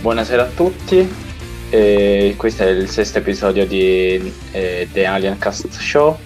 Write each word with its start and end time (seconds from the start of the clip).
Buonasera 0.00 0.42
a 0.44 0.50
tutti, 0.50 1.12
e 1.70 2.34
questo 2.38 2.62
è 2.62 2.68
il 2.68 2.88
sesto 2.88 3.18
episodio 3.18 3.66
di 3.66 4.32
eh, 4.52 4.88
The 4.92 5.04
Alien 5.04 5.38
Cast 5.38 5.68
Show. 5.70 6.16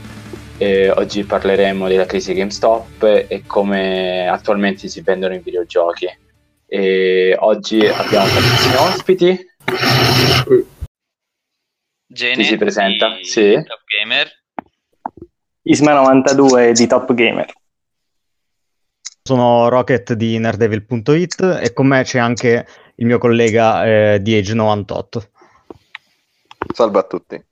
E 0.58 0.90
oggi 0.90 1.24
parleremo 1.24 1.88
della 1.88 2.04
crisi 2.04 2.34
GameStop 2.34 3.02
e 3.02 3.42
come 3.46 4.28
attualmente 4.28 4.88
si 4.88 5.00
vendono 5.00 5.32
i 5.34 5.38
videogiochi. 5.38 6.06
E 6.66 7.34
oggi 7.40 7.80
abbiamo 7.86 8.26
tantissimi 8.26 8.74
ospiti. 8.74 9.46
Gene 12.06 12.34
Chi 12.34 12.44
si 12.44 12.56
presenta? 12.58 13.16
di 13.16 13.24
Sì. 13.24 13.52
Top 13.54 13.80
Gamer. 13.86 14.30
Isma92 15.66 16.72
di 16.72 16.86
Top 16.86 17.14
Gamer. 17.14 17.50
Sono 19.24 19.68
Rocket 19.68 20.12
di 20.12 20.36
Nerdevil.it 20.38 21.60
e 21.62 21.72
con 21.72 21.86
me 21.86 22.02
c'è 22.02 22.18
anche 22.18 22.66
il 22.96 23.06
mio 23.06 23.18
collega 23.18 23.84
eh, 24.14 24.22
di 24.22 24.38
Age98. 24.40 25.28
Salve 26.72 26.98
a 26.98 27.02
tutti. 27.02 27.44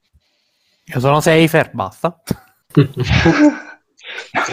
Io 0.84 1.00
sono 1.00 1.20
Safer, 1.20 1.70
basta. 1.72 2.22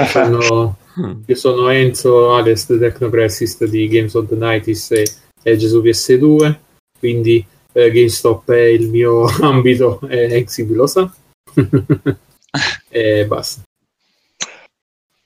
Sono- 0.08 0.78
io 1.26 1.36
sono 1.36 1.70
Enzo 1.70 2.36
Ales, 2.36 2.66
The 2.66 2.78
Technopressist 2.78 3.66
di 3.66 3.88
Games 3.88 4.14
of 4.14 4.28
the 4.28 4.36
90s 4.36 4.94
e 4.94 5.12
Edge 5.44 5.68
su 5.68 5.82
PS2, 5.82 6.56
quindi 7.00 7.46
eh, 7.72 7.92
GameStop 7.92 8.52
è 8.52 8.64
il 8.64 8.90
mio 8.90 9.26
ambito 9.42 10.00
e 10.08 10.36
Exib 10.36 10.72
lo 10.72 10.88
sa. 10.88 11.12
e 12.90 13.26
basta. 13.26 13.62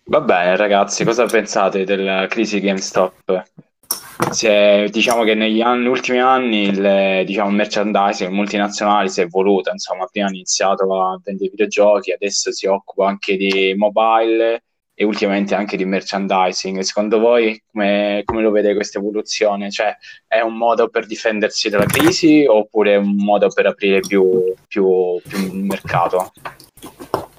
Va 0.05 0.19
bene 0.21 0.57
ragazzi, 0.57 1.05
cosa 1.05 1.25
pensate 1.25 1.85
della 1.85 2.27
crisi 2.27 2.59
GameStop? 2.59 3.43
È- 4.41 4.87
diciamo 4.89 5.23
che 5.23 5.35
negli 5.35 5.61
anni- 5.61 5.87
ultimi 5.87 6.19
anni 6.19 6.67
il 6.67 7.23
diciamo, 7.25 7.49
merchandising 7.49 8.31
multinazionale 8.31 9.09
si 9.09 9.21
è 9.21 9.23
evoluto, 9.23 9.71
insomma, 9.71 10.05
prima 10.05 10.27
ha 10.27 10.29
iniziato 10.29 10.83
a 10.83 11.19
vendere 11.23 11.49
videogiochi, 11.49 12.11
adesso 12.11 12.51
si 12.51 12.65
occupa 12.67 13.07
anche 13.07 13.35
di 13.35 13.73
mobile 13.75 14.63
e 14.93 15.03
ultimamente 15.03 15.55
anche 15.55 15.77
di 15.77 15.85
merchandising. 15.85 16.79
Secondo 16.79 17.19
voi 17.19 17.61
come, 17.71 18.21
come 18.23 18.41
lo 18.41 18.51
vede 18.51 18.73
questa 18.73 18.99
evoluzione? 18.99 19.71
Cioè, 19.71 19.95
è 20.27 20.41
un 20.41 20.55
modo 20.55 20.89
per 20.89 21.07
difendersi 21.07 21.69
dalla 21.69 21.85
crisi 21.85 22.45
oppure 22.47 22.93
è 22.93 22.97
un 22.97 23.15
modo 23.15 23.47
per 23.49 23.65
aprire 23.65 23.99
più, 23.99 24.53
più, 24.67 25.19
più 25.27 25.51
mercato? 25.53 26.31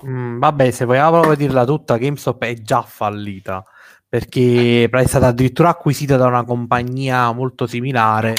Mm, 0.04 0.38
vabbè, 0.40 0.70
se 0.70 0.84
vogliamo 0.84 1.12
proprio 1.12 1.36
dirla 1.36 1.64
tutta, 1.64 1.96
GameStop 1.96 2.42
è 2.42 2.54
già 2.54 2.82
fallita 2.82 3.64
perché 4.12 4.90
è 4.90 5.06
stata 5.06 5.28
addirittura 5.28 5.70
acquisita 5.70 6.18
da 6.18 6.26
una 6.26 6.44
compagnia 6.44 7.32
molto 7.32 7.66
similare. 7.66 8.34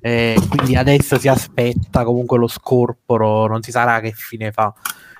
E 0.00 0.40
quindi 0.48 0.76
adesso 0.76 1.18
si 1.18 1.26
aspetta 1.26 2.04
comunque 2.04 2.38
lo 2.38 2.46
scorporo, 2.46 3.48
non 3.48 3.60
si 3.60 3.72
sarà 3.72 3.98
che 3.98 4.12
fine 4.12 4.52
fa. 4.52 4.72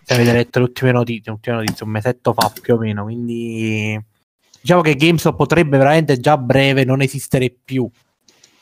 Se 0.05 0.15
avete 0.15 0.33
letto 0.33 0.61
le 0.61 0.67
ultime 0.67 0.93
notizie, 0.93 1.33
le 1.33 1.59
ultime 1.59 1.75
un 1.81 1.89
mesetto 1.91 2.33
fa 2.33 2.53
più 2.63 2.75
o 2.75 2.79
meno. 2.79 3.03
Quindi 3.03 4.01
diciamo 4.61 4.83
che 4.83 4.95
GameStop 4.95 5.35
potrebbe 5.35 5.79
veramente 5.79 6.21
già 6.21 6.35
a 6.35 6.39
breve 6.39 6.85
non 6.85 7.01
esistere 7.01 7.51
più 7.51 7.91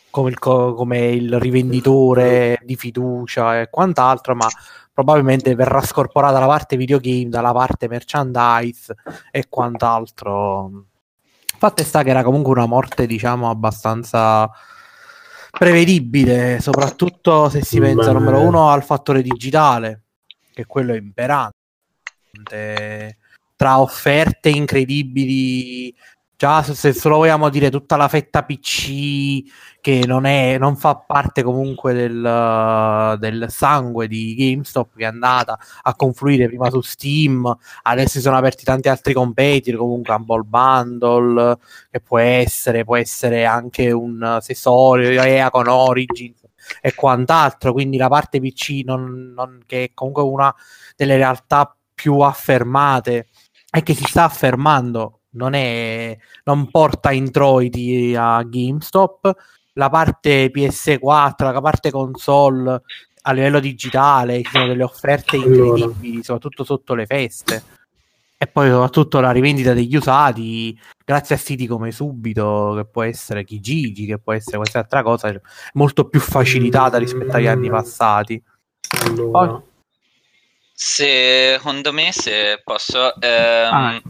come 0.09 0.31
il, 0.31 0.39
co- 0.39 0.73
come 0.73 1.11
il 1.11 1.39
rivenditore 1.39 2.61
di 2.65 2.77
fiducia 2.77 3.61
e 3.61 3.69
quant'altro, 3.69 4.35
ma 4.35 4.49
probabilmente 4.91 5.55
verrà 5.55 5.83
scorporata 5.83 6.39
la 6.39 6.47
parte 6.47 6.79
videogame 6.79 7.29
dalla 7.29 7.53
parte 7.53 7.89
merchandise 7.89 8.95
e 9.31 9.45
quant'altro. 9.51 10.87
Fatto 11.59 11.83
sta 11.85 12.03
che 12.03 12.11
era 12.11 12.23
comunque 12.23 12.53
una 12.53 12.67
morte, 12.67 13.07
diciamo, 13.07 13.49
abbastanza 13.51 14.51
prevedibile, 15.51 16.61
soprattutto 16.61 17.49
se 17.49 17.63
si 17.65 17.81
pensa, 17.81 18.13
Beh. 18.13 18.19
numero 18.19 18.41
uno, 18.41 18.71
al 18.71 18.85
fattore 18.85 19.23
digitale, 19.23 20.03
che 20.53 20.67
quello 20.67 20.93
è 20.93 20.99
imperante. 20.99 21.55
Tra 23.57 23.81
offerte 23.81 24.51
incredibili, 24.51 25.95
già 26.37 26.63
se- 26.63 26.93
solo 26.93 27.17
vogliamo 27.17 27.49
dire 27.49 27.71
tutta 27.71 27.97
la 27.97 28.09
fetta 28.09 28.43
PC 28.45 29.43
che 29.81 30.05
non, 30.07 30.25
è, 30.27 30.59
non 30.59 30.77
fa 30.77 30.97
parte 30.97 31.43
comunque 31.43 31.93
del, 31.95 33.17
del 33.19 33.47
sangue 33.49 34.09
di 34.09 34.35
GameStop 34.35 34.97
che 34.97 35.03
è 35.05 35.07
andata 35.07 35.59
a 35.83 35.95
confluire 35.95 36.47
prima 36.49 36.69
su 36.71 36.81
Steam, 36.81 37.57
adesso 37.83 38.11
si 38.19 38.21
sono 38.21 38.37
aperti 38.37 38.65
tanti 38.65 38.89
altri 38.89 39.13
competitor, 39.15 39.79
comunque 39.81 40.15
Humble 40.15 40.43
Bundle, 40.43 41.59
che 41.91 42.01
può 42.01 42.19
essere, 42.19 42.85
può 42.85 42.97
essere 42.97 43.45
anche 43.45 43.91
un 43.93 44.23
accessorio, 44.23 45.23
EA 45.23 45.51
con 45.51 45.69
Origins 45.69 46.43
e 46.81 46.95
quant'altro, 46.95 47.73
quindi 47.73 47.97
la 47.97 48.09
parte 48.09 48.41
PC 48.41 48.83
non- 48.85 49.33
non- 49.35 49.63
che 49.67 49.85
è 49.85 49.91
comunque 49.95 50.23
una 50.23 50.53
delle 50.97 51.17
realtà 51.17 51.75
più 51.95 52.19
affermate 52.21 53.29
e 53.71 53.83
che 53.83 53.95
si 53.95 54.05
sta 54.05 54.25
affermando 54.25 55.21
non, 55.37 55.55
è, 55.55 56.17
non 56.45 56.71
porta 56.71 57.13
introiti 57.13 58.15
a 58.17 58.43
GameStop 58.43 59.35
la 59.75 59.89
parte 59.91 60.51
PS4 60.51 61.53
la 61.53 61.61
parte 61.61 61.91
console 61.91 62.81
a 63.23 63.33
livello 63.33 63.61
digitale 63.61 64.43
ci 64.43 64.51
sono 64.51 64.67
delle 64.67 64.83
offerte 64.85 65.37
Allora. 65.37 65.77
incredibili 65.85 66.23
soprattutto 66.23 66.65
sotto 66.65 66.95
le 66.95 67.07
feste 67.07 67.63
e 68.39 68.47
poi 68.47 68.69
soprattutto 68.71 69.21
la 69.21 69.31
rivendita 69.31 69.73
degli 69.73 69.97
usati 69.97 70.79
grazie 71.05 71.35
a 71.35 71.39
siti 71.39 71.67
come 71.67 71.91
Subito 71.93 72.75
che 72.77 72.85
può 72.87 73.03
essere 73.03 73.45
Kijiji 73.45 74.07
che 74.07 74.19
può 74.19 74.33
essere 74.33 74.57
qualsiasi 74.57 74.85
altra 74.85 75.03
cosa 75.03 75.41
molto 75.75 76.09
più 76.09 76.21
facilitata 76.21 76.99
rispetto 76.99 77.37
agli 77.37 77.47
anni 77.47 77.69
passati 77.71 78.43
Allora, 79.07 79.49
Poi- 79.49 79.61
Secondo 80.79 81.91
me, 81.93 82.13
se 82.13 82.61
posso, 82.63 83.19
ehm, 83.21 83.73
Ah. 83.73 84.03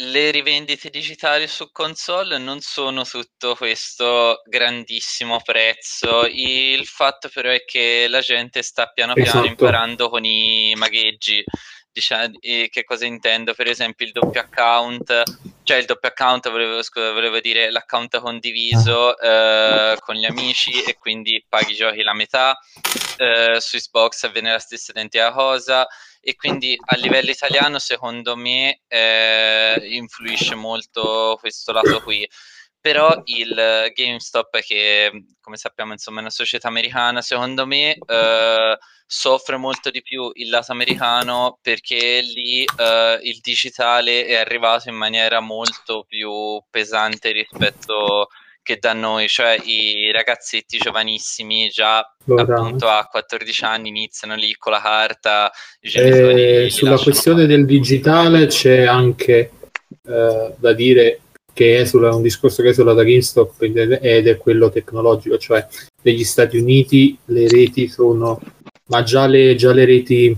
Le 0.00 0.30
rivendite 0.30 0.88
digitali 0.88 1.46
su 1.46 1.70
console 1.72 2.38
non 2.38 2.60
sono 2.60 3.04
tutto 3.04 3.54
questo 3.54 4.40
grandissimo 4.46 5.40
prezzo. 5.42 6.26
Il 6.26 6.86
fatto 6.86 7.28
però 7.28 7.50
è 7.50 7.64
che 7.64 8.06
la 8.08 8.20
gente 8.20 8.62
sta 8.62 8.86
piano 8.86 9.12
piano 9.12 9.28
Esatto. 9.30 9.46
imparando 9.46 10.08
con 10.08 10.24
i 10.24 10.74
magheggi. 10.76 11.44
Diciamo, 11.92 12.38
che 12.40 12.84
cosa 12.84 13.04
intendo? 13.04 13.52
Per 13.52 13.66
esempio 13.66 14.06
il 14.06 14.12
doppio 14.12 14.40
account, 14.40 15.22
cioè 15.64 15.78
il 15.78 15.86
doppio 15.86 16.08
account, 16.08 16.48
volevo, 16.48 16.82
scusa, 16.82 17.12
volevo 17.12 17.40
dire 17.40 17.70
l'account 17.72 18.20
condiviso 18.20 19.18
eh, 19.18 19.96
con 19.98 20.14
gli 20.14 20.24
amici 20.24 20.82
e 20.84 20.96
quindi 20.98 21.44
paghi 21.48 21.72
i 21.72 21.74
giochi 21.74 22.02
la 22.02 22.14
metà. 22.14 22.56
Eh, 23.16 23.56
su 23.60 23.76
Xbox 23.76 24.22
avviene 24.22 24.52
la 24.52 24.60
stessa 24.60 24.92
identica 24.92 25.32
cosa 25.32 25.86
e 26.20 26.36
quindi 26.36 26.78
a 26.78 26.96
livello 26.96 27.30
italiano 27.30 27.78
secondo 27.78 28.36
me 28.36 28.80
eh, 28.86 29.80
influisce 29.90 30.54
molto 30.54 31.36
questo 31.40 31.72
lato 31.72 32.02
qui. 32.02 32.28
Però 32.80 33.20
il 33.24 33.90
GameStop 33.92 34.58
che 34.60 35.10
come 35.40 35.56
sappiamo 35.56 35.92
insomma 35.92 36.18
è 36.18 36.20
una 36.22 36.30
società 36.30 36.68
americana 36.68 37.20
secondo 37.20 37.66
me 37.66 37.94
eh, 37.94 38.78
soffre 39.06 39.56
molto 39.56 39.90
di 39.90 40.00
più 40.02 40.30
il 40.34 40.48
lato 40.48 40.72
americano 40.72 41.58
perché 41.60 42.20
lì 42.22 42.64
eh, 42.64 43.18
il 43.22 43.40
digitale 43.40 44.24
è 44.24 44.36
arrivato 44.36 44.88
in 44.88 44.94
maniera 44.94 45.40
molto 45.40 46.04
più 46.08 46.62
pesante 46.70 47.32
rispetto 47.32 48.28
che 48.62 48.78
da 48.78 48.92
noi, 48.92 49.28
cioè 49.28 49.56
i 49.64 50.10
ragazzetti 50.12 50.78
giovanissimi 50.78 51.68
già 51.68 52.04
allora, 52.26 52.56
appunto 52.56 52.88
a 52.88 53.06
14 53.10 53.64
anni 53.64 53.88
iniziano 53.88 54.34
lì 54.34 54.54
con 54.56 54.72
la 54.72 54.80
carta, 54.80 55.50
eh, 55.80 56.68
sulla 56.70 56.98
questione 56.98 57.42
fare. 57.42 57.54
del 57.54 57.66
digitale 57.66 58.46
c'è 58.46 58.84
anche 58.84 59.50
eh, 60.06 60.54
da 60.56 60.72
dire 60.72 61.20
che 61.52 61.78
esula 61.78 62.14
un 62.14 62.22
discorso 62.22 62.62
che 62.62 62.68
esula 62.68 62.92
da 62.92 63.02
GameStop 63.02 63.62
ed 63.62 63.76
è 63.76 63.98
ed 64.02 64.28
è 64.28 64.36
quello 64.36 64.70
tecnologico, 64.70 65.36
cioè 65.38 65.66
negli 66.02 66.24
Stati 66.24 66.56
Uniti 66.56 67.18
le 67.26 67.48
reti 67.48 67.88
sono, 67.88 68.40
ma 68.86 69.02
già 69.02 69.26
le, 69.26 69.54
già 69.56 69.72
le 69.72 69.84
reti 69.84 70.36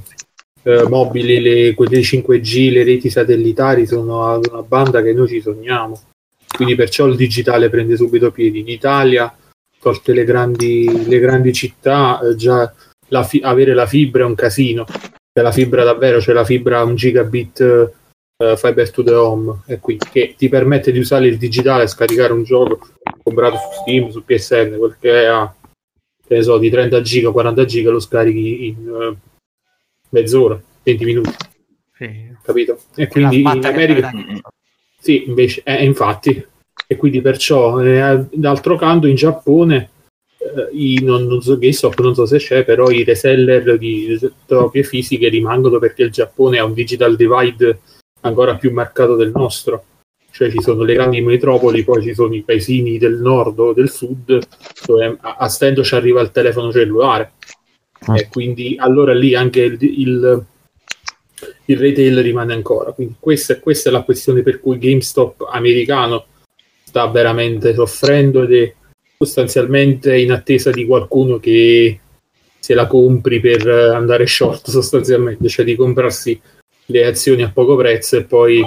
eh, 0.65 0.83
mobili, 0.89 1.41
le, 1.41 1.75
quelle 1.75 2.01
5G, 2.01 2.73
le 2.73 2.85
reti 2.85 3.11
satellitari 3.11 3.87
sono 3.87 4.27
ad 4.27 4.49
una 4.51 4.63
banda 4.63 5.03
che 5.03 5.13
noi 5.13 5.29
ci 5.29 5.41
sogniamo. 5.41 6.01
Quindi 6.55 6.75
perciò 6.75 7.07
il 7.07 7.17
digitale 7.17 7.71
prende 7.71 7.97
subito 7.97 8.31
piedi. 8.31 8.61
In 8.61 8.69
Italia, 8.69 9.35
tolte 9.81 10.13
le 10.13 10.25
grandi, 10.25 11.09
le 11.09 11.19
grandi 11.19 11.53
città, 11.53 12.21
eh, 12.21 12.37
già 12.37 12.73
la 13.09 13.23
fi- 13.25 13.41
avere 13.43 13.75
la 13.75 13.87
fibra 13.87 14.23
è 14.23 14.27
un 14.27 14.35
casino. 14.35 14.85
C'è 14.85 15.43
la 15.43 15.53
fibra 15.53 15.83
davvero, 15.83 16.19
c'è 16.19 16.33
la 16.33 16.45
fibra 16.45 16.85
un 16.85 16.95
gigabit 16.95 17.91
eh, 18.43 18.57
fiber 18.57 18.91
to 18.91 19.03
the 19.03 19.15
home, 19.15 19.63
e 19.67 19.79
qui, 19.79 19.97
che 19.97 20.35
ti 20.37 20.49
permette 20.49 20.93
di 20.93 20.99
usare 20.99 21.27
il 21.27 21.39
digitale, 21.39 21.87
scaricare 21.87 22.33
un 22.33 22.43
gioco 22.43 22.81
comprato 23.23 23.57
su 23.57 23.81
Steam, 23.81 24.11
su 24.11 24.25
PSN, 24.25 24.77
quel 24.77 24.97
che 25.01 25.23
è 25.23 25.25
a, 25.27 25.55
che 26.27 26.35
ne 26.35 26.43
so, 26.43 26.59
di 26.59 26.69
30 26.69 27.01
giga, 27.01 27.31
40 27.31 27.65
giga, 27.65 27.91
lo 27.91 28.01
scarichi 28.01 28.67
in 28.67 28.89
eh, 28.89 29.17
mezz'ora, 30.11 30.61
20 30.83 31.05
minuti, 31.05 31.35
sì. 31.95 32.37
capito? 32.43 32.79
E 32.97 33.07
quindi 33.07 33.41
in 33.41 33.65
America... 33.65 34.11
Sì, 35.03 35.25
invece, 35.27 35.63
eh, 35.65 35.85
infatti, 35.85 36.47
e 36.87 36.97
quindi 36.97 37.21
perciò, 37.21 37.81
eh, 37.81 38.25
d'altro 38.31 38.77
canto 38.77 39.09
in 39.09 39.17
Giappone 39.17 39.91
eh, 40.39 40.69
i, 40.71 41.01
non, 41.03 41.27
non 41.27 41.43
so, 41.43 41.59
GameStop 41.59 41.99
non 41.99 42.15
so 42.15 42.25
se 42.25 42.39
c'è, 42.39 42.65
però 42.65 42.89
i 42.89 43.03
reseller 43.03 43.79
di 43.79 44.17
copie 44.47 44.85
fisiche 44.85 45.29
rimangono 45.29 45.81
perché 45.81 46.05
il 46.05 46.13
Giappone 46.13 46.61
ha 46.61 46.65
un 46.65 46.73
digital 46.73 47.17
divide 47.17 47.81
ancora 48.21 48.55
più 48.55 48.71
marcato 48.71 49.17
del 49.17 49.33
nostro. 49.35 49.87
Cioè 50.31 50.49
ci 50.49 50.63
sono 50.63 50.85
le 50.85 50.95
grandi 50.95 51.21
metropoli, 51.21 51.83
poi 51.83 52.01
ci 52.01 52.15
sono 52.15 52.33
i 52.35 52.43
paesini 52.43 52.97
del 52.97 53.17
nord 53.17 53.59
o 53.59 53.73
del 53.73 53.91
sud, 53.91 54.39
dove 54.87 55.19
a, 55.21 55.35
a 55.37 55.49
stento 55.49 55.83
ci 55.83 55.97
arriva 55.97 56.21
il 56.21 56.31
telefono 56.31 56.71
cellulare. 56.71 57.33
Ah. 58.07 58.17
E 58.17 58.29
quindi 58.29 58.77
allora 58.79 59.13
lì 59.13 59.35
anche 59.35 59.63
il, 59.63 59.79
il, 59.81 60.45
il 61.67 61.79
retail 61.79 62.23
rimane 62.23 62.53
ancora. 62.55 62.93
Quindi 62.93 63.15
questa, 63.19 63.59
questa 63.59 63.89
è 63.89 63.93
la 63.93 64.03
questione 64.03 64.43
per 64.43 64.61
cui 64.61 64.79
GameStop 64.79 65.49
americano 65.51 66.27
sta 66.85 67.07
veramente 67.09 67.75
soffrendo 67.75 68.43
ed 68.43 68.53
è 68.53 68.75
sostanzialmente 69.17 70.17
in 70.17 70.33
attesa 70.33 70.71
di 70.71 70.85
qualcuno 70.85 71.39
che 71.39 71.99
se 72.59 72.75
la 72.75 72.87
compri 72.87 73.41
per 73.41 73.67
andare 73.69 74.27
short 74.27 74.69
sostanzialmente, 74.69 75.49
cioè 75.49 75.65
di 75.65 75.75
comprarsi 75.75 76.41
le 76.87 77.07
azioni 77.07 77.43
a 77.43 77.51
poco 77.51 77.77
prezzo 77.77 78.17
e 78.17 78.25
poi, 78.25 78.63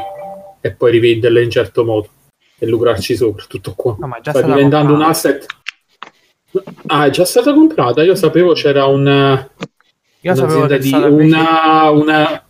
e 0.62 0.72
poi 0.72 0.92
rivenderle 0.92 1.44
in 1.44 1.50
certo 1.50 1.86
modo 1.86 2.10
e 2.58 2.66
lucrarci 2.66 3.16
sopra, 3.16 3.46
tutto 3.48 3.74
qua. 3.76 3.96
No, 4.00 4.08
ma 4.08 4.18
è 4.18 4.22
già 4.22 4.32
Sta 4.32 4.42
diventando 4.42 4.94
un 4.94 5.00
comprata. 5.00 5.12
asset. 5.12 5.46
Ah, 6.88 7.06
è 7.06 7.10
già 7.10 7.26
stata 7.26 7.54
comprata. 7.54 8.04
Io 8.04 8.16
sapevo 8.16 8.54
c'era 8.54 8.86
una, 8.86 9.50
Io 10.22 10.36
sapevo 10.36 10.68
di 10.78 10.92
una, 10.94 11.90
una 11.90 12.45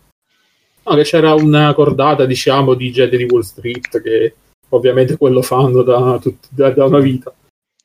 no, 0.86 0.94
che 0.96 1.02
c'era 1.02 1.34
una 1.34 1.72
cordata, 1.74 2.24
diciamo, 2.24 2.74
di 2.74 2.90
gente 2.92 3.16
di 3.16 3.24
Wall 3.24 3.40
Street 3.42 4.00
che 4.02 4.34
ovviamente 4.70 5.16
quello 5.16 5.42
fanno 5.42 5.82
da, 5.82 6.18
tut- 6.20 6.46
da, 6.50 6.70
da 6.70 6.84
una 6.84 6.98
vita. 7.00 7.32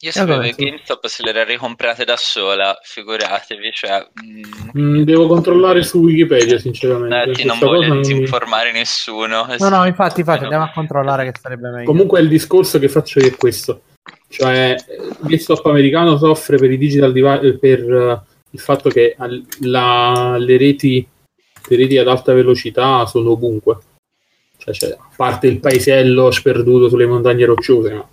Io 0.04 0.12
sapevo 0.12 0.40
che 0.42 0.56
GameStop 0.58 1.06
se 1.06 1.22
l'era 1.24 1.44
ricomprate 1.44 2.04
da 2.06 2.16
sola, 2.18 2.76
figuratevi, 2.82 3.72
cioè... 3.72 4.04
mm, 4.26 4.42
Mm, 4.82 5.02
devo 5.04 5.28
controllare 5.28 5.84
su 5.84 6.00
Wikipedia, 6.00 6.58
sinceramente. 6.58 7.16
Netti, 7.28 7.46
non 7.46 7.60
voglio 7.60 7.88
non 7.88 7.98
mi- 7.98 8.02
disinformare 8.02 8.72
nessuno. 8.72 9.46
No, 9.60 9.70
no, 9.70 9.86
infatti, 9.86 10.22
infatti, 10.22 10.40
Eh, 10.46 10.48
no. 10.48 10.54
andiamo 10.54 10.64
a 10.64 10.72
controllare 10.74 11.26
che 11.32 11.38
sarebbe 11.40 11.70
meglio. 11.70 11.86
Comunque 11.86 12.20
il 12.20 12.30
discorso 12.30 12.80
che 12.80 12.90
faccio 12.90 13.20
io 13.20 13.28
è 13.28 13.36
questo. 13.36 13.82
Cioè, 14.28 14.76
il 14.90 15.18
GameStop 15.20 15.66
americano 15.68 16.18
soffre 16.18 16.58
per 16.58 16.72
i 16.72 16.78
digital 16.80 17.12
device, 17.12 17.58
per 17.60 17.80
eh, 17.82 18.22
il 18.52 18.60
fatto 18.60 18.90
che 18.90 19.14
al- 19.20 19.46
la- 19.60 20.36
le, 20.40 20.58
reti, 20.58 21.08
reti 21.76 21.98
ad 21.98 22.08
alta 22.08 22.34
velocità 22.34 23.06
sono 23.06 23.32
ovunque. 23.32 23.78
Cioè, 24.58 24.74
c'è- 24.74 24.98
a 24.98 25.10
parte 25.16 25.48
il 25.48 25.60
paesello 25.60 26.32
sperduto 26.32 26.90
sulle 26.90 27.06
montagne 27.08 27.46
rocciose, 27.46 27.94
ma 27.94 28.08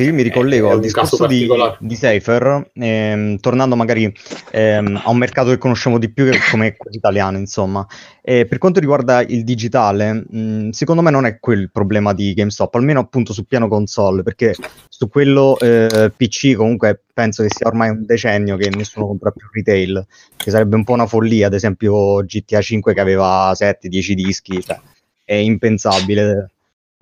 io 0.00 0.14
mi 0.14 0.22
ricollego 0.22 0.70
È 0.70 0.72
al 0.72 0.80
discorso 0.80 1.26
di, 1.26 1.46
di 1.78 1.96
Safer, 1.96 2.70
ehm, 2.72 3.36
tornando 3.36 3.76
magari 3.76 4.10
ehm, 4.50 5.02
a 5.04 5.10
un 5.10 5.18
mercato 5.18 5.50
che 5.50 5.58
conosciamo 5.58 5.98
di 5.98 6.10
più 6.10 6.24
che 6.24 6.38
come 6.50 6.74
quello 6.74 6.96
italiano, 6.96 7.36
insomma. 7.36 7.86
E 8.22 8.46
per 8.46 8.56
quanto 8.56 8.80
riguarda 8.80 9.20
il 9.20 9.44
digitale, 9.44 10.24
mh, 10.26 10.70
secondo 10.70 11.02
me 11.02 11.10
non 11.10 11.26
è 11.26 11.38
quel 11.38 11.70
problema 11.70 12.14
di 12.14 12.32
GameStop, 12.32 12.74
almeno 12.76 13.00
appunto 13.00 13.34
sul 13.34 13.46
piano 13.46 13.68
console, 13.68 14.22
perché 14.22 14.54
su 14.88 15.10
quello 15.10 15.58
eh, 15.58 16.10
PC 16.16 16.54
comunque 16.54 17.02
penso 17.12 17.42
che 17.42 17.50
sia 17.54 17.66
ormai 17.66 17.90
un 17.90 18.06
decennio 18.06 18.56
che 18.56 18.70
nessuno 18.70 19.06
compra 19.06 19.30
più 19.30 19.46
retail, 19.52 20.06
che 20.36 20.50
sarebbe 20.50 20.76
un 20.76 20.84
po' 20.84 20.94
una 20.94 21.06
follia, 21.06 21.48
ad 21.48 21.54
esempio 21.54 22.24
GTA 22.24 22.62
5 22.62 22.94
che 22.94 23.00
aveva 23.00 23.52
7-10 23.52 24.12
dischi, 24.14 24.62
cioè 24.62 24.80
è 25.22 25.34
impensabile 25.34 26.51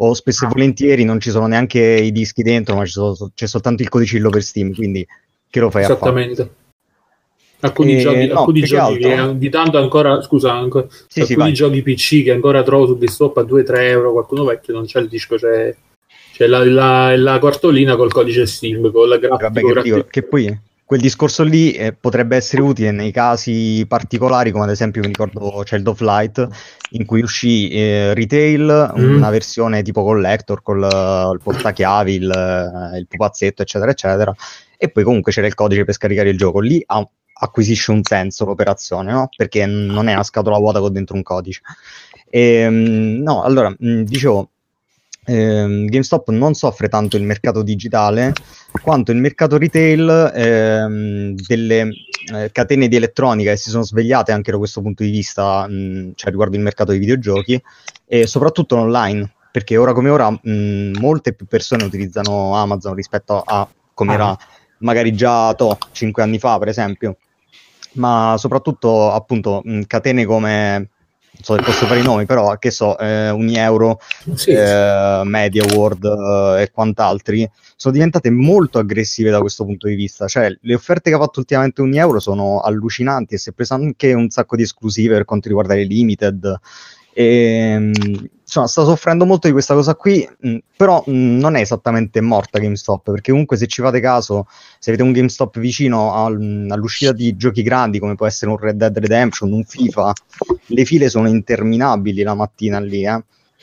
o 0.02 0.14
spesso 0.14 0.46
e 0.46 0.48
volentieri 0.48 1.04
non 1.04 1.20
ci 1.20 1.30
sono 1.30 1.46
neanche 1.46 1.78
i 1.80 2.10
dischi 2.12 2.42
dentro, 2.42 2.74
ma 2.74 2.86
sono- 2.86 3.30
c'è 3.34 3.46
soltanto 3.46 3.82
il 3.82 3.88
codicillo 3.90 4.30
per 4.30 4.42
Steam, 4.42 4.74
quindi 4.74 5.06
che 5.50 5.60
lo 5.60 5.70
fai 5.70 5.82
a 5.82 5.86
fare? 5.86 5.96
esattamente. 5.98 6.54
Alcuni 7.62 7.96
Eh, 7.96 7.98
giochi, 7.98 8.26
no, 8.26 8.38
alcuni 8.38 8.62
giochi 8.62 9.04
altro- 9.04 9.32
di 9.34 9.50
tanto 9.50 9.76
ancora, 9.76 10.22
scusa, 10.22 10.54
ancora, 10.54 10.86
Sì, 10.88 11.24
sì, 11.26 11.32
alcuni 11.32 11.36
vai. 11.48 11.52
giochi 11.52 11.82
PC 11.82 12.22
che 12.22 12.30
ancora 12.30 12.62
trovo 12.62 12.86
su 12.86 12.94
GameStop 12.94 13.36
a 13.36 13.42
2-3 13.42 13.88
euro, 13.88 14.12
qualcuno 14.12 14.44
vecchio 14.44 14.72
non 14.72 14.86
c'è 14.86 15.00
il 15.00 15.08
disco, 15.08 15.36
c'è, 15.36 15.76
c'è 16.32 16.46
la, 16.46 16.64
la- 16.64 17.14
la 17.18 17.38
cartolina 17.38 17.96
col 17.96 18.10
codice 18.12 18.46
Steam, 18.46 18.90
con 18.90 19.06
la 19.08 19.16
Eh, 19.16 19.28
Vabbè, 19.28 19.60
grafica. 19.60 19.72
che, 19.74 19.82
dico, 19.82 20.06
che 20.08 20.22
poi 20.22 20.58
quel 20.90 21.02
discorso 21.02 21.44
lì 21.44 21.70
eh, 21.70 21.92
potrebbe 21.92 22.34
essere 22.34 22.62
utile 22.62 22.90
nei 22.90 23.12
casi 23.12 23.84
particolari, 23.86 24.50
come 24.50 24.64
ad 24.64 24.70
esempio 24.70 25.00
mi 25.02 25.06
ricordo 25.06 25.62
Child 25.64 25.86
of 25.86 26.00
Light, 26.00 26.48
in 26.90 27.06
cui 27.06 27.22
uscì 27.22 27.68
eh, 27.68 28.12
retail, 28.12 28.92
Mm. 28.98 29.14
una 29.14 29.30
versione 29.30 29.82
tipo 29.82 30.02
collector 30.02 30.62
col 30.62 30.82
eh, 30.82 31.30
il 31.32 31.40
portachiavi, 31.40 32.14
il, 32.14 32.92
il 32.96 33.06
pupazzetto, 33.06 33.62
eccetera, 33.62 33.92
eccetera, 33.92 34.34
e 34.76 34.88
poi 34.90 35.04
comunque 35.04 35.30
c'era 35.30 35.46
il 35.46 35.54
codice 35.54 35.84
per 35.84 35.94
scaricare 35.94 36.28
il 36.30 36.36
gioco. 36.36 36.58
Lì 36.58 36.82
ha- 36.84 37.08
acquisisce 37.42 37.92
un 37.92 38.02
senso 38.02 38.44
l'operazione, 38.44 39.12
no? 39.12 39.28
Perché 39.36 39.66
non 39.66 40.08
è 40.08 40.12
una 40.12 40.24
scatola 40.24 40.58
vuota 40.58 40.80
con 40.80 40.92
dentro 40.92 41.14
un 41.14 41.22
codice. 41.22 41.60
Ehm, 42.30 43.22
no, 43.22 43.44
allora, 43.44 43.72
dicevo, 43.78 44.50
ehm, 45.24 45.86
GameStop 45.86 46.28
non 46.30 46.54
soffre 46.54 46.88
tanto 46.88 47.16
il 47.16 47.22
mercato 47.22 47.62
digitale 47.62 48.32
quanto 48.82 49.12
il 49.12 49.18
mercato 49.18 49.58
retail 49.58 50.32
ehm, 50.34 51.34
delle 51.34 51.88
eh, 52.32 52.50
catene 52.52 52.88
di 52.88 52.96
elettronica 52.96 53.50
che 53.50 53.56
si 53.56 53.70
sono 53.70 53.82
svegliate 53.82 54.32
anche 54.32 54.50
da 54.50 54.58
questo 54.58 54.80
punto 54.80 55.02
di 55.02 55.10
vista, 55.10 55.66
mh, 55.66 56.12
cioè 56.14 56.30
riguardo 56.30 56.56
il 56.56 56.62
mercato 56.62 56.90
dei 56.90 57.00
videogiochi 57.00 57.60
e 58.06 58.26
soprattutto 58.26 58.76
online, 58.76 59.30
perché 59.50 59.76
ora 59.76 59.92
come 59.92 60.10
ora 60.10 60.30
mh, 60.30 60.98
molte 60.98 61.32
più 61.32 61.46
persone 61.46 61.84
utilizzano 61.84 62.54
Amazon 62.54 62.94
rispetto 62.94 63.40
a 63.40 63.68
come 63.94 64.14
era 64.14 64.36
magari 64.78 65.12
già 65.12 65.52
to, 65.54 65.76
5 65.92 66.22
anni 66.22 66.38
fa, 66.38 66.58
per 66.58 66.68
esempio, 66.68 67.16
ma 67.94 68.36
soprattutto 68.38 69.12
appunto 69.12 69.60
mh, 69.64 69.82
catene 69.82 70.24
come 70.24 70.90
so 71.42 71.56
se 71.56 71.62
posso 71.62 71.86
fare 71.86 72.00
i 72.00 72.02
nomi, 72.02 72.26
però 72.26 72.56
che 72.58 72.70
so, 72.70 72.98
eh, 72.98 73.30
Unieuro, 73.30 74.00
Sì, 74.34 74.50
eh, 74.50 75.22
Media 75.24 75.64
World 75.74 76.04
eh, 76.04 76.62
e 76.62 76.70
quant'altri 76.70 77.48
sono 77.76 77.94
diventate 77.94 78.30
molto 78.30 78.78
aggressive 78.78 79.30
da 79.30 79.40
questo 79.40 79.64
punto 79.64 79.88
di 79.88 79.94
vista. 79.94 80.26
Cioè, 80.26 80.56
le 80.60 80.74
offerte 80.74 81.10
che 81.10 81.16
ha 81.16 81.18
fatto 81.18 81.40
ultimamente 81.40 81.80
un 81.80 81.94
euro 81.94 82.20
sono 82.20 82.60
allucinanti 82.60 83.34
e 83.34 83.38
si 83.38 83.50
è 83.50 83.52
preso 83.52 83.74
anche 83.74 84.12
un 84.12 84.28
sacco 84.30 84.56
di 84.56 84.62
esclusive 84.62 85.14
per 85.14 85.24
quanto 85.24 85.48
riguarda 85.48 85.74
le 85.74 85.84
limited. 85.84 86.58
E, 87.12 87.76
mh, 87.78 87.92
insomma, 88.42 88.66
sta 88.66 88.84
soffrendo 88.84 89.24
molto 89.24 89.46
di 89.46 89.52
questa 89.52 89.74
cosa 89.74 89.94
qui, 89.94 90.28
mh, 90.38 90.56
però 90.76 91.02
mh, 91.06 91.12
non 91.12 91.56
è 91.56 91.60
esattamente 91.60 92.20
morta 92.20 92.58
GameStop, 92.58 93.10
perché 93.10 93.30
comunque 93.30 93.56
se 93.56 93.66
ci 93.66 93.82
fate 93.82 94.00
caso, 94.00 94.46
se 94.78 94.90
avete 94.90 95.04
un 95.04 95.12
GameStop 95.12 95.58
vicino 95.58 96.14
al- 96.14 96.66
all'uscita 96.70 97.12
di 97.12 97.36
giochi 97.36 97.62
grandi 97.62 97.98
come 97.98 98.14
può 98.14 98.26
essere 98.26 98.50
un 98.50 98.56
Red 98.58 98.76
Dead 98.76 98.96
Redemption, 98.96 99.52
un 99.52 99.64
FIFA, 99.64 100.12
le 100.66 100.84
file 100.84 101.08
sono 101.08 101.28
interminabili 101.28 102.22
la 102.22 102.34
mattina 102.34 102.78
lì, 102.80 103.04
eh. 103.04 103.22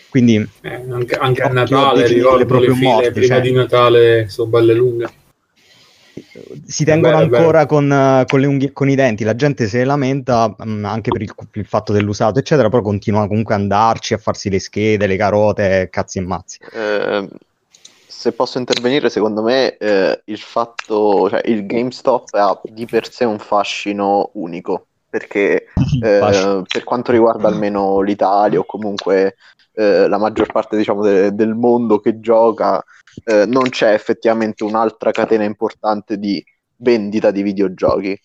Quindi 0.09 0.35
eh, 0.61 0.85
anche, 0.89 1.15
anche 1.15 1.41
a 1.41 1.49
Natale, 1.49 2.07
ricordo 2.07 2.59
le 2.59 2.71
file 2.71 2.87
morte, 2.87 3.11
prima 3.11 3.35
cioè. 3.35 3.41
di 3.41 3.51
Natale 3.51 4.29
sono 4.29 4.49
belle 4.49 4.73
lunghe. 4.73 5.09
Si 6.65 6.83
tengono 6.85 7.19
è 7.19 7.23
ancora 7.23 7.65
con, 7.65 7.91
eh, 7.91 8.25
con 8.27 8.39
le 8.39 8.47
unghie 8.47 8.69
e 8.69 8.73
con 8.73 8.89
i 8.89 8.95
denti. 8.95 9.23
La 9.23 9.35
gente 9.35 9.67
se 9.67 9.79
ne 9.79 9.85
lamenta 9.85 10.53
mh, 10.57 10.85
anche 10.85 11.11
per 11.11 11.21
il, 11.21 11.33
il 11.53 11.65
fatto 11.65 11.93
dell'usato, 11.93 12.39
eccetera, 12.39 12.69
però 12.69 12.81
continua 12.81 13.27
comunque 13.27 13.55
ad 13.55 13.61
andarci 13.61 14.13
a 14.13 14.17
farsi 14.17 14.49
le 14.49 14.59
schede, 14.59 15.07
le 15.07 15.17
carote, 15.17 15.89
cazzi 15.91 16.19
e 16.19 16.21
mazzi. 16.21 16.59
Eh, 16.73 17.27
se 18.07 18.31
posso 18.31 18.57
intervenire, 18.57 19.09
secondo 19.09 19.41
me 19.43 19.77
eh, 19.77 20.21
il 20.25 20.39
fatto, 20.39 21.29
cioè 21.29 21.41
il 21.45 21.65
GameStop 21.65 22.33
ha 22.33 22.59
di 22.63 22.85
per 22.85 23.11
sé 23.11 23.25
un 23.25 23.39
fascino 23.39 24.31
unico, 24.33 24.87
perché 25.09 25.67
eh, 26.03 26.63
per 26.67 26.83
quanto 26.83 27.11
riguarda 27.11 27.47
almeno 27.47 28.01
l'Italia 28.01 28.59
o 28.59 28.65
comunque 28.65 29.35
eh, 29.73 30.07
la 30.07 30.17
maggior 30.17 30.51
parte 30.51 30.75
diciamo, 30.75 31.03
de- 31.03 31.35
del 31.35 31.53
mondo 31.53 31.99
che 31.99 32.19
gioca, 32.19 32.83
eh, 33.25 33.45
non 33.45 33.69
c'è 33.69 33.93
effettivamente 33.93 34.63
un'altra 34.63 35.11
catena 35.11 35.43
importante 35.43 36.17
di 36.17 36.43
vendita 36.77 37.31
di 37.31 37.41
videogiochi. 37.41 38.19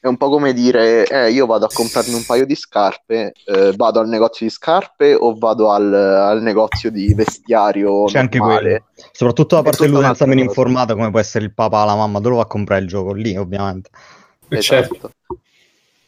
È 0.00 0.06
un 0.06 0.16
po' 0.16 0.30
come 0.30 0.54
dire, 0.54 1.06
eh, 1.06 1.30
io 1.30 1.44
vado 1.44 1.66
a 1.66 1.68
comprarmi 1.70 2.14
un 2.14 2.24
paio 2.24 2.46
di 2.46 2.54
scarpe, 2.54 3.32
eh, 3.44 3.72
vado 3.76 4.00
al 4.00 4.08
negozio 4.08 4.46
di 4.46 4.52
scarpe 4.52 5.14
o 5.14 5.36
vado 5.36 5.70
al, 5.70 5.92
al 5.92 6.40
negozio 6.40 6.90
di 6.90 7.12
vestiario 7.12 8.06
C'è 8.06 8.18
anche 8.18 8.38
normale? 8.38 8.60
quello. 8.94 9.10
Soprattutto 9.12 9.58
È 9.58 9.62
parte 9.62 9.86
un'altra 9.86 10.24
meno 10.24 10.40
informata, 10.40 10.94
come 10.94 11.10
può 11.10 11.20
essere 11.20 11.44
il 11.44 11.52
papà, 11.52 11.84
la 11.84 11.96
mamma, 11.96 12.18
dove 12.18 12.36
va 12.36 12.42
a 12.42 12.46
comprare 12.46 12.80
il 12.80 12.88
gioco? 12.88 13.12
Lì, 13.12 13.36
ovviamente. 13.36 13.90
Eh, 14.48 14.56
Esatto. 14.56 14.62
certo. 14.62 15.10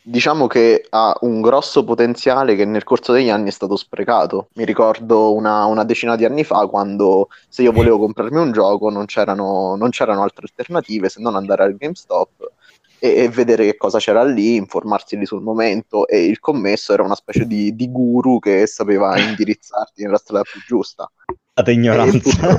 Diciamo 0.05 0.49
che 0.49 0.85
ha 0.91 1.17
un 1.21 1.41
grosso 1.41 1.85
potenziale 1.85 2.57
che 2.57 2.65
nel 2.65 2.83
corso 2.83 3.13
degli 3.13 3.31
anni 3.31 3.49
è 3.49 3.53
stato 3.53 3.77
sprecato. 3.77 4.49
Mi 4.55 4.65
ricordo 4.65 5.33
una, 5.33 5.65
una 5.67 5.85
decina 5.85 6.17
di 6.17 6.25
anni 6.25 6.43
fa 6.43 6.67
quando 6.67 7.29
se 7.49 7.63
io 7.63 7.71
volevo 7.71 8.01
comprarmi 8.01 8.37
un 8.37 8.51
gioco 8.51 8.91
non 8.91 9.05
c'erano, 9.07 9.77
non 9.77 9.91
c'erano 9.91 10.23
altre 10.23 10.47
alternative 10.49 11.09
se 11.09 11.21
non 11.21 11.37
andare 11.37 11.63
al 11.63 11.77
GameStop 11.77 12.51
e, 12.99 13.15
e 13.15 13.29
vedere 13.29 13.65
che 13.65 13.77
cosa 13.77 13.99
c'era 13.99 14.25
lì, 14.25 14.57
informarsi 14.57 15.17
lì 15.17 15.25
sul 15.25 15.41
momento 15.41 16.09
e 16.09 16.25
il 16.25 16.41
commesso 16.41 16.93
era 16.93 17.05
una 17.05 17.15
specie 17.15 17.47
di, 17.47 17.75
di 17.77 17.89
guru 17.89 18.41
che 18.41 18.67
sapeva 18.67 19.17
indirizzarti 19.19 20.03
nella 20.03 20.19
strada 20.19 20.43
più 20.43 20.61
giusta. 20.67 21.09
Date 21.55 21.73
ignoranza. 21.73 22.57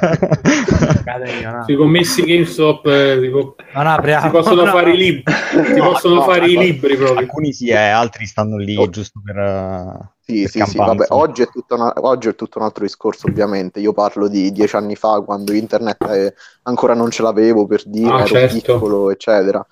Cade 1.04 1.32
ignorante. 1.34 1.64
Sui 1.66 1.76
commessi 1.76 2.22
GameStop 2.24 2.86
eh, 2.86 3.18
si, 3.22 3.30
può- 3.30 3.56
Non 3.74 3.88
apriamo. 3.88 4.26
si 4.26 4.30
possono 4.38 4.64
no. 4.66 4.72
fare 4.72 4.92
i 4.92 4.98
libri, 4.98 5.34
si 5.74 5.80
possono 5.80 6.14
no, 6.16 6.22
fare 6.22 6.48
i 6.48 6.54
no. 6.54 6.62
libri 6.62 6.96
proprio. 6.96 7.18
Alcuni 7.18 7.54
sì, 7.54 7.70
e 7.70 7.76
altri 7.76 8.28
stanno 8.28 8.56
lì 8.58 8.78
Oh. 8.78 8.90
giusto 8.90 9.20
per... 9.26 9.36
eh, 9.38 10.10
Sì, 10.20 10.42
per 10.42 10.50
sì, 10.52 10.64
sì, 10.72 10.78
vabbè, 10.78 11.06
oggi 11.10 11.42
è, 11.42 11.48
tutto 11.50 11.74
una- 11.74 11.94
oggi 12.02 12.28
è 12.28 12.36
tutto 12.36 12.60
un 12.60 12.66
altro 12.66 12.84
discorso, 12.84 13.26
ovviamente. 13.28 13.80
Io 13.80 13.94
parlo 13.94 14.28
di 14.28 14.52
dieci 14.52 14.76
anni 14.76 14.96
fa, 14.96 15.22
quando 15.22 15.54
internet 15.54 16.04
eh, 16.12 16.34
ancora 16.64 16.94
non 16.94 17.10
ce 17.10 17.24
l'avevo 17.24 17.66
per 17.66 17.82
dire, 17.88 18.12
Ah, 18.12 18.18
ero 18.20 18.28
certo. 18.28 18.54
piccolo, 18.76 19.10
eccetera. 19.10 19.66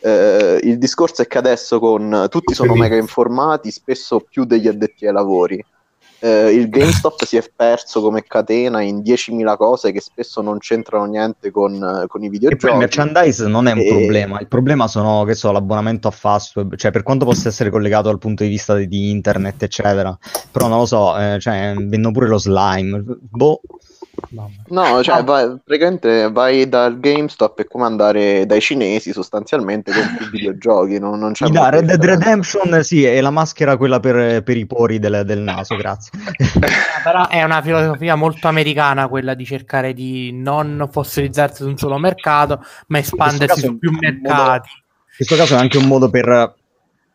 Eh, 0.00 0.58
il 0.64 0.78
discorso 0.78 1.22
è 1.22 1.28
che 1.28 1.38
adesso 1.38 1.78
con 1.78 2.26
tutti 2.28 2.52
sono 2.54 2.74
mega 2.74 2.96
informati, 2.96 3.70
spesso 3.70 4.18
più 4.28 4.44
degli 4.44 4.66
addetti 4.66 5.06
ai 5.06 5.12
lavori. 5.12 5.64
Eh, 6.24 6.54
il 6.54 6.70
GameStop 6.70 7.22
si 7.24 7.36
è 7.36 7.44
perso 7.54 8.00
come 8.00 8.22
catena 8.22 8.80
in 8.80 9.00
10.000 9.00 9.56
cose 9.58 9.92
che 9.92 10.00
spesso 10.00 10.40
non 10.40 10.56
c'entrano 10.56 11.04
niente 11.04 11.50
con, 11.50 11.74
eh, 11.74 12.06
con 12.06 12.22
i 12.22 12.28
E 12.48 12.56
poi 12.56 12.70
il 12.70 12.76
videogiochi. 12.76 12.76
merchandise 12.78 13.46
non 13.46 13.66
è 13.66 13.72
un 13.72 13.80
E- 13.80 13.88
problema, 13.88 14.40
il 14.40 14.48
problema 14.48 14.88
sono, 14.88 15.24
che 15.24 15.34
so, 15.34 15.52
l'abbonamento 15.52 16.08
a 16.08 16.10
Fastweb, 16.10 16.76
cioè 16.76 16.92
per 16.92 17.02
quanto 17.02 17.26
possa 17.26 17.48
essere 17.48 17.68
collegato 17.68 18.08
dal 18.08 18.16
punto 18.18 18.42
di 18.42 18.48
vista 18.48 18.74
di, 18.74 18.88
di 18.88 19.10
internet, 19.10 19.64
eccetera, 19.64 20.16
però 20.50 20.66
non 20.66 20.78
lo 20.78 20.86
so, 20.86 21.14
eh, 21.18 21.36
cioè, 21.38 21.74
vendono 21.76 22.12
pure 22.12 22.28
lo 22.28 22.38
slime, 22.38 23.04
boh, 23.20 23.60
No, 24.68 25.02
cioè, 25.02 25.18
No. 25.18 25.24
vai, 25.24 25.58
praticamente 25.64 26.30
vai 26.30 26.68
dal 26.68 26.98
GameStop 26.98 27.60
è 27.60 27.66
come 27.66 27.84
andare 27.84 28.46
dai 28.46 28.60
cinesi 28.60 29.12
sostanzialmente 29.12 29.92
con 29.92 30.14
più 30.16 30.30
videogiochi. 30.30 30.98
Non, 30.98 31.18
non 31.18 31.32
c'è 31.32 31.46
molta 31.46 31.68
Red 31.70 31.84
Dead. 31.84 32.04
Redemption, 32.04 32.82
sì, 32.82 33.04
è 33.04 33.20
la 33.20 33.30
maschera 33.30 33.76
quella 33.76 34.00
per, 34.00 34.42
per 34.42 34.56
i 34.56 34.66
pori 34.66 34.98
del, 34.98 35.22
del 35.24 35.38
naso, 35.42 35.76
grazie. 35.76 36.18
Però 37.02 37.28
è 37.28 37.42
una 37.42 37.62
filosofia 37.62 38.14
molto 38.14 38.48
americana 38.48 39.08
quella 39.08 39.34
di 39.34 39.44
cercare 39.44 39.92
di 39.92 40.32
non 40.32 40.88
fossilizzarsi 40.90 41.62
su 41.62 41.68
un 41.68 41.76
solo 41.76 41.98
mercato, 41.98 42.64
ma 42.88 42.98
espandersi 42.98 43.60
su 43.60 43.78
più 43.78 43.90
un 43.90 43.98
modo- 44.00 44.10
mercati. 44.10 44.68
In 45.16 45.16
questo 45.16 45.36
caso 45.36 45.54
è 45.54 45.58
anche 45.58 45.78
un 45.78 45.86
modo 45.86 46.10
per, 46.10 46.54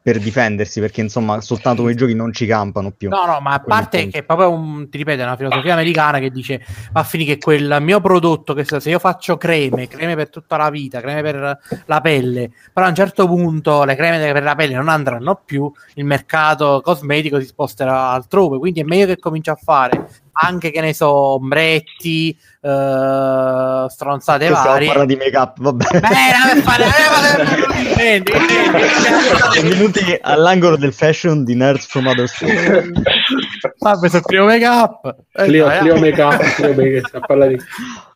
per 0.02 0.18
difendersi, 0.18 0.80
perché 0.80 1.02
insomma 1.02 1.42
soltanto 1.42 1.82
con 1.82 1.92
i 1.92 1.96
giochi 1.96 2.14
non 2.14 2.32
ci 2.32 2.46
campano 2.46 2.92
più. 2.92 3.10
No, 3.10 3.26
no, 3.26 3.40
ma 3.42 3.54
a 3.54 3.60
parte 3.60 4.08
che 4.08 4.20
è 4.20 4.24
proprio 4.24 4.52
un, 4.52 4.90
ti 4.90 4.98
ripeto, 4.98 5.22
è 5.22 5.26
una 5.26 5.36
filosofia 5.36 5.74
americana 5.74 6.20
che 6.20 6.32
dice 6.32 6.66
va 6.92 7.02
a 7.02 7.04
finire 7.04 7.34
che 7.34 7.40
quel 7.40 7.78
mio 7.82 8.00
prodotto, 8.00 8.54
che 8.54 8.64
se 8.64 8.90
io 8.90 9.00
faccio 9.00 9.38
creme, 9.38 9.88
creme 9.88 10.16
per 10.16 10.30
tutta 10.30 10.56
la 10.56 10.70
vita, 10.70 11.02
creme 11.02 11.22
per 11.22 11.60
la 11.86 12.02
pelle, 12.02 12.50
però 12.72 12.86
a 12.86 12.90
un 12.90 12.96
certo 12.96 13.28
punto 13.28 13.84
le 13.84 13.96
creme 13.96 14.32
per 14.32 14.44
la 14.44 14.56
pelle 14.56 14.76
non 14.76 14.88
andranno 14.88 15.42
più, 15.44 15.70
il 15.96 16.06
mercato 16.06 16.82
cosmetico 16.82 17.40
si 17.40 17.46
sposterà 17.46 18.12
altrove, 18.12 18.58
quindi 18.58 18.80
è 18.80 18.84
meglio 18.84 19.06
che 19.06 19.18
cominci 19.18 19.50
a 19.50 19.56
fare 19.56 20.08
anche, 20.42 20.72
che 20.72 20.80
ne 20.82 20.94
so, 20.94 21.10
ombretti, 21.10 22.30
eh, 22.62 23.86
stronzate 23.90 24.46
Che 24.48 24.52
varie. 24.52 24.88
parlando 24.88 25.14
di 25.14 25.20
make 25.20 25.38
up, 25.38 25.58
vabbè. 25.60 26.00
Beh, 26.00 26.62
fare- 26.62 26.86
eh. 27.98 28.24
Benvenuti 29.54 30.18
all'angolo 30.22 30.78
del 30.78 30.94
fashion 30.94 31.44
di 31.44 31.56
Nerds 31.56 31.88
from 31.88 32.08
Other 32.08 32.28
Stories. 32.28 32.90
Vabbè, 33.80 34.10
sono 34.10 34.22
Clio 34.22 34.46
Make 34.46 34.66
Up. 34.66 35.16
Eh, 35.34 35.46
Clio, 35.46 35.68
no, 35.68 35.78
Clio 35.80 35.96
eh. 35.96 36.00
Make 36.00 36.22
Up, 36.22 36.54
Clio 36.56 36.74
Make 36.74 37.02
Up, 37.14 37.26
parla 37.26 37.46
di... 37.48 37.58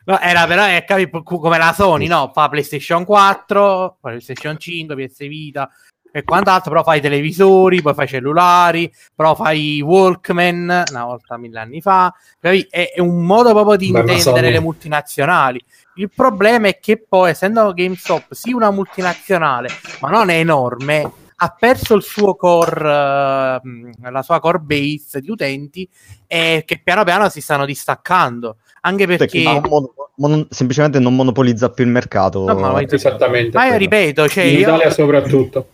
No, 0.05 0.19
era 0.19 0.45
però 0.47 0.67
eh, 0.67 0.83
capi, 0.85 1.09
co- 1.09 1.39
come 1.39 1.57
la 1.57 1.73
Sony, 1.73 2.07
no? 2.07 2.31
Fa 2.33 2.49
PlayStation 2.49 3.05
4, 3.05 3.97
PlayStation 4.01 4.57
5, 4.57 4.95
PS 4.95 5.17
Vita 5.27 5.69
e 6.15 6.23
quant'altro, 6.23 6.69
però 6.69 6.83
fai 6.83 7.01
televisori, 7.01 7.81
poi 7.81 7.95
fai 7.95 8.07
cellulari, 8.07 8.93
però 9.15 9.33
fai 9.33 9.81
Walkman 9.81 10.83
una 10.91 11.05
volta 11.05 11.37
mille 11.37 11.59
anni 11.59 11.81
fa. 11.81 12.13
È, 12.39 12.67
è 12.69 12.99
un 12.99 13.25
modo 13.25 13.49
proprio 13.51 13.77
di 13.77 13.89
Bella 13.89 14.11
intendere 14.11 14.51
le 14.51 14.59
multinazionali. 14.59 15.59
Il 15.95 16.11
problema 16.15 16.67
è 16.67 16.77
che 16.79 17.03
poi, 17.03 17.31
essendo 17.31 17.73
GameStop 17.73 18.31
sì 18.31 18.51
una 18.51 18.69
multinazionale, 18.69 19.69
ma 20.01 20.11
non 20.11 20.29
è 20.29 20.35
enorme, 20.35 21.11
ha 21.35 21.55
perso 21.57 21.95
il 21.95 22.03
suo 22.03 22.35
core, 22.35 22.79
eh, 22.79 24.11
la 24.11 24.21
sua 24.21 24.39
core 24.39 24.59
base 24.59 25.19
di 25.19 25.31
utenti 25.31 25.89
e 26.27 26.61
che 26.63 26.79
piano 26.83 27.03
piano 27.03 27.27
si 27.29 27.41
stanno 27.41 27.65
distaccando. 27.65 28.57
Anche 28.81 29.07
perché, 29.07 29.41
Perché 29.41 29.67
non 29.67 29.89
mon- 30.17 30.45
semplicemente 30.51 30.99
non 30.99 31.15
monopolizza 31.15 31.71
più 31.71 31.85
il 31.85 31.89
mercato. 31.89 32.45
No, 32.45 32.53
ma 32.53 32.81
Esattamente. 32.83 33.57
ma 33.57 33.65
io 33.65 33.77
ripeto, 33.77 34.27
cioè, 34.27 34.43
In 34.43 34.53
io, 34.53 34.59
Italia 34.59 34.91
soprattutto. 34.91 35.67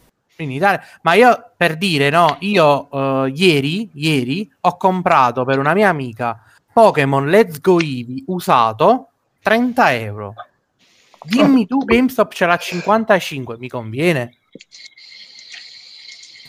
In 0.44 0.52
Italia, 0.52 0.82
ma 1.02 1.14
io 1.14 1.52
per 1.56 1.76
dire, 1.78 2.10
no, 2.10 2.38
io 2.40 2.90
eh, 3.26 3.32
ieri, 3.36 3.90
ieri 3.94 4.50
ho 4.62 4.78
comprato 4.78 5.44
per 5.46 5.60
una 5.60 5.74
mia 5.74 5.90
amica 5.90 6.42
Pokémon 6.72 7.28
Let's 7.28 7.60
Go 7.62 7.80
Eevee 7.80 8.24
usato 8.28 9.08
30 9.42 9.94
euro. 9.96 10.34
Dimmi 11.24 11.68
tu, 11.68 11.80
GameStop 11.84 12.32
ce 12.34 12.46
l'ha 12.46 12.58
55, 12.58 13.58
mi 13.58 13.68
conviene? 13.68 14.36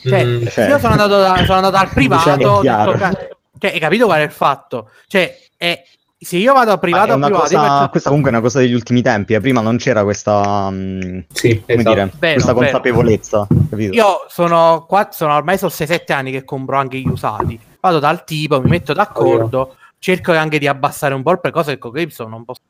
Cioè, 0.02 0.24
Mm. 0.24 0.46
se 0.46 0.64
io 0.66 0.78
sono 0.78 0.92
andato, 0.92 1.18
da- 1.20 1.36
sono 1.44 1.54
andato 1.54 1.76
al 1.76 1.88
privato, 1.90 2.36
Diciamo 2.36 2.62
detto, 2.62 2.98
ca- 2.98 3.28
cioè, 3.58 3.72
hai 3.72 3.80
capito 3.80 4.06
qual 4.06 4.20
è 4.20 4.24
il 4.24 4.30
fatto? 4.30 4.90
Cioè, 5.08 5.38
è- 5.56 5.82
se 6.24 6.36
io 6.36 6.52
vado 6.52 6.72
Ma 6.72 6.78
privato 6.78 7.12
a 7.12 7.14
privato, 7.16 7.34
cosa- 7.34 7.60
faccio- 7.60 7.88
Questa 7.90 8.08
comunque 8.08 8.30
è 8.30 8.34
una 8.34 8.42
cosa 8.42 8.58
degli 8.58 8.74
ultimi 8.74 9.00
tempi. 9.02 9.34
eh. 9.34 9.40
Prima 9.40 9.60
non 9.60 9.76
c'era 9.78 10.02
questa, 10.02 10.68
mm, 10.70 11.20
Sì, 11.32 11.60
come 11.60 11.78
esatto. 11.78 11.94
dire, 11.94 12.10
Vero, 12.18 12.32
questa 12.34 12.52
consapevolezza. 12.54 13.46
Capito? 13.70 13.94
Io 13.94 14.24
sono, 14.28 14.84
qua, 14.86 15.08
sono 15.12 15.34
ormai 15.34 15.56
sono 15.58 15.70
6-7 15.70 16.12
anni 16.12 16.30
che 16.30 16.44
compro 16.44 16.76
anche 16.76 16.98
gli 16.98 17.08
usati. 17.08 17.58
Vado 17.80 17.98
dal 17.98 18.24
tipo, 18.24 18.60
mi 18.60 18.68
metto 18.68 18.92
d'accordo, 18.92 19.76
cerco 19.98 20.32
anche 20.32 20.58
di 20.58 20.66
abbassare 20.66 21.14
un 21.14 21.22
po' 21.22 21.30
il 21.32 21.40
prezzo, 21.40 21.56
cose 21.56 21.72
che 21.72 21.78
con 21.78 21.90
GameStop 21.92 22.28
non 22.28 22.44
posso 22.44 22.60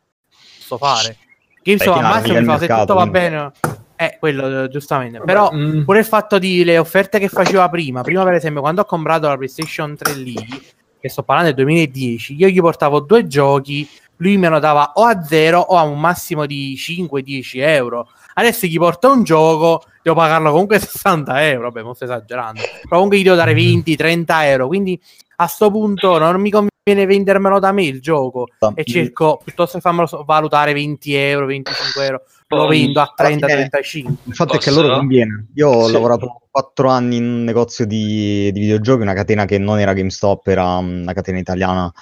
fare. 0.78 1.16
Beh, 1.62 1.84
al 1.84 2.02
massimo 2.02 2.38
mi 2.38 2.44
fa 2.44 2.58
se 2.58 2.66
tutto 2.68 2.94
va 2.94 3.06
bene. 3.06 3.50
Eh, 3.96 4.16
quello 4.18 4.62
eh, 4.64 4.68
giustamente. 4.68 5.20
Però 5.20 5.50
Mm. 5.52 5.82
pure 5.82 5.98
il 5.98 6.04
fatto 6.06 6.38
di 6.38 6.64
le 6.64 6.78
offerte 6.78 7.18
che 7.18 7.28
faceva 7.28 7.68
prima, 7.68 8.00
prima 8.00 8.22
per 8.24 8.32
esempio 8.32 8.62
quando 8.62 8.80
ho 8.80 8.84
comprato 8.86 9.26
la 9.28 9.36
PlayStation 9.36 9.94
3 9.94 10.14
lì, 10.14 10.62
che 11.00 11.08
sto 11.08 11.22
parlando 11.22 11.52
del 11.52 11.64
2010, 11.64 12.36
io 12.36 12.48
gli 12.48 12.60
portavo 12.60 13.00
due 13.00 13.26
giochi, 13.26 13.88
lui 14.16 14.36
me 14.36 14.48
lo 14.48 14.58
dava 14.58 14.92
o 14.94 15.04
a 15.04 15.22
zero 15.24 15.60
o 15.60 15.76
a 15.76 15.82
un 15.82 15.98
massimo 15.98 16.46
di 16.46 16.76
5-10 16.76 17.60
euro. 17.62 18.08
Adesso 18.34 18.66
gli 18.66 18.78
porto 18.78 19.10
un 19.10 19.22
gioco, 19.24 19.84
devo 20.02 20.16
pagarlo 20.16 20.50
comunque 20.50 20.78
60 20.80 21.48
euro, 21.48 21.70
vabbè, 21.70 21.82
non 21.82 21.94
sto 21.94 22.04
esagerando, 22.04 22.60
però 22.82 22.96
comunque 22.96 23.18
gli 23.18 23.22
devo 23.22 23.36
dare 23.36 23.54
20-30 23.54 24.24
euro, 24.44 24.66
quindi 24.66 25.00
a 25.36 25.46
sto 25.46 25.70
punto 25.70 26.18
non 26.18 26.40
mi 26.40 26.50
conviene 26.82 27.06
vendermelo 27.06 27.58
da 27.58 27.72
me 27.72 27.84
il 27.84 28.00
gioco 28.00 28.48
e 28.74 28.84
cerco 28.84 29.40
piuttosto 29.44 29.76
che 29.76 29.82
farmelo 29.82 30.24
valutare 30.24 30.72
20 30.72 31.14
euro, 31.14 31.46
25 31.46 32.04
euro, 32.04 32.22
lo 32.48 32.66
vendo 32.66 33.00
a 33.00 33.12
alla 33.14 33.28
fine- 33.28 33.68
30-35. 33.68 34.14
Il 34.24 34.34
fatto 34.34 34.54
è 34.54 34.58
che 34.58 34.70
loro 34.70 34.96
conviene. 34.96 35.46
Io 35.54 35.68
ho 35.68 35.86
Sì. 35.86 35.92
lavorato 35.92 36.40
quattro 36.50 36.88
anni 36.88 37.16
in 37.16 37.24
un 37.24 37.44
negozio 37.44 37.86
di, 37.86 38.50
di 38.52 38.60
videogiochi, 38.60 39.02
una 39.02 39.14
catena 39.14 39.44
che 39.44 39.58
non 39.58 39.78
era 39.78 39.92
GameStop, 39.92 40.46
era 40.48 40.76
una 40.76 41.12
catena 41.12 41.38
italiana 41.38 41.82
un 41.84 41.92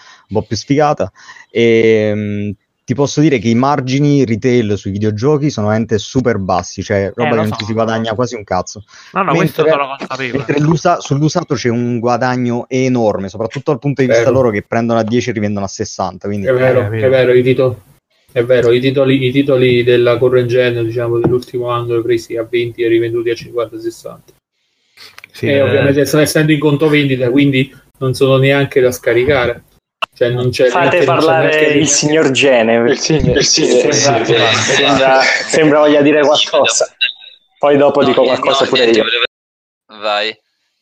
po' 0.40 0.42
più 0.42 0.56
sfigata. 0.56 1.10
E 1.50 2.12
mm, 2.14 2.50
ti 2.88 2.94
posso 2.94 3.20
dire 3.20 3.38
che 3.38 3.50
i 3.50 3.54
margini 3.54 4.24
retail 4.24 4.78
sui 4.78 4.92
videogiochi 4.92 5.50
sono 5.50 5.66
veramente 5.66 5.98
super 5.98 6.38
bassi, 6.38 6.82
cioè 6.82 7.12
roba 7.14 7.28
Eh, 7.28 7.34
lo 7.34 7.42
che 7.42 7.48
non 7.48 7.48
so. 7.48 7.56
ci 7.58 7.64
si 7.66 7.72
guadagna 7.74 8.14
quasi 8.14 8.34
un 8.34 8.44
cazzo. 8.44 8.82
No, 9.12 9.24
no, 9.24 9.32
Mentre- 9.32 9.40
questo 9.62 9.68
sono 9.68 9.94
consapevole. 9.98 10.44
Mentre 10.46 10.60
l'usa- 10.64 10.98
sull'usato 10.98 11.54
c'è 11.54 11.68
un 11.68 11.98
guadagno 11.98 12.64
enorme, 12.66 13.28
soprattutto 13.28 13.72
dal 13.72 13.78
punto 13.78 14.00
di 14.00 14.08
vista 14.08 14.30
loro 14.30 14.48
che 14.48 14.62
prendono 14.62 15.00
a 15.00 15.02
10 15.02 15.28
e 15.28 15.32
rivendono 15.34 15.66
a 15.66 15.68
60. 15.68 16.28
Quindi 16.28 16.46
È 16.46 16.52
vero, 16.54 16.90
Eh, 16.90 16.98
è 16.98 17.08
vero, 17.10 17.32
i 17.34 17.42
titoli, 17.42 17.74
è 18.32 18.42
vero, 18.42 18.72
i 18.72 18.80
titoli, 18.80 19.22
i 19.22 19.32
titoli 19.32 19.82
della 19.84 20.16
current 20.16 20.48
gen, 20.48 20.82
diciamo, 20.82 21.18
dell'ultimo 21.18 21.68
anno 21.68 22.00
presi 22.00 22.38
a 22.38 22.46
20 22.50 22.82
e 22.82 22.88
rivenduti 22.88 23.28
a 23.28 23.34
50-60. 23.34 24.32
Sì, 25.30 25.44
e 25.44 25.50
eh, 25.56 25.60
ovviamente 25.60 26.06
stanno 26.06 26.22
essendo 26.22 26.52
in 26.52 26.58
conto 26.58 26.88
vendita, 26.88 27.28
quindi 27.30 27.70
non 27.98 28.14
sono 28.14 28.38
neanche 28.38 28.80
da 28.80 28.90
scaricare. 28.90 29.64
Cioè 30.18 30.30
non 30.30 30.50
c'è 30.50 30.66
Fate 30.68 31.04
parlare 31.04 31.60
il 31.74 31.86
signor 31.86 32.32
Gene. 32.32 32.90
Il 32.90 32.98
signor- 32.98 33.36
il 33.36 33.44
signor- 33.44 33.94
sembra, 33.94 34.52
sì, 34.52 34.62
sì. 34.64 34.72
sembra, 34.74 35.20
sembra 35.22 35.78
voglia 35.78 36.02
dire 36.02 36.22
qualcosa. 36.22 36.92
Poi 37.56 37.76
dopo 37.76 38.02
dico 38.02 38.24
qualcosa 38.24 38.66
pure 38.66 38.80
niente, 38.80 38.98
io. 38.98 39.04
volevo- 39.04 40.02
Vai. 40.02 40.36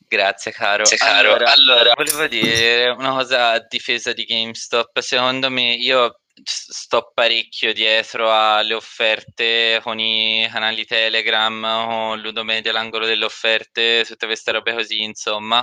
Grazie 0.08 0.52
caro. 0.52 0.84
caro. 0.84 1.34
Allora, 1.34 1.52
allora, 1.52 1.92
volevo 1.94 2.26
dire 2.28 2.88
una 2.96 3.10
cosa 3.10 3.50
a 3.50 3.66
difesa 3.68 4.14
di 4.14 4.24
GameStop. 4.24 5.00
Secondo 5.00 5.50
me 5.50 5.74
io 5.74 6.20
sto 6.42 7.10
parecchio 7.12 7.74
dietro 7.74 8.32
alle 8.32 8.72
offerte 8.72 9.80
con 9.82 9.98
i 10.00 10.48
canali 10.50 10.86
Telegram, 10.86 11.84
con 11.88 12.20
Ludomedia, 12.20 12.72
l'angolo 12.72 13.04
delle 13.04 13.26
offerte, 13.26 14.02
tutte 14.06 14.24
queste 14.24 14.52
robe 14.52 14.72
così, 14.72 15.02
insomma. 15.02 15.62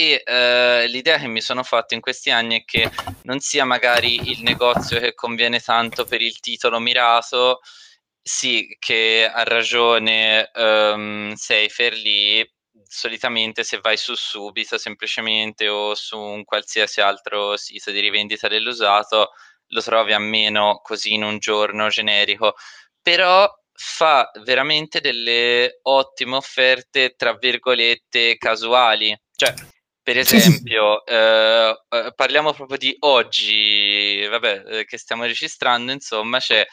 E 0.00 0.22
eh, 0.24 0.86
l'idea 0.86 1.18
che 1.18 1.26
mi 1.26 1.42
sono 1.42 1.62
fatto 1.62 1.92
in 1.92 2.00
questi 2.00 2.30
anni 2.30 2.62
è 2.62 2.64
che 2.64 2.90
non 3.24 3.38
sia 3.40 3.66
magari 3.66 4.30
il 4.30 4.40
negozio 4.42 4.98
che 4.98 5.12
conviene 5.12 5.60
tanto 5.60 6.06
per 6.06 6.22
il 6.22 6.40
titolo 6.40 6.78
mirato, 6.78 7.60
sì, 8.22 8.74
che 8.78 9.30
ha 9.30 9.42
ragione 9.42 10.50
um, 10.54 11.34
Seifer 11.34 11.92
lì 11.92 12.50
solitamente 12.82 13.62
se 13.62 13.78
vai 13.82 13.98
su 13.98 14.14
Subito 14.14 14.78
semplicemente 14.78 15.68
o 15.68 15.94
su 15.94 16.18
un 16.18 16.44
qualsiasi 16.44 17.02
altro 17.02 17.58
sito 17.58 17.90
di 17.90 18.00
rivendita 18.00 18.48
dell'usato 18.48 19.32
lo 19.66 19.82
trovi 19.82 20.14
a 20.14 20.18
meno 20.18 20.80
così 20.82 21.12
in 21.12 21.24
un 21.24 21.38
giorno 21.38 21.88
generico, 21.88 22.54
però 23.02 23.46
fa 23.70 24.30
veramente 24.44 25.02
delle 25.02 25.80
ottime 25.82 26.36
offerte, 26.36 27.16
tra 27.16 27.34
virgolette, 27.34 28.38
casuali. 28.38 29.14
Cioè, 29.36 29.54
per 30.02 30.18
esempio, 30.18 31.04
eh, 31.04 31.76
eh, 31.88 32.12
parliamo 32.14 32.52
proprio 32.52 32.78
di 32.78 32.96
oggi, 33.00 34.26
vabbè, 34.28 34.62
eh, 34.66 34.84
che 34.84 34.98
stiamo 34.98 35.24
registrando, 35.24 35.92
insomma, 35.92 36.38
c'è 36.38 36.66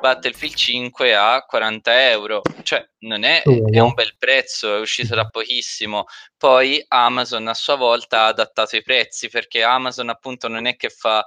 Battlefield 0.00 0.54
5 0.54 1.14
a 1.14 1.44
40 1.44 2.10
euro, 2.10 2.42
cioè 2.62 2.88
non 3.00 3.24
è, 3.24 3.42
è, 3.42 3.80
un 3.80 3.94
bel 3.94 4.16
prezzo, 4.16 4.76
è 4.76 4.80
uscito 4.80 5.14
da 5.14 5.28
pochissimo. 5.28 6.04
Poi 6.36 6.84
Amazon 6.88 7.48
a 7.48 7.54
sua 7.54 7.74
volta 7.74 8.20
ha 8.22 8.26
adattato 8.26 8.76
i 8.76 8.82
prezzi 8.82 9.28
perché 9.28 9.62
Amazon 9.62 10.08
appunto 10.08 10.48
non 10.48 10.66
è 10.66 10.76
che 10.76 10.88
fa 10.88 11.24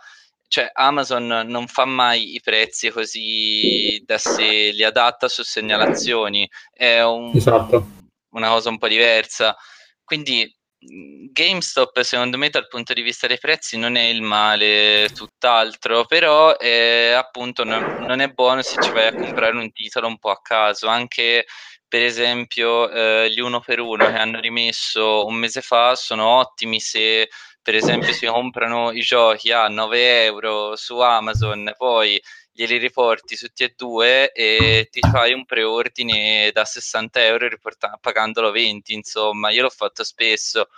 cioè 0.48 0.70
Amazon 0.74 1.28
non 1.48 1.68
fa 1.68 1.86
mai 1.86 2.36
i 2.36 2.42
prezzi 2.42 2.90
così 2.90 4.04
da 4.06 4.18
sé, 4.18 4.72
li 4.72 4.84
adatta 4.84 5.30
su 5.30 5.44
segnalazioni, 5.44 6.50
è 6.74 7.02
un, 7.04 7.32
esatto. 7.34 7.88
una 8.32 8.50
cosa 8.50 8.68
un 8.68 8.78
po' 8.78 8.90
diversa. 8.90 9.56
Quindi 10.04 10.54
GameStop 10.84 12.00
secondo 12.02 12.38
me 12.38 12.50
dal 12.50 12.68
punto 12.68 12.94
di 12.94 13.04
vista 13.04 13.28
dei 13.28 13.38
prezzi 13.38 13.78
non 13.78 13.96
è 13.96 14.04
il 14.04 14.22
male, 14.24 15.10
tutt'altro, 15.14 16.06
però 16.06 16.58
è, 16.58 17.12
appunto 17.16 17.64
non, 17.64 17.88
non, 17.98 18.20
è 18.20 18.30
buono 18.30 18.64
se 18.64 18.78
ci 18.80 18.92
vai 18.92 19.08
a 19.08 19.14
comprare 19.14 19.56
un 19.56 19.72
titolo 19.72 20.08
un 20.08 20.18
po' 20.18 20.32
a 20.32 20.42
caso, 20.42 20.88
anche 20.88 21.46
per 21.88 22.02
esempio 22.02 22.90
eh, 22.90 23.30
gli 23.32 23.40
uno 23.40 23.60
per 23.60 23.80
uno 23.80 24.08
che 24.08 24.16
hanno 24.16 24.40
rimesso 24.40 25.26
un 25.26 25.36
mese 25.36 25.62
fa 25.62 25.94
sono 25.96 26.26
ottimi 26.28 26.80
se 26.80 27.30
per 27.62 27.76
esempio 27.76 28.14
si 28.14 28.26
comprano 28.26 28.92
i 28.92 29.02
giochi 29.02 29.52
a 29.52 29.68
9 29.68 30.24
euro 30.26 30.76
su 30.76 31.00
Amazon, 31.00 31.72
poi 31.78 32.20
glieli 32.62 32.78
riporti 32.78 33.36
tutti 33.36 33.64
e 33.64 33.74
due 33.76 34.32
e 34.32 34.88
ti 34.92 35.00
fai 35.00 35.34
un 35.34 35.46
preordine 35.46 36.52
da 36.54 36.64
60 36.64 37.26
euro 37.26 37.48
riporta- 37.48 37.98
pagandolo 38.00 38.52
20, 38.52 38.94
insomma, 38.94 39.50
io 39.50 39.64
l'ho 39.64 39.70
fatto 39.70 40.04
spesso. 40.04 40.70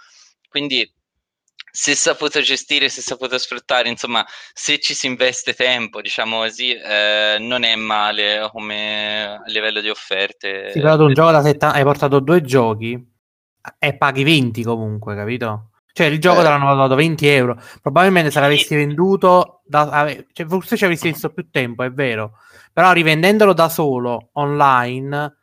Quindi 0.48 0.90
se 1.70 1.96
saputo 1.96 2.40
gestire, 2.40 2.88
se 2.88 3.02
saputo 3.02 3.38
sfruttare, 3.38 3.90
insomma, 3.90 4.26
se 4.54 4.80
ci 4.80 4.94
si 4.94 5.08
investe 5.08 5.54
tempo, 5.54 6.02
diciamo 6.02 6.40
così, 6.40 6.72
eh, 6.74 7.38
non 7.40 7.64
è 7.64 7.76
male 7.76 8.48
come 8.52 9.42
a 9.44 9.44
livello 9.48 9.82
di 9.82 9.90
offerte. 9.90 10.72
Sì, 10.72 10.80
però 10.80 10.96
tu 10.96 11.04
un 11.04 11.14
gioco 11.14 11.32
da 11.32 11.42
70, 11.42 11.76
hai 11.76 11.84
portato 11.84 12.20
due 12.20 12.42
giochi 12.42 13.12
e 13.80 13.98
paghi 13.98 14.24
20 14.24 14.64
comunque, 14.64 15.16
capito? 15.16 15.70
Cioè, 15.94 16.08
il 16.08 16.20
gioco 16.20 16.40
eh. 16.40 16.44
te 16.44 16.50
l'hanno 16.50 16.76
dato 16.76 16.96
20 16.96 17.28
euro. 17.28 17.62
Probabilmente 17.82 18.32
se 18.32 18.40
l'avessi 18.40 18.76
venduto, 18.76 19.62
da, 19.74 20.06
cioè, 20.34 20.46
forse 20.46 20.78
ci 20.78 20.84
avresti 20.84 21.08
messo 21.08 21.30
più 21.30 21.50
tempo, 21.50 21.82
è 21.82 21.92
vero. 21.92 22.38
Però 22.72 22.92
rivendendolo 22.92 23.54
da 23.54 23.70
solo 23.70 24.30
online, 24.34 25.36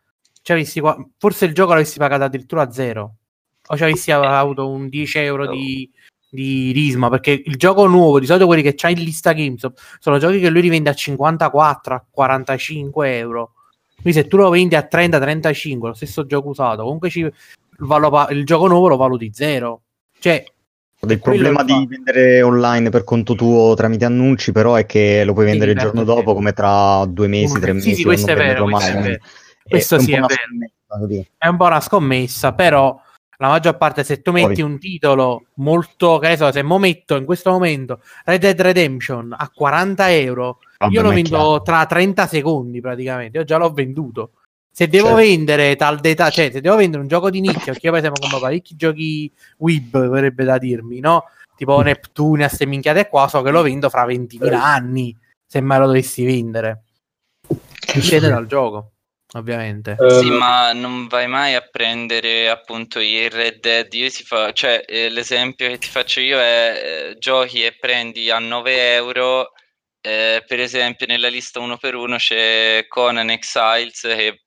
avessi, 0.46 0.80
forse 1.18 1.44
il 1.46 1.54
gioco 1.54 1.72
l'avessi 1.72 1.98
pagato 1.98 2.24
addirittura 2.24 2.62
a 2.62 2.70
zero. 2.70 3.16
O 3.66 3.76
ci 3.76 3.82
avessi 3.82 4.12
avuto 4.12 4.68
un 4.68 4.88
10 4.88 5.18
euro 5.18 5.48
di, 5.48 5.90
di 6.28 6.70
risma. 6.72 7.08
Perché 7.08 7.42
il 7.44 7.56
gioco 7.56 7.86
nuovo, 7.86 8.20
di 8.20 8.26
solito 8.26 8.46
quelli 8.46 8.62
che 8.62 8.74
c'ha 8.74 8.88
in 8.88 9.02
lista 9.02 9.32
GameStop, 9.32 9.78
sono 9.98 10.18
giochi 10.18 10.38
che 10.38 10.50
lui 10.50 10.60
rivende 10.60 10.90
a 10.90 10.94
54, 10.94 11.94
a 11.94 12.04
45 12.08 13.16
euro. 13.18 13.52
Quindi 14.00 14.20
se 14.20 14.26
tu 14.28 14.36
lo 14.36 14.48
vendi 14.48 14.76
a 14.76 14.88
30-35, 14.90 15.78
lo 15.86 15.92
stesso 15.92 16.24
gioco 16.24 16.48
usato, 16.48 16.82
comunque 16.82 17.10
ci, 17.10 17.20
il, 17.20 17.32
il 18.30 18.44
gioco 18.44 18.66
nuovo 18.66 18.88
lo 18.88 18.96
valuti 18.96 19.30
zero. 19.32 19.82
Cioè, 20.18 20.44
il 21.08 21.20
problema 21.20 21.64
di 21.64 21.86
vendere 21.88 22.42
online 22.42 22.90
per 22.90 23.04
conto 23.04 23.34
tuo 23.34 23.74
tramite 23.74 24.04
annunci, 24.04 24.52
però, 24.52 24.74
è 24.74 24.84
che 24.86 25.24
lo 25.24 25.32
puoi 25.32 25.46
vendere 25.46 25.70
sì, 25.70 25.76
il 25.76 25.82
giorno 25.82 26.04
dopo, 26.04 26.34
come 26.34 26.52
tra 26.52 27.04
due 27.06 27.26
mesi, 27.26 27.58
tre 27.58 27.72
mesi. 27.72 27.94
Sì, 27.94 28.04
questo 28.04 28.32
è 28.32 28.36
vero. 28.36 28.64
Questo, 28.64 28.90
è 28.90 29.00
vero. 29.00 29.18
questo 29.62 29.98
sì 29.98 30.12
è 30.12 30.20
vero. 30.20 31.24
È 31.38 31.46
un 31.46 31.56
po' 31.56 31.66
una 31.66 31.80
scommessa, 31.80 32.52
però 32.52 33.00
la 33.40 33.48
maggior 33.48 33.78
parte, 33.78 34.04
se 34.04 34.20
tu 34.20 34.32
metti 34.32 34.60
Poi. 34.60 34.70
un 34.70 34.78
titolo 34.78 35.44
molto, 35.54 36.18
che 36.18 36.28
ne 36.28 36.36
so, 36.36 36.52
se 36.52 36.62
mo 36.62 36.78
metto 36.78 37.16
in 37.16 37.24
questo 37.24 37.50
momento 37.50 38.02
Red 38.24 38.40
Dead 38.40 38.60
Redemption 38.60 39.34
a 39.34 39.48
40 39.48 40.12
euro, 40.12 40.58
Vabbè, 40.76 40.92
io 40.92 41.00
lo 41.00 41.08
vendo 41.08 41.62
tra 41.64 41.86
30 41.86 42.26
secondi 42.26 42.82
praticamente. 42.82 43.38
Io 43.38 43.44
già 43.44 43.56
l'ho 43.56 43.72
venduto. 43.72 44.32
Se 44.72 44.88
devo 44.88 45.08
certo. 45.08 45.20
vendere 45.22 45.76
tal 45.76 45.98
data, 45.98 46.30
cioè 46.30 46.50
se 46.52 46.60
devo 46.60 46.76
vendere 46.76 47.02
un 47.02 47.08
gioco 47.08 47.28
di 47.28 47.40
nicchia, 47.40 47.72
perché 47.72 47.86
io 47.86 47.92
per 47.92 48.00
esempio 48.00 48.28
come 48.28 48.40
parecchi 48.40 48.76
giochi 48.76 49.30
web 49.58 50.08
verrebbe 50.08 50.44
da 50.44 50.58
dirmi, 50.58 51.00
no? 51.00 51.24
Tipo 51.56 51.78
mm. 51.80 51.82
Neptunia, 51.82 52.46
queste 52.46 52.66
minchiate 52.66 53.08
qua, 53.08 53.28
so 53.28 53.42
che 53.42 53.50
lo 53.50 53.62
vendo 53.62 53.90
fra 53.90 54.06
20.000 54.06 54.54
anni, 54.54 55.14
se 55.44 55.60
mai 55.60 55.78
lo 55.78 55.86
dovessi 55.86 56.24
vendere. 56.24 56.84
Dipende 57.92 58.28
dal 58.28 58.46
gioco, 58.46 58.92
ovviamente. 59.32 59.96
Uh, 59.98 60.20
sì, 60.20 60.30
ma 60.30 60.72
non 60.72 61.08
vai 61.08 61.26
mai 61.26 61.54
a 61.54 61.60
prendere 61.60 62.48
appunto 62.48 63.00
il 63.00 63.28
Red 63.30 63.60
Dead. 63.60 63.92
Io 63.92 64.08
ti 64.08 64.22
fa, 64.22 64.52
cioè, 64.52 64.84
eh, 64.86 65.10
l'esempio 65.10 65.68
che 65.68 65.78
ti 65.78 65.88
faccio 65.88 66.20
io 66.20 66.38
è 66.38 67.10
eh, 67.10 67.18
giochi 67.18 67.64
e 67.64 67.76
prendi 67.78 68.30
a 68.30 68.38
9 68.38 68.94
euro. 68.94 69.52
Eh, 70.00 70.42
per 70.46 70.60
esempio, 70.60 71.06
nella 71.06 71.28
lista 71.28 71.60
uno 71.60 71.76
per 71.76 71.94
uno 71.94 72.16
c'è 72.16 72.86
Conan 72.88 73.28
Exiles 73.28 74.00
che 74.00 74.44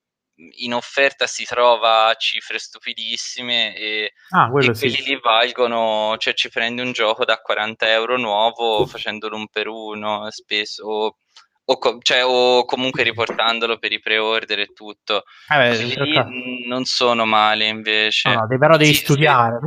in 0.52 0.74
offerta 0.74 1.28
si 1.28 1.46
trova 1.46 2.08
a 2.08 2.16
cifre 2.16 2.60
stupidissime 2.60 3.76
e, 3.76 4.14
ah, 4.30 4.48
e 4.48 4.50
quelli 4.50 4.74
sì. 4.74 5.04
lì 5.04 5.20
valgono, 5.22 6.16
cioè 6.18 6.34
ci 6.34 6.50
prendi 6.50 6.82
un 6.82 6.92
gioco 6.92 7.26
da 7.26 7.38
40 7.38 7.90
euro 7.92 8.18
nuovo 8.18 8.86
facendolo 8.86 9.36
un 9.36 9.48
per 9.48 9.68
uno 9.68 10.30
spesso 10.32 10.86
o, 10.86 11.18
o, 11.66 11.78
co- 11.78 12.00
cioè, 12.02 12.26
o 12.26 12.66
comunque 12.66 13.04
riportandolo 13.04 13.78
per 13.78 13.92
i 13.92 14.00
pre-order 14.00 14.60
e 14.60 14.68
tutto. 14.68 15.24
Eh 15.50 15.58
beh, 15.58 16.26
non 16.68 16.86
sono 16.86 17.26
male 17.26 17.68
invece. 17.68 18.30
No, 18.30 18.46
no, 18.48 18.58
però 18.58 18.76
devi 18.78 18.94
sì, 18.94 19.04
studiare. 19.04 19.60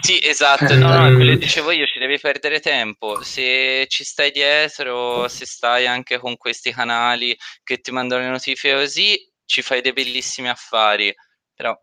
Sì, 0.00 0.18
esatto, 0.22 0.74
no, 0.76 0.94
no, 0.94 1.14
quello 1.14 1.36
dicevo 1.36 1.70
io, 1.70 1.86
ci 1.86 1.98
devi 1.98 2.18
perdere 2.18 2.60
tempo. 2.60 3.22
Se 3.22 3.86
ci 3.88 4.04
stai 4.04 4.30
dietro, 4.30 5.28
se 5.28 5.46
stai 5.46 5.86
anche 5.86 6.18
con 6.18 6.36
questi 6.36 6.72
canali 6.72 7.36
che 7.62 7.78
ti 7.78 7.90
mandano 7.90 8.22
le 8.22 8.30
notifiche 8.30 8.74
così, 8.74 9.29
ci 9.50 9.62
fai 9.62 9.80
dei 9.80 9.92
bellissimi 9.92 10.48
affari, 10.48 11.12
però... 11.52 11.76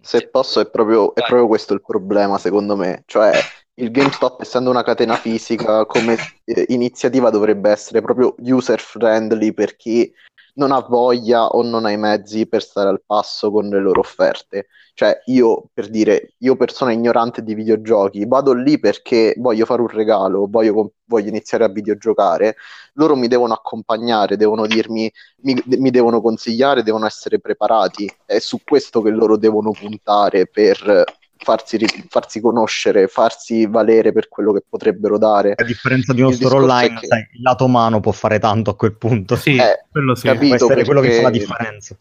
Se 0.00 0.28
posso, 0.28 0.58
è 0.58 0.68
proprio, 0.68 1.14
è 1.14 1.20
proprio 1.20 1.46
questo 1.46 1.72
il 1.72 1.80
problema, 1.80 2.38
secondo 2.38 2.74
me. 2.74 3.04
Cioè, 3.06 3.30
il 3.74 3.92
GameStop, 3.92 4.40
essendo 4.40 4.70
una 4.70 4.82
catena 4.82 5.14
fisica, 5.14 5.86
come 5.86 6.16
eh, 6.44 6.64
iniziativa 6.68 7.30
dovrebbe 7.30 7.70
essere 7.70 8.00
proprio 8.00 8.34
user 8.38 8.80
friendly 8.80 9.52
per 9.52 9.76
chi 9.76 10.12
non 10.58 10.72
ha 10.72 10.80
voglia 10.80 11.46
o 11.46 11.62
non 11.62 11.86
ha 11.86 11.90
i 11.90 11.96
mezzi 11.96 12.46
per 12.46 12.62
stare 12.62 12.88
al 12.88 13.02
passo 13.04 13.50
con 13.50 13.68
le 13.68 13.80
loro 13.80 14.00
offerte. 14.00 14.66
Cioè, 14.92 15.22
io 15.26 15.68
per 15.72 15.88
dire, 15.88 16.34
io 16.38 16.56
persona 16.56 16.92
ignorante 16.92 17.42
di 17.42 17.54
videogiochi, 17.54 18.26
vado 18.26 18.52
lì 18.52 18.78
perché 18.80 19.34
voglio 19.38 19.64
fare 19.64 19.80
un 19.80 19.88
regalo, 19.88 20.46
voglio, 20.50 20.92
voglio 21.04 21.28
iniziare 21.28 21.64
a 21.64 21.68
videogiocare, 21.68 22.56
loro 22.94 23.14
mi 23.14 23.28
devono 23.28 23.54
accompagnare, 23.54 24.36
devono 24.36 24.66
dirmi, 24.66 25.10
mi, 25.42 25.62
mi 25.64 25.90
devono 25.90 26.20
consigliare, 26.20 26.82
devono 26.82 27.06
essere 27.06 27.38
preparati. 27.38 28.12
È 28.26 28.38
su 28.40 28.58
questo 28.64 29.00
che 29.00 29.10
loro 29.10 29.36
devono 29.36 29.70
puntare 29.70 30.48
per 30.48 31.04
farsi, 31.38 31.78
farsi, 32.08 32.40
conoscere, 32.40 33.06
farsi 33.06 33.66
valere 33.66 34.12
per 34.12 34.28
quello 34.28 34.52
che 34.52 34.62
potrebbero 34.68 35.18
dare. 35.18 35.54
A 35.56 35.64
differenza 35.64 36.12
di 36.12 36.20
uno 36.20 36.30
il 36.30 36.36
store 36.36 36.56
online, 36.56 37.00
che... 37.00 37.06
sai, 37.06 37.20
il 37.32 37.42
lato 37.42 37.64
umano 37.64 38.00
può 38.00 38.12
fare 38.12 38.38
tanto 38.38 38.70
a 38.70 38.76
quel 38.76 38.96
punto. 38.96 39.36
Sì, 39.36 39.56
eh, 39.56 39.84
quello 39.90 40.14
sì. 40.14 40.26
Capito, 40.26 40.56
può 40.56 40.66
essere 40.66 40.84
quello 40.84 41.00
che 41.00 41.12
fa 41.12 41.22
la 41.22 41.30
differenza. 41.30 41.96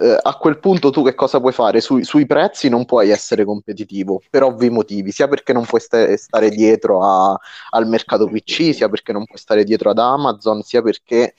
Eh, 0.00 0.16
a 0.22 0.36
quel 0.36 0.60
punto 0.60 0.90
tu 0.90 1.04
che 1.04 1.14
cosa 1.14 1.40
puoi 1.40 1.52
fare? 1.52 1.80
Sui, 1.80 2.04
sui, 2.04 2.24
prezzi 2.24 2.68
non 2.68 2.84
puoi 2.84 3.10
essere 3.10 3.44
competitivo 3.44 4.22
per 4.30 4.44
ovvi 4.44 4.70
motivi, 4.70 5.10
sia 5.10 5.26
perché 5.26 5.52
non 5.52 5.64
puoi 5.64 5.80
st- 5.80 6.14
stare 6.14 6.50
dietro 6.50 7.02
a, 7.02 7.36
al 7.70 7.88
mercato 7.88 8.28
PC, 8.28 8.74
sia 8.74 8.88
perché 8.88 9.12
non 9.12 9.24
puoi 9.24 9.38
stare 9.38 9.64
dietro 9.64 9.90
ad 9.90 9.98
Amazon, 9.98 10.62
sia 10.62 10.82
perché 10.82 11.34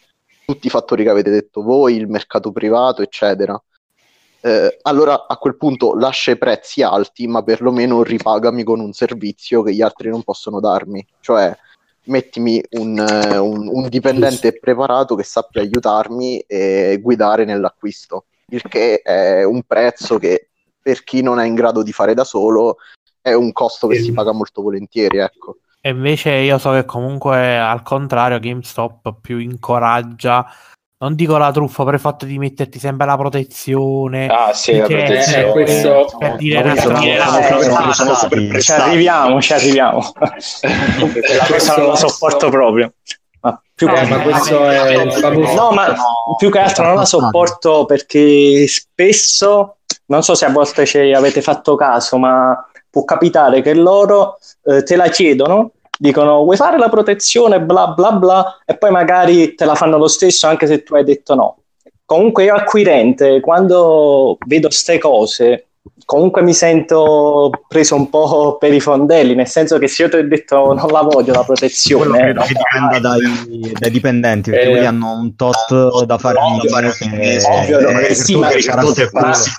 tutti 0.46 0.68
i 0.68 0.70
fattori 0.70 1.04
che 1.04 1.10
avete 1.10 1.30
detto 1.30 1.62
voi, 1.62 1.96
il 1.96 2.10
mercato 2.10 2.52
privato, 2.52 3.02
eccetera 3.02 3.62
eh, 4.42 4.78
allora 4.84 5.28
a 5.28 5.38
quel 5.38 5.58
punto 5.58 5.96
lascia 5.96 6.32
i 6.32 6.38
prezzi 6.38 6.82
alti, 6.82 7.28
ma 7.28 7.44
perlomeno 7.44 8.04
ripagami 8.04 8.64
con 8.64 8.80
un 8.80 8.94
servizio 8.94 9.62
che 9.64 9.74
gli 9.74 9.82
altri 9.82 10.10
non 10.10 10.24
possono 10.24 10.60
darmi. 10.60 11.06
Cioè, 11.20 11.56
mettimi 12.06 12.62
un, 12.72 12.98
uh, 12.98 13.44
un, 13.44 13.68
un 13.68 13.88
dipendente 13.90 14.58
preparato 14.58 15.16
che 15.16 15.24
sappia 15.24 15.62
aiutarmi 15.62 16.40
e 16.40 17.00
guidare 17.02 17.46
nell'acquisto, 17.46 18.26
il 18.48 18.62
che 18.64 19.02
è 19.02 19.44
un 19.44 19.62
prezzo 19.64 20.18
che 20.18 20.50
per 20.82 21.04
chi 21.04 21.22
non 21.22 21.40
è 21.40 21.46
in 21.46 21.56
grado 21.56 21.84
di 21.84 21.92
fare 21.92 22.14
da 22.14 22.24
solo 22.24 22.78
è 23.22 23.34
un 23.34 23.52
costo 23.52 23.88
che 23.88 24.00
si 24.00 24.12
paga 24.12 24.32
molto 24.32 24.62
volentieri, 24.62 25.18
ecco. 25.18 25.58
E 25.82 25.90
invece 25.90 26.32
io 26.32 26.58
so 26.58 26.72
che 26.72 26.86
comunque 26.86 27.58
al 27.58 27.84
contrario 27.84 28.40
GameStop 28.40 29.20
più 29.22 29.38
incoraggia 29.38 30.46
non 31.02 31.16
dico 31.16 31.38
la 31.38 31.52
truffa, 31.52 31.84
però 31.84 31.96
il 31.96 32.02
fatto 32.02 32.26
di 32.26 32.38
metterti 32.38 32.78
sempre 32.78 33.06
la 33.06 33.16
protezione. 33.16 34.28
Ah, 34.28 34.54
sì, 34.54 34.76
la 34.78 34.86
protezione. 34.86 35.48
eh, 35.48 35.52
questo- 35.52 36.16
per 36.18 36.36
dire 36.36 36.62
questo 36.62 36.92
non- 36.92 37.94
sono 37.94 38.14
super 38.16 38.62
Ci 38.62 38.72
arriviamo, 38.74 39.42
ci 39.42 39.54
arriviamo. 39.54 40.12
La 40.20 41.46
cosa 41.48 41.78
non 41.78 41.88
la 41.88 41.96
sopporto 41.96 42.50
proprio. 42.50 42.94
Ma 43.42 43.62
più 43.74 43.88
Eh, 43.88 43.94
che 43.94 44.06
ma 44.08 44.20
questo 44.22 44.66
è 44.70 45.02
il 45.04 45.12
famoso... 45.14 45.54
No, 45.54 45.72
ma 45.72 45.96
più 46.38 46.52
che 46.52 46.60
altro 46.60 46.84
non 46.84 46.96
la 46.96 47.06
sopporto 47.06 47.86
perché 47.86 48.68
spesso, 48.68 49.78
non 50.08 50.22
so 50.22 50.36
se 50.36 50.44
a 50.46 50.50
volte 50.52 50.86
ci 50.86 50.98
avete 51.14 51.42
fatto 51.42 51.76
caso, 51.76 52.18
ma 52.18 52.62
può 52.90 53.06
capitare 53.06 53.62
che 53.62 53.74
loro 53.74 54.38
eh, 54.66 54.84
te 54.84 54.98
la 54.98 55.08
chiedono, 55.08 55.72
dicono 56.02 56.44
vuoi 56.44 56.56
fare 56.56 56.78
la 56.78 56.88
protezione, 56.88 57.60
bla 57.60 57.88
bla 57.90 58.14
bla, 58.14 58.58
e 58.66 58.78
poi 58.78 58.90
magari 58.90 59.54
te 59.54 59.66
la 59.66 59.76
fanno 59.76 59.98
lo 59.98 60.08
stesso 60.08 60.48
anche 60.48 60.66
se 60.66 60.82
tu 60.82 60.96
hai 60.96 61.04
detto 61.04 61.36
no. 61.36 61.58
Comunque 62.06 62.46
io 62.46 62.56
acquirente, 62.56 63.40
quando 63.42 64.38
vedo 64.48 64.70
ste 64.72 64.98
cose, 64.98 65.66
comunque 66.06 66.42
mi 66.42 66.54
sento 66.54 67.52
preso 67.68 67.96
un 67.96 68.10
po' 68.10 68.58
per 68.58 68.74
i 68.74 68.80
fondelli, 68.80 69.36
nel 69.36 69.48
senso 69.48 69.78
che 69.78 69.88
se 69.88 70.04
io 70.04 70.10
ti 70.10 70.16
ho 70.16 70.28
detto 70.28 70.74
non 70.74 70.88
la 70.88 71.02
voglio 71.02 71.34
la 71.34 71.44
Quello 71.44 71.46
protezione, 71.46 72.18
credo 72.18 72.40
no, 72.40 72.46
che 72.46 72.54
dipenda 72.54 73.00
dai, 73.00 73.72
dai 73.78 73.92
dipendenti, 73.92 74.50
perché 74.50 74.66
Eh, 74.66 74.70
quelli 74.72 74.86
hanno 74.86 75.12
un 75.12 75.36
tot 75.36 76.06
da 76.06 76.18
fare 76.18 76.40
ovvio, 76.40 76.62
che- 76.98 77.44
ovvio, 77.46 77.78
che- 77.78 77.92
no, 77.92 78.00
che 78.00 78.16
sì, 78.16 78.36
ma- 78.38 78.50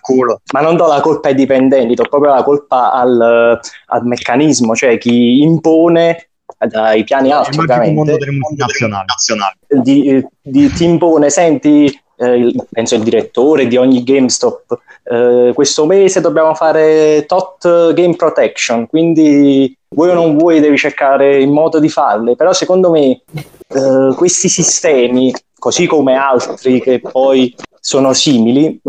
culo. 0.01 0.41
Ma 0.53 0.61
non 0.61 0.77
do 0.77 0.87
la 0.87 1.01
colpa 1.01 1.29
ai 1.29 1.35
dipendenti, 1.35 1.95
do 1.95 2.05
proprio 2.09 2.33
la 2.35 2.43
colpa 2.43 2.91
al, 2.93 3.61
al 3.87 4.05
meccanismo, 4.07 4.75
cioè 4.75 4.99
chi 4.99 5.43
impone 5.43 6.30
dai 6.67 7.05
piani 7.05 7.31
alti, 7.33 7.51
Il 7.51 7.57
mondo 7.57 7.73
ovviamente, 7.73 8.17
delle 8.19 8.31
multinazionali. 8.33 9.55
di, 9.69 10.27
di- 10.43 10.71
ti 10.73 10.85
impone, 10.85 11.31
senti, 11.31 11.87
eh, 12.17 12.37
il- 12.37 12.67
penso 12.71 12.95
il 12.97 13.03
direttore 13.03 13.67
di 13.67 13.77
ogni 13.77 14.03
GameStop, 14.03 14.79
eh, 15.05 15.53
questo 15.55 15.87
mese 15.87 16.21
dobbiamo 16.21 16.55
fare 16.55 17.25
tot 17.27 17.93
game 17.95 18.15
protection, 18.17 18.87
quindi 18.87 19.75
vuoi 19.89 20.11
o 20.11 20.15
non 20.15 20.37
vuoi 20.37 20.61
devi 20.61 20.77
cercare 20.77 21.37
il 21.39 21.49
modo 21.51 21.79
di 21.81 21.89
farle, 21.89 22.37
però 22.37 22.53
secondo 22.53 22.91
me 22.91 23.21
eh, 23.69 24.15
questi 24.17 24.49
sistemi, 24.49 25.33
così 25.59 25.87
come 25.87 26.15
altri 26.15 26.81
che 26.81 27.01
poi 27.01 27.55
sono 27.81 28.13
simili, 28.13 28.81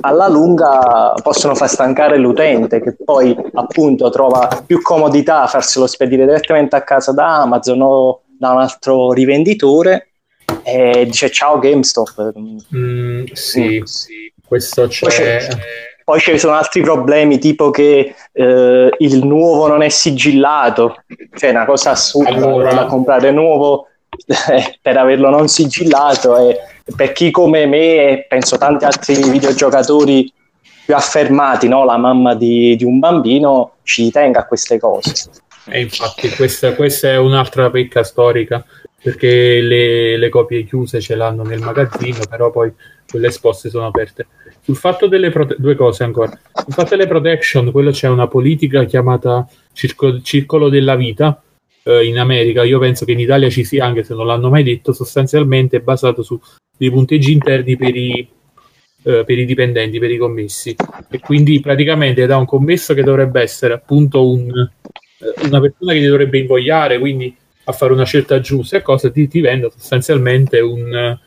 alla 0.00 0.28
lunga 0.28 1.14
possono 1.22 1.54
far 1.54 1.68
stancare 1.68 2.18
l'utente 2.18 2.80
che 2.80 2.94
poi 3.02 3.34
appunto 3.54 4.10
trova 4.10 4.62
più 4.66 4.82
comodità 4.82 5.42
a 5.42 5.46
farselo 5.46 5.86
spedire 5.86 6.26
direttamente 6.26 6.76
a 6.76 6.82
casa 6.82 7.12
da 7.12 7.40
Amazon 7.40 7.80
o 7.80 8.20
da 8.38 8.50
un 8.50 8.60
altro 8.60 9.12
rivenditore 9.12 10.08
e 10.62 11.04
dice 11.06 11.30
ciao 11.30 11.58
GameStop. 11.58 12.32
Mm, 12.76 13.24
sì, 13.32 13.80
sì, 13.84 14.32
questo 14.46 14.86
c'è... 14.88 15.06
Poi 15.06 15.10
c'è- 15.10 15.48
Poi 16.04 16.20
ci 16.20 16.38
sono 16.38 16.52
altri 16.54 16.82
problemi, 16.82 17.38
tipo 17.38 17.70
che 17.70 18.14
eh, 18.30 18.94
il 18.98 19.24
nuovo 19.26 19.66
non 19.68 19.80
è 19.80 19.88
sigillato, 19.88 20.96
cioè 21.34 21.48
una 21.48 21.64
cosa 21.64 21.92
assurda 21.92 22.28
Allora- 22.28 22.74
da 22.74 22.84
comprare 22.84 23.30
nuovo 23.30 23.86
eh, 24.26 24.78
per 24.82 24.98
averlo 24.98 25.30
non 25.30 25.48
sigillato 25.48 26.36
e 26.36 26.58
per 26.96 27.12
chi 27.12 27.30
come 27.30 27.66
me 27.66 28.10
e 28.10 28.26
penso 28.28 28.58
tanti 28.58 28.84
altri 28.84 29.28
videogiocatori 29.28 30.32
più 30.84 30.94
affermati, 30.94 31.66
no? 31.66 31.84
la 31.84 31.96
mamma 31.96 32.34
di, 32.34 32.76
di 32.76 32.84
un 32.84 32.98
bambino 32.98 33.76
ci 33.82 34.10
tenga 34.10 34.40
a 34.40 34.46
queste 34.46 34.78
cose. 34.78 35.30
E 35.66 35.80
infatti 35.80 36.28
questa, 36.30 36.74
questa 36.74 37.08
è 37.08 37.16
un'altra 37.16 37.70
pecca 37.70 38.02
storica 38.02 38.64
perché 39.02 39.60
le, 39.60 40.16
le 40.16 40.28
copie 40.28 40.64
chiuse 40.64 41.00
ce 41.00 41.14
l'hanno 41.14 41.42
nel 41.42 41.60
magazzino, 41.60 42.20
però 42.28 42.50
poi 42.50 42.72
quelle 43.08 43.28
esposte 43.28 43.68
sono 43.68 43.86
aperte. 43.86 44.26
Sul 44.62 44.76
fatto 44.76 45.06
delle 45.06 45.30
prote- 45.30 45.56
due 45.58 45.74
cose 45.74 46.04
ancora. 46.04 46.30
Sul 46.52 46.72
fatto 46.72 46.96
delle 46.96 47.06
protection, 47.06 47.70
quello 47.70 47.90
c'è 47.90 48.08
una 48.08 48.28
politica 48.28 48.84
chiamata 48.84 49.46
circo- 49.72 50.22
circolo 50.22 50.70
della 50.70 50.96
vita 50.96 51.42
eh, 51.82 52.06
in 52.06 52.18
America. 52.18 52.64
Io 52.64 52.78
penso 52.78 53.04
che 53.04 53.12
in 53.12 53.20
Italia 53.20 53.50
ci 53.50 53.64
sia, 53.64 53.84
anche 53.84 54.04
se 54.04 54.14
non 54.14 54.26
l'hanno 54.26 54.48
mai 54.48 54.62
detto, 54.62 54.94
sostanzialmente 54.94 55.76
è 55.76 55.80
basato 55.80 56.22
su 56.22 56.40
dei 56.76 56.90
punteggi 56.90 57.32
interni 57.32 57.76
per 57.76 57.96
i, 57.96 58.28
eh, 59.02 59.24
per 59.24 59.38
i 59.38 59.44
dipendenti, 59.44 59.98
per 59.98 60.10
i 60.10 60.16
commessi. 60.16 60.76
E 61.10 61.18
quindi 61.18 61.60
praticamente 61.60 62.26
da 62.26 62.36
un 62.36 62.46
commesso 62.46 62.94
che 62.94 63.02
dovrebbe 63.02 63.40
essere 63.40 63.74
appunto 63.74 64.28
un, 64.28 64.48
eh, 64.50 65.46
una 65.46 65.60
persona 65.60 65.92
che 65.92 66.00
ti 66.00 66.06
dovrebbe 66.06 66.38
invogliare 66.38 66.98
quindi 66.98 67.34
a 67.64 67.72
fare 67.72 67.92
una 67.92 68.04
scelta 68.04 68.40
giusta 68.40 68.76
e 68.76 68.82
cosa 68.82 69.10
ti, 69.10 69.28
vende 69.40 69.70
sostanzialmente 69.70 70.60
un, 70.60 70.94
eh, 70.94 71.18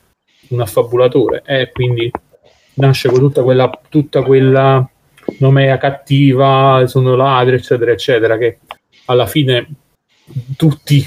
un 0.49 0.61
affabulatore 0.61 1.41
e 1.45 1.71
quindi 1.71 2.11
nasce 2.75 3.09
con 3.09 3.19
tutta 3.19 3.41
quella, 3.41 3.69
tutta 3.89 4.21
quella 4.21 4.87
nomea 5.39 5.77
cattiva, 5.77 6.83
sono 6.85 7.15
ladri 7.15 7.55
eccetera 7.55 7.91
eccetera 7.91 8.37
che 8.37 8.59
alla 9.05 9.25
fine 9.25 9.67
tutti, 10.55 11.05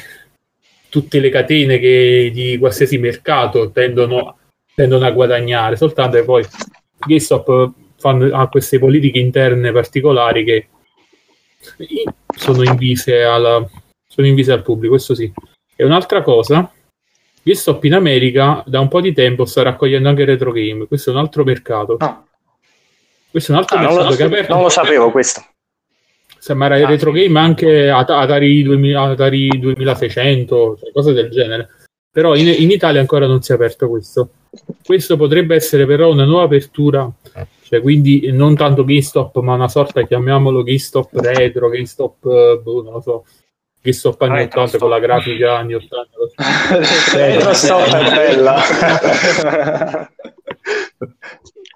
tutte 0.90 1.20
le 1.20 1.31
catene 1.31 1.79
che 1.79 2.31
di 2.33 2.59
qualsiasi 2.59 2.98
mercato 2.98 3.70
tendono, 3.70 4.37
tendono 4.74 5.07
a 5.07 5.11
guadagnare 5.11 5.76
soltanto 5.76 6.16
che 6.18 6.24
poi 6.24 6.44
GameStop 6.98 7.72
fanno, 7.96 8.37
ha 8.37 8.48
queste 8.48 8.79
politiche 8.79 9.18
interne 9.18 9.72
particolari 9.72 10.44
che 10.44 10.68
sono 12.37 12.62
invise, 12.62 13.22
alla, 13.22 13.66
sono 14.07 14.26
invise 14.26 14.53
al 14.53 14.62
pubblico, 14.62 14.94
questo 14.94 15.14
sì. 15.14 15.33
E 15.76 15.85
un'altra 15.85 16.22
cosa, 16.22 16.70
GameStop 17.42 17.85
in 17.85 17.94
America 17.94 18.62
da 18.66 18.81
un 18.81 18.88
po' 18.88 19.00
di 19.00 19.12
tempo 19.12 19.44
sta 19.44 19.62
raccogliendo 19.62 20.09
anche 20.09 20.24
retro 20.24 20.53
game, 20.53 20.87
questo 20.87 21.11
è 21.11 21.12
un 21.14 21.20
altro 21.20 21.44
mercato. 21.44 21.96
No. 21.98 22.26
Questo 23.31 23.53
è 23.53 23.55
un 23.55 23.61
altro 23.61 23.76
Ah, 23.76 23.81
mercato 23.83 24.09
lo, 24.09 24.16
che 24.16 24.22
è 24.22 24.26
aperto. 24.26 24.55
non 24.55 24.62
lo 24.62 24.68
sapevo 24.68 25.11
questo. 25.11 25.44
Sembra 26.40 26.79
il 26.79 26.87
retro 26.87 27.12
game 27.12 27.38
anche 27.38 27.90
At- 27.90 28.09
Atari, 28.09 28.62
2000, 28.62 29.03
Atari 29.03 29.48
2600, 29.61 30.79
cioè 30.81 30.90
cose 30.90 31.12
del 31.12 31.29
genere. 31.29 31.68
Però 32.11 32.35
in, 32.35 32.48
in 32.48 32.70
Italia 32.70 32.98
ancora 32.98 33.26
non 33.26 33.42
si 33.42 33.53
è 33.53 33.57
aperto 33.57 33.88
questo. 33.90 34.31
Questo 34.83 35.16
potrebbe 35.16 35.55
essere 35.55 35.85
però 35.85 36.11
una 36.11 36.24
nuova 36.24 36.44
apertura, 36.44 37.09
cioè 37.62 37.83
quindi 37.83 38.33
non 38.33 38.57
tanto 38.57 38.85
GameStop, 38.85 39.37
ma 39.40 39.55
una 39.55 39.68
sorta, 39.68 40.03
chiamiamolo 40.03 40.62
GameStop 40.62 41.11
retro, 41.16 41.68
GameStop, 41.68 42.24
eh, 42.24 42.61
boh, 42.62 42.83
non 42.83 42.94
lo 42.94 43.00
so, 43.00 43.24
GameStop 43.83 44.22
anni 44.22 44.38
Retro 44.38 44.62
80 44.62 44.79
con 44.79 44.90
la 44.90 44.98
grafica 44.98 45.59
anni 45.59 45.74
80. 45.74 46.09
Retro 47.16 47.53
stop 47.53 47.85
è 47.85 48.14
bella. 48.14 48.57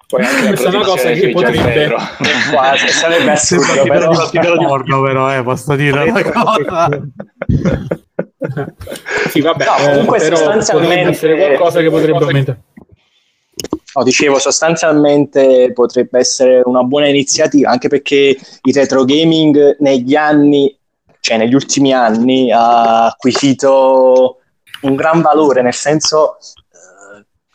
Poi 0.07 0.23
anche 0.23 0.47
Questa 0.47 0.69
è 0.69 0.75
una 0.75 0.85
cosa 0.85 1.11
che 1.11 1.29
potrebbe-. 1.31 1.95
Quasi, 2.51 2.87
sarebbe 2.89 3.31
assurdo, 3.31 3.83
però. 3.83 4.29
tipo 4.29 4.57
di 4.57 4.65
porno, 4.65 5.01
però, 5.01 5.35
eh, 5.35 5.43
posso 5.43 5.75
dire 5.75 6.03
una 6.03 6.21
cosa. 6.21 6.89
sì, 9.29 9.41
vabbè, 9.41 9.65
No, 9.65 9.71
comunque 9.91 10.17
eh, 10.17 10.21
però 10.21 10.35
sostanzialmente- 10.35 10.95
potrebbe 10.95 11.09
essere 11.09 11.35
qualcosa 11.35 11.81
che 11.81 11.89
potrebbe 11.89 12.17
aumentare. 12.23 12.59
No, 13.95 14.03
dicevo, 14.03 14.37
sostanzialmente 14.39 15.71
potrebbe 15.73 16.19
essere 16.19 16.61
una 16.65 16.83
buona 16.83 17.07
iniziativa, 17.07 17.71
anche 17.71 17.87
perché 17.87 18.37
il 18.61 18.73
retro 18.73 19.05
gaming 19.05 19.77
negli 19.79 20.15
anni, 20.15 20.77
cioè 21.21 21.37
negli 21.37 21.53
ultimi 21.55 21.93
anni, 21.93 22.51
ha 22.51 23.05
acquisito 23.05 24.39
un 24.81 24.95
gran 24.95 25.21
valore, 25.21 25.61
nel 25.61 25.73
senso 25.73 26.37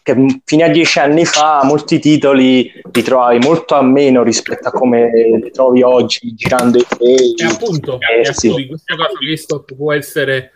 che 0.03 0.41
fino 0.45 0.65
a 0.65 0.69
dieci 0.69 0.99
anni 0.99 1.25
fa 1.25 1.61
molti 1.65 1.99
titoli 1.99 2.71
li 2.93 3.03
trovavi 3.03 3.39
molto 3.39 3.75
a 3.75 3.83
meno 3.83 4.23
rispetto 4.23 4.69
a 4.69 4.71
come 4.73 5.11
li 5.43 5.51
trovi 5.51 5.83
oggi 5.83 6.35
girando 6.35 6.79
i 6.79 6.87
play. 6.97 7.35
E 7.37 7.45
appunto, 7.45 7.99
Eh, 8.01 8.33
sì. 8.33 8.67
questo 8.67 8.97
caso 8.97 9.13
GameStop 9.21 9.75
può 9.75 9.93
essere 9.93 10.53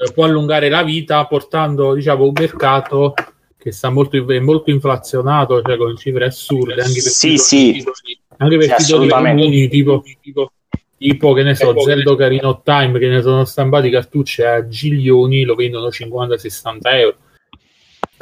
eh, 0.00 0.12
può 0.12 0.24
allungare 0.24 0.68
la 0.68 0.82
vita 0.82 1.24
portando 1.26 1.92
diciamo 1.94 2.24
un 2.24 2.32
mercato 2.32 3.14
che 3.58 3.72
sta 3.72 3.90
molto, 3.90 4.16
è 4.30 4.38
molto 4.38 4.70
inflazionato, 4.70 5.60
cioè 5.62 5.76
con 5.76 5.96
cifre 5.96 6.26
assurde 6.26 6.74
anche 6.74 6.92
per 6.92 7.02
Sì, 7.02 7.28
titoli- 7.30 7.38
sì. 7.38 7.72
titoli- 7.72 8.20
anche 8.36 8.56
per 8.56 8.64
Sì, 8.68 8.74
titoli 8.84 8.84
assolutamente. 9.08 9.42
comuni 9.42 9.68
tipo, 9.68 10.04
tipo, 10.22 10.52
tipo, 10.96 11.32
che 11.32 11.42
ne 11.42 11.54
so, 11.56 11.78
Zelda 11.80 12.10
Ocarina 12.12 12.48
of 12.48 12.60
Time 12.62 12.98
che 13.00 13.08
ne 13.08 13.20
sono 13.20 13.44
stampati 13.44 13.90
cartucce 13.90 14.46
a 14.46 14.66
giglioni 14.68 15.42
lo 15.42 15.54
vendono 15.56 15.88
50-60 15.90 16.78
euro 17.00 17.16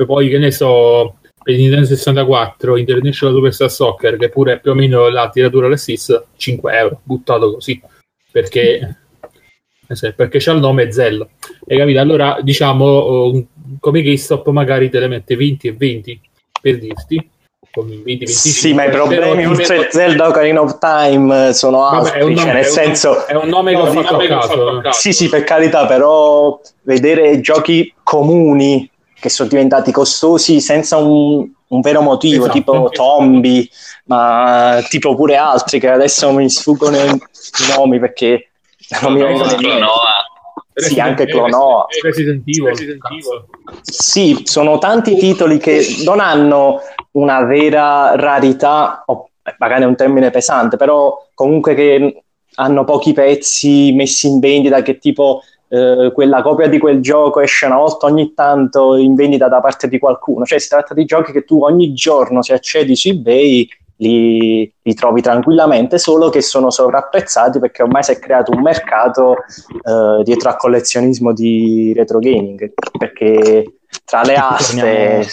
poi 0.05 0.29
che 0.29 0.39
ne 0.39 0.51
so 0.51 1.17
per 1.43 1.55
Nintendo 1.55 1.87
64 1.87 2.77
International 2.77 3.35
Superstar 3.35 3.71
Soccer 3.71 4.17
che 4.17 4.29
pure 4.29 4.55
è 4.55 4.61
più 4.61 4.73
o 4.73 4.75
meno 4.75 5.09
la 5.09 5.31
tiratura 5.31 5.67
alla 5.67 5.77
stessa 5.77 6.25
5 6.37 6.77
euro 6.77 7.01
buttato 7.03 7.55
così 7.55 7.81
perché 8.31 8.97
eh 9.89 10.13
perché 10.13 10.39
c'ha 10.41 10.53
il 10.53 10.59
nome 10.59 10.91
Zelda 10.91 11.27
hai 11.69 11.79
capito? 11.79 12.01
allora 12.01 12.39
diciamo 12.43 12.85
oh, 12.85 13.47
come 13.79 14.03
GameStop 14.03 14.49
magari 14.49 14.91
te 14.91 14.99
le 14.99 15.07
mette 15.07 15.37
20 15.37 15.69
e 15.69 15.73
20 15.73 16.21
per 16.61 16.79
dirti 16.79 17.31
con 17.77 17.87
20 17.87 18.05
25 18.05 18.51
Sì, 18.51 18.73
ma 18.73 18.85
i 18.85 18.91
problemi 18.91 19.47
oltre 19.47 19.79
metto- 19.79 19.91
Zelda 19.91 20.29
Ocarina 20.29 20.63
of 20.63 20.79
Time 20.79 21.53
sono 21.53 21.79
Vabbè, 21.79 21.97
altri, 21.97 22.37
cioè, 22.37 22.47
nel 22.47 22.65
è 22.65 22.67
un 22.67 22.73
senso... 22.73 23.27
è 23.27 23.35
un 23.35 23.49
nome 23.49 23.73
che 23.73 23.81
ho 23.81 23.87
fatto 23.87 24.17
a 24.17 24.27
caso, 24.27 24.83
eh. 24.83 24.93
Sì, 24.93 25.13
sì, 25.13 25.29
per 25.29 25.45
carità, 25.45 25.87
però 25.87 26.59
vedere 26.83 27.41
giochi 27.41 27.93
comuni 28.03 28.91
che 29.27 29.33
sono 29.33 29.49
diventati 29.49 29.91
costosi 29.91 30.61
senza 30.61 30.99
un, 30.99 31.49
un 31.67 31.81
vero 31.81 32.01
motivo, 32.01 32.45
Esatto, 32.45 32.59
tipo. 32.59 32.89
Tombi, 32.91 33.69
ma 34.05 34.79
tipo 34.89 35.17
pure 35.17 35.37
altri 35.37 35.81
che 35.81 35.91
adesso 35.91 36.31
mi 36.33 36.49
sfuggono 36.49 36.97
i 36.97 37.21
nomi 37.77 37.99
perché 37.99 38.51
non 39.03 39.15
mi 39.15 39.23
vengono 39.23 39.51
in 39.51 39.61
mente. 39.61 39.87
Sì, 40.75 41.01
anche 41.01 41.25
Resident- 41.25 41.49
Clonoa. 41.49 41.87
Resident 42.03 42.43
Evil. 42.47 43.45
Sì, 43.83 44.43
sono 44.45 44.79
tanti 44.79 45.17
titoli 45.17 45.59
che 45.59 45.85
non 46.05 46.21
hanno 46.21 46.81
una 47.13 47.43
vera 47.45 48.15
rarità, 48.15 49.03
o 49.07 49.31
magari 49.59 49.83
è 49.83 49.87
un 49.87 49.97
termine 49.97 50.31
pesante, 50.31 50.77
però 50.77 51.29
comunque 51.35 51.75
che 51.75 52.23
hanno 52.57 52.85
pochi 52.85 53.13
pezzi 53.13 53.93
messi 53.93 54.29
in 54.29 54.39
vendita, 54.39 54.83
che 54.83 54.99
tipo 54.99 55.43
eh, 55.69 56.11
quella 56.15 56.43
copia 56.43 56.69
di 56.69 56.79
quel 56.79 57.01
gioco 57.01 57.41
esce 57.41 57.67
una 57.67 57.77
volta 57.77 58.07
ogni 58.07 58.33
tanto 58.35 58.97
in 58.97 59.15
vendita 59.15 59.49
da 59.49 59.61
parte 59.61 59.89
di 59.89 59.99
qualcuno. 59.99 60.45
Cioè 60.45 60.59
si 60.59 60.69
tratta 60.69 60.95
di 60.95 61.05
giochi 61.05 61.33
che 61.33 61.45
tu 61.45 61.63
ogni 61.63 61.93
giorno 61.93 62.43
se 62.43 62.53
accedi 62.53 62.95
su 62.95 63.09
eBay 63.09 63.69
li, 63.97 64.73
li 64.83 64.95
trovi 64.95 65.23
tranquillamente, 65.23 65.99
solo 65.99 66.29
che 66.29 66.43
sono 66.43 66.71
sovrapprezzati 66.71 67.59
perché 67.59 67.83
ormai 67.83 68.03
si 68.03 68.13
è 68.13 68.19
creato 68.19 68.53
un 68.53 68.63
mercato 68.63 69.37
eh, 69.37 70.23
dietro 70.23 70.51
al 70.51 70.57
collezionisum 70.57 71.33
di 71.33 71.93
retro 71.95 72.19
gaming, 72.19 72.73
perché 72.99 73.79
tra 74.05 74.23
le 74.23 74.35
aste... 74.35 75.27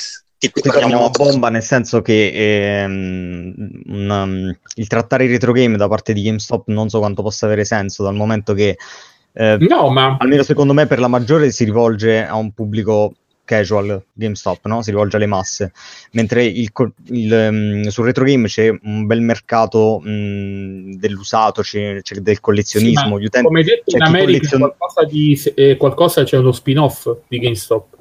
Qui 0.44 0.62
torniamo 0.62 1.06
a 1.06 1.10
bomba 1.10 1.48
nel 1.48 1.64
senso 1.64 2.02
che 2.02 2.82
ehm, 2.84 3.54
un, 3.86 4.10
um, 4.10 4.58
il 4.76 4.88
trattare 4.88 5.24
il 5.24 5.30
retro 5.30 5.54
game 5.54 5.78
da 5.78 5.88
parte 5.88 6.12
di 6.12 6.22
GameStop 6.22 6.68
non 6.68 6.90
so 6.90 7.00
quanto 7.00 7.22
possa 7.22 7.46
avere 7.46 7.64
senso 7.64 8.04
dal 8.04 8.14
momento 8.14 8.54
che 8.54 8.76
eh, 9.34 9.58
No, 9.60 9.90
ma 9.90 10.18
almeno 10.20 10.44
secondo 10.44 10.74
me 10.74 10.86
per 10.88 11.00
la 11.00 11.08
maggiore 11.08 11.52
si 11.52 11.64
rivolge 11.64 12.26
a 12.26 12.36
un 12.36 12.52
pubblico 12.52 13.14
casual 13.46 14.02
GameStop, 14.14 14.66
no? 14.68 14.82
si 14.82 14.92
rivolge 14.92 15.18
alle 15.18 15.26
masse, 15.26 15.74
mentre 16.12 16.46
il, 16.46 16.72
il, 17.08 17.34
ehm, 17.34 17.88
sul 17.88 18.06
retro 18.06 18.24
game 18.24 18.48
c'è 18.48 18.70
un 18.84 19.06
bel 19.06 19.22
mercato 19.22 20.00
mh, 20.00 20.96
dell'usato, 20.96 21.62
c'è, 21.62 22.02
c'è 22.02 22.16
del 22.18 22.40
collezionismo, 22.40 23.18
Sì, 23.18 23.22
gli 23.22 23.26
utenti 23.26 23.48
come 23.48 23.64
detto 23.64 23.96
in 23.96 24.02
America 24.02 24.26
colleziona- 24.26 24.68
qualcosa, 24.70 25.06
di, 25.06 25.42
eh, 25.56 25.78
qualcosa 25.78 26.24
c'è 26.24 26.38
uno 26.38 26.52
spin-off 26.52 27.18
di 27.28 27.40
GameStop. 27.40 27.98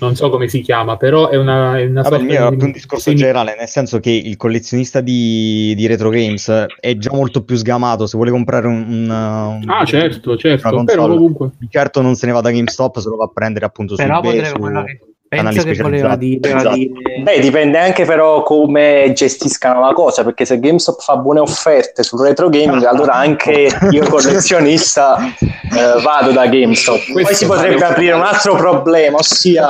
Non 0.00 0.16
so 0.16 0.30
come 0.30 0.48
si 0.48 0.62
chiama, 0.62 0.96
però 0.96 1.28
è 1.28 1.36
una, 1.36 1.78
è 1.78 1.84
una 1.86 2.02
Vabbè, 2.02 2.16
il 2.16 2.20
sorta 2.28 2.40
mio 2.40 2.50
di- 2.50 2.56
più 2.56 2.66
un 2.66 2.72
discorso 2.72 3.10
di- 3.10 3.16
generale, 3.16 3.54
nel 3.56 3.68
senso 3.68 4.00
che 4.00 4.10
il 4.10 4.36
collezionista 4.36 5.00
di, 5.00 5.74
di 5.76 5.86
retro 5.86 6.08
games 6.10 6.66
è 6.80 6.96
già 6.96 7.12
molto 7.12 7.44
più 7.44 7.54
sgamato. 7.54 8.06
Se 8.06 8.16
vuole 8.16 8.32
comprare 8.32 8.66
un, 8.66 8.84
un- 8.88 9.08
un- 9.10 9.64
Ah, 9.68 9.84
certo, 9.84 10.36
certo, 10.36 10.68
console, 10.70 10.84
però 10.86 11.06
comunque 11.06 11.50
certo 11.70 12.02
non 12.02 12.16
se 12.16 12.26
ne 12.26 12.32
va 12.32 12.40
da 12.40 12.50
GameStop, 12.50 12.98
se 12.98 13.08
lo 13.08 13.16
va 13.16 13.24
a 13.26 13.30
prendere 13.32 13.64
appunto 13.64 13.94
su 13.94 14.02
Però 14.02 14.18
eBay, 14.18 14.44
su 14.44 14.56
quello 14.56 14.82
che 14.82 14.96
canali 14.98 15.14
penso 15.28 15.62
che 15.62 15.74
voleva 15.74 16.16
dire, 16.16 16.48
Esatto. 16.48 16.74
dire- 16.74 17.20
Beh, 17.22 17.40
dipende 17.40 17.78
anche 17.78 18.04
però 18.04 18.42
come 18.42 19.12
gestiscano 19.14 19.80
la 19.80 19.92
cosa, 19.92 20.22
perché 20.24 20.44
se 20.44 20.58
GameStop 20.60 21.00
fa 21.00 21.16
buone 21.16 21.40
offerte 21.40 22.02
sul 22.02 22.20
retro 22.20 22.48
gaming, 22.48 22.84
allora 22.84 23.14
anche 23.14 23.68
io 23.90 24.04
collezionista 24.08 25.18
eh, 25.40 26.00
vado 26.02 26.32
da 26.32 26.46
GameStop. 26.46 27.12
Poi 27.12 27.34
si 27.34 27.46
potrebbe 27.46 27.84
aprire 27.84 28.14
un 28.14 28.22
altro 28.22 28.54
problema, 28.56 29.18
ossia 29.18 29.66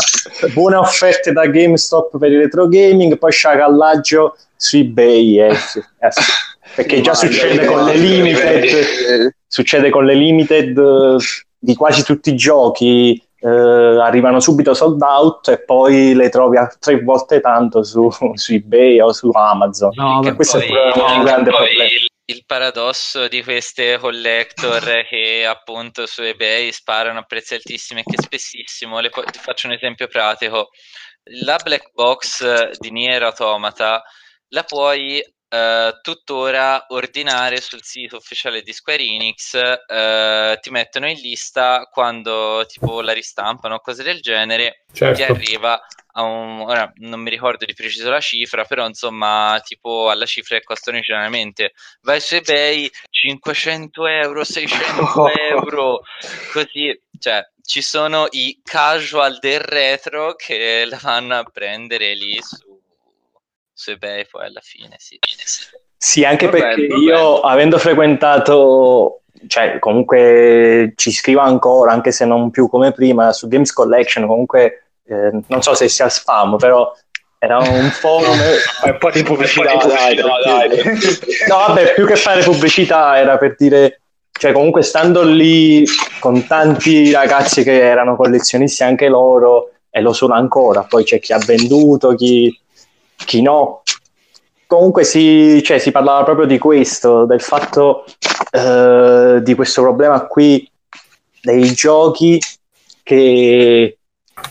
buone 0.53 0.77
offerte 0.77 1.33
da 1.33 1.47
GameStop 1.47 2.19
per 2.19 2.31
il 2.33 2.41
retro 2.41 2.69
gaming, 2.69 3.17
poi 3.19 3.33
sciacallaggio 3.33 4.37
su 4.57 4.77
eBay. 4.77 5.41
eh, 5.41 5.55
sì, 5.55 5.79
eh, 5.79 6.11
sì. 6.11 6.23
Perché 6.75 7.01
già 7.01 7.15
succede 7.15 7.65
con 7.65 7.85
le 7.85 7.95
limited, 7.97 9.35
succede 9.47 9.89
con 9.89 10.05
le 10.05 10.15
limited 10.15 11.17
di 11.59 11.75
quasi 11.75 12.03
tutti 12.05 12.31
i 12.31 12.37
giochi 12.37 13.21
eh, 13.47 14.01
arrivano 14.01 14.41
subito 14.41 14.75
sold 14.75 15.01
out 15.03 15.49
e 15.49 15.63
poi 15.63 16.15
le 16.15 16.29
trovi 16.31 16.57
a 16.57 16.67
tre 16.81 17.01
volte 17.01 17.41
tanto 17.41 17.85
su, 17.85 18.09
su 18.35 18.53
eBay 18.53 19.01
o 19.01 19.13
su 19.13 19.31
Amazon. 19.33 19.91
No, 19.95 20.21
Che 20.21 20.35
questo 20.35 20.59
è 20.59 20.67
poi- 20.67 20.93
pure 20.93 21.13
un 21.13 21.23
grande 21.23 21.51
problema. 21.51 21.85
Il, 21.85 22.09
il 22.25 22.45
paradosso 22.45 23.29
di 23.29 23.45
queste 23.45 23.99
collector 23.99 25.05
che 25.09 25.47
appunto 25.47 26.07
su 26.07 26.23
eBay 26.23 26.73
sparano 26.73 27.21
a 27.21 27.23
prezzi 27.23 27.55
altissimi 27.55 28.01
e 28.01 28.03
che 28.05 28.21
spessissimo, 28.21 28.99
le 28.99 29.11
ti 29.11 29.39
faccio 29.39 29.69
un 29.69 29.75
esempio 29.75 30.09
pratico, 30.09 30.71
la 31.43 31.59
black 31.63 31.93
box 31.93 32.71
di 32.79 32.91
Nier 32.91 33.23
Automata 33.23 34.03
la 34.49 34.63
puoi 34.65 35.23
eh, 35.49 35.99
tuttora 36.03 36.87
ordinare 36.89 37.61
sul 37.61 37.83
sito 37.83 38.17
ufficiale 38.17 38.63
di 38.63 38.73
Square 38.73 39.03
Enix, 39.03 39.55
eh, 39.55 40.59
ti 40.61 40.71
mettono 40.71 41.09
in 41.09 41.19
lista 41.19 41.89
quando 41.91 42.65
tipo 42.67 43.01
la 43.01 43.13
ristampano 43.13 43.77
o 43.77 43.81
cose 43.81 44.03
del 44.03 44.21
genere, 44.21 44.85
ti 44.93 44.99
certo. 44.99 45.33
arriva 45.33 45.81
a 46.19 46.23
un, 46.23 46.61
ora 46.61 46.91
non 46.97 47.21
mi 47.21 47.31
ricordo 47.31 47.65
di 47.65 47.75
preciso 47.75 48.11
la 48.11 48.21
cifra, 48.21 48.65
però 48.65 48.87
insomma, 48.87 49.61
tipo 49.63 50.09
alla 50.09 50.27
cifra 50.27 50.59
che 50.59 50.65
costano 50.65 50.99
generalmente. 51.01 51.73
Vai 52.01 52.21
su 52.21 52.35
eBay 52.37 52.91
500 53.11 54.07
euro, 54.07 54.43
600 54.43 55.31
euro, 55.51 56.01
così, 56.53 56.99
cioè, 57.19 57.43
ci 57.63 57.83
sono 57.83 58.27
i 58.31 58.61
casual 58.63 59.39
del 59.41 59.61
retro 59.61 60.35
che 60.35 60.85
la 60.87 60.99
vanno 61.03 61.37
a 61.37 61.45
prendere 61.45 62.15
lì 62.15 62.41
su, 62.41 62.66
su 63.77 63.91
eBay, 63.91 64.27
poi 64.29 64.47
alla 64.47 64.63
fine, 64.63 64.97
sì. 64.97 65.19
Sì, 65.99 66.25
anche 66.25 66.47
Vabbè, 66.47 66.59
perché 66.59 66.87
vabbè. 66.87 67.01
io 67.01 67.41
avendo 67.41 67.79
frequentato, 67.79 69.21
cioè 69.47 69.79
comunque 69.79 70.95
ci 70.97 71.13
scrivo 71.13 71.41
ancora, 71.41 71.93
anche 71.93 72.11
se 72.11 72.25
non 72.25 72.51
più 72.51 72.71
come 72.71 72.93
prima, 72.93 73.33
su 73.33 73.49
Games 73.49 73.73
Collection, 73.73 74.27
comunque 74.27 74.85
eh, 75.05 75.31
non 75.47 75.63
so 75.63 75.75
se 75.75 75.89
sia 75.89 76.09
spam, 76.09 76.57
però 76.57 76.91
era 77.39 77.59
un 77.59 77.91
forum... 77.91 78.39
Fai 78.81 78.91
un 78.93 78.99
po' 78.99 79.11
di 79.11 79.23
pubblicità, 79.23 79.77
po' 79.77 79.89
di 79.89 79.93
dai, 79.93 80.17
dai. 80.17 80.69
No, 81.47 81.57
vabbè, 81.67 81.93
più 81.93 82.07
che 82.07 82.17
fare 82.17 82.43
pubblicità 82.43 83.19
era 83.19 83.37
per 83.37 83.57
dire, 83.59 84.01
cioè 84.33 84.53
comunque 84.53 84.81
stando 84.81 85.23
lì 85.23 85.85
con 86.19 86.47
tanti 86.47 87.13
ragazzi 87.13 87.63
che 87.63 87.79
erano 87.79 88.17
collezionisti 88.17 88.85
anche 88.85 89.09
loro 89.09 89.73
e 89.91 90.01
lo 90.01 90.15
sono 90.15 90.33
ancora, 90.33 90.83
poi 90.83 91.05
c'è 91.05 91.21
chi 91.21 91.35
ha 91.35 91.39
venduto, 91.39 92.15
chi, 92.15 92.59
chi 93.27 93.43
no. 93.43 93.83
Comunque 94.67 95.05
si, 95.05 95.63
cioè, 95.63 95.79
si 95.79 95.91
parlava 95.91 96.25
proprio 96.25 96.47
di 96.47 96.59
questo, 96.59 97.27
del 97.27 97.43
fatto 97.43 98.05
eh, 98.51 99.41
di 99.43 99.55
questo 99.55 99.83
problema 99.83 100.27
qui 100.27 100.69
dei 101.43 101.73
giochi 101.75 102.41
che 103.03 103.99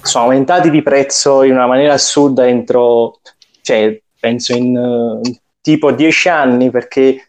sono 0.02 0.26
aumentati 0.26 0.70
di 0.70 0.82
prezzo 0.82 1.44
in 1.44 1.54
una 1.54 1.68
maniera 1.68 1.94
assurda 1.94 2.48
entro, 2.48 3.20
cioè, 3.62 4.00
penso 4.20 4.54
in 4.54 5.22
eh, 5.24 5.40
tipo 5.62 5.92
10 5.92 6.30
anni, 6.30 6.70
perché 6.70 7.28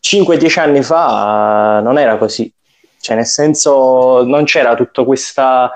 5-10 0.00 0.60
anni 0.60 0.82
fa 0.82 1.78
eh, 1.78 1.82
non 1.82 1.98
era 1.98 2.18
così. 2.18 2.52
Cioè, 3.00 3.16
nel 3.16 3.26
senso, 3.26 4.22
non 4.24 4.44
c'era 4.44 4.74
tutto 4.74 5.04
questo 5.06 5.70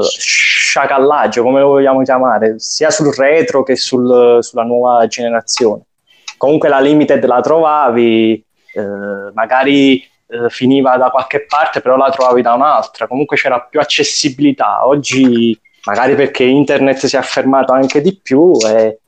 sciacallaggio, 0.00 1.42
come 1.42 1.60
lo 1.60 1.68
vogliamo 1.68 2.02
chiamare, 2.02 2.58
sia 2.58 2.90
sul 2.90 3.12
retro 3.14 3.62
che 3.62 3.76
sul- 3.76 4.38
sulla 4.40 4.62
nuova 4.62 5.06
generazione. 5.06 5.82
Comunque 6.36 6.68
la 6.68 6.80
limited 6.80 7.24
la 7.24 7.40
trovavi, 7.40 8.44
eh, 8.74 9.32
magari 9.34 10.02
eh, 10.32 10.48
finiva 10.48 10.96
da 10.96 11.10
qualche 11.10 11.44
parte, 11.46 11.80
però 11.80 11.96
la 11.96 12.10
trovavi 12.10 12.40
da 12.42 12.54
un'altra. 12.54 13.08
Comunque 13.08 13.36
c'era 13.36 13.60
più 13.60 13.80
accessibilità. 13.80 14.86
Oggi, 14.86 15.58
magari 15.84 16.14
perché 16.14 16.44
internet 16.44 17.06
si 17.06 17.16
è 17.16 17.18
affermato 17.18 17.72
anche 17.72 18.00
di 18.00 18.16
più, 18.16 18.56
e, 18.64 18.70
e 18.70 18.78
diven- 18.78 19.00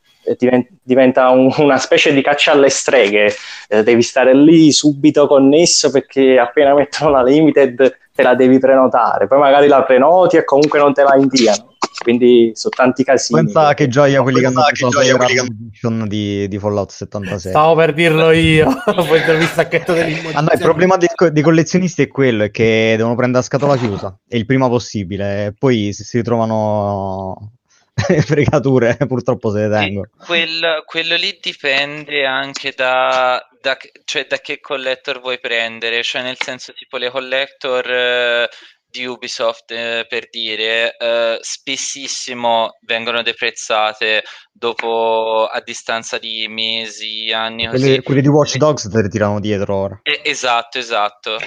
diventa 0.83 1.31
un- 1.31 1.53
una 1.59 1.79
specie 1.79 2.13
di 2.13 2.23
caccia 2.23 2.53
alle 2.53 2.69
streghe. 2.69 3.35
Eh, 3.69 3.83
devi 3.83 4.03
stare 4.03 4.35
lì 4.35 4.73
subito 4.73 5.27
connesso 5.27 5.91
perché 5.91 6.39
appena 6.39 6.75
mettono 6.75 7.11
la 7.11 7.23
limited 7.23 8.01
te 8.15 8.23
la 8.23 8.35
devi 8.35 8.59
prenotare. 8.59 9.27
Poi 9.27 9.39
magari 9.39 9.69
la 9.69 9.83
prenoti 9.83 10.37
e 10.37 10.45
comunque 10.45 10.79
non 10.79 10.93
te 10.93 11.03
la 11.03 11.17
inviano. 11.17 11.71
Quindi 12.03 12.51
sono 12.55 12.75
tanti 12.75 13.05
casini. 13.05 13.45
Pensa 13.45 13.75
che 13.75 13.87
gioia 13.87 14.23
quelli 14.23 14.41
che 14.41 14.47
hanno 14.47 14.63
che 14.73 14.85
la 14.85 15.27
Edition 15.27 16.09
di, 16.09 16.49
di 16.49 16.59
Fallout 16.59 16.91
76. 16.91 17.53
Stavo 17.53 17.75
per 17.75 17.93
dirlo 17.93 18.31
io. 18.33 18.67
Poi 18.85 19.23
trovi 19.23 19.43
il 19.43 19.49
sacchetto. 19.49 19.93
Ah, 19.93 20.41
no, 20.41 20.49
il 20.53 20.59
problema 20.59 20.97
dei, 20.97 21.09
dei 21.31 21.43
collezionisti 21.43 22.03
è 22.03 22.09
quello, 22.09 22.45
è 22.45 22.51
che 22.51 22.95
devono 22.97 23.15
prendere 23.15 23.43
a 23.43 23.47
scatola 23.47 23.77
chiusa, 23.77 24.19
il 24.29 24.47
prima 24.47 24.69
possibile, 24.69 25.47
e 25.47 25.55
poi 25.57 25.93
se 25.93 26.05
si 26.05 26.17
ritrovano 26.17 27.53
fregature, 28.25 28.97
purtroppo 29.07 29.51
se 29.51 29.67
le 29.67 29.69
tengono. 29.69 30.09
Quel- 30.17 30.83
quello 30.87 31.17
lì 31.17 31.39
dipende 31.41 32.25
anche 32.25 32.73
da, 32.75 33.41
da, 33.61 33.77
cioè, 34.05 34.27
da 34.27 34.39
che 34.39 34.61
collector 34.61 35.21
vuoi 35.21 35.39
prendere, 35.39 36.03
cioè 36.03 36.23
nel 36.23 36.39
senso 36.39 36.73
tipo 36.73 36.97
le 36.97 37.11
collector 37.11 37.91
eh, 37.91 38.49
di 38.93 39.07
Ubisoft 39.07 39.71
eh, 39.71 40.07
per 40.09 40.29
dire 40.29 40.97
eh, 40.97 41.39
spessissimo 41.41 42.77
vengono 42.83 43.23
deprezzate 43.23 44.23
dopo 44.53 45.49
a 45.51 45.61
distanza 45.61 46.19
di 46.19 46.47
mesi, 46.49 47.33
anni 47.33 47.67
così. 47.67 47.85
Quelli, 47.85 48.03
quelli 48.03 48.21
di 48.21 48.29
Watch 48.29 48.57
Dogs 48.57 48.89
te 48.89 49.03
le 49.03 49.09
tirano 49.09 49.41
dietro 49.41 49.75
ora. 49.75 50.01
Eh, 50.03 50.21
esatto, 50.25 50.79
esatto. 50.79 51.39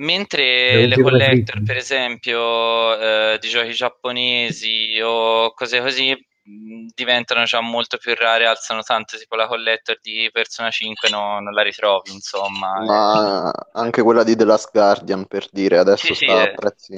Mentre 0.00 0.86
le 0.86 1.00
collector, 1.00 1.62
per 1.62 1.76
esempio, 1.76 2.98
eh, 2.98 3.38
di 3.38 3.48
giochi 3.48 3.72
giapponesi 3.72 4.98
o 5.02 5.52
cose 5.52 5.80
così, 5.80 6.10
mh, 6.12 6.86
diventano 6.94 7.44
già 7.44 7.60
molto 7.60 7.98
più 7.98 8.14
rare, 8.14 8.46
alzano 8.46 8.80
tanto, 8.80 9.18
tipo 9.18 9.36
la 9.36 9.46
collector 9.46 9.98
di 10.00 10.30
Persona 10.32 10.70
5 10.70 11.10
no- 11.10 11.40
non 11.40 11.52
la 11.52 11.62
ritrovi, 11.62 12.12
insomma. 12.12 12.82
Ma 12.82 13.50
anche 13.74 14.00
quella 14.00 14.24
di 14.24 14.34
The 14.36 14.44
Last 14.46 14.70
Guardian, 14.72 15.26
per 15.26 15.46
dire, 15.50 15.76
adesso 15.76 16.06
Sì, 16.06 16.14
sì, 16.14 16.24
sta 16.24 16.32
a 16.34 16.42
eh. 16.44 16.54
prezzi... 16.54 16.94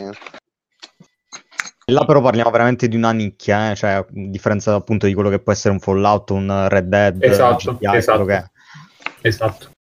Là 1.87 2.05
però 2.05 2.21
parliamo 2.21 2.51
veramente 2.51 2.87
di 2.87 2.95
una 2.95 3.11
nicchia, 3.11 3.73
eh, 3.73 3.75
cioè 3.75 3.91
a 3.91 4.07
differenza 4.09 4.77
appunto 4.77 5.07
di 5.07 5.15
quello 5.15 5.29
che 5.29 5.41
può 5.41 5.51
essere 5.51 5.75
un 5.75 5.81
Fallout, 5.81 6.31
un 6.31 6.69
Red 6.69 6.87
Dead, 6.87 7.21
Esatto, 7.21 7.73
GTA, 7.73 7.97
esatto. 7.97 8.25
quello 8.25 8.39
che 8.39 8.45
è. 8.45 9.27
Esatto. 9.27 9.72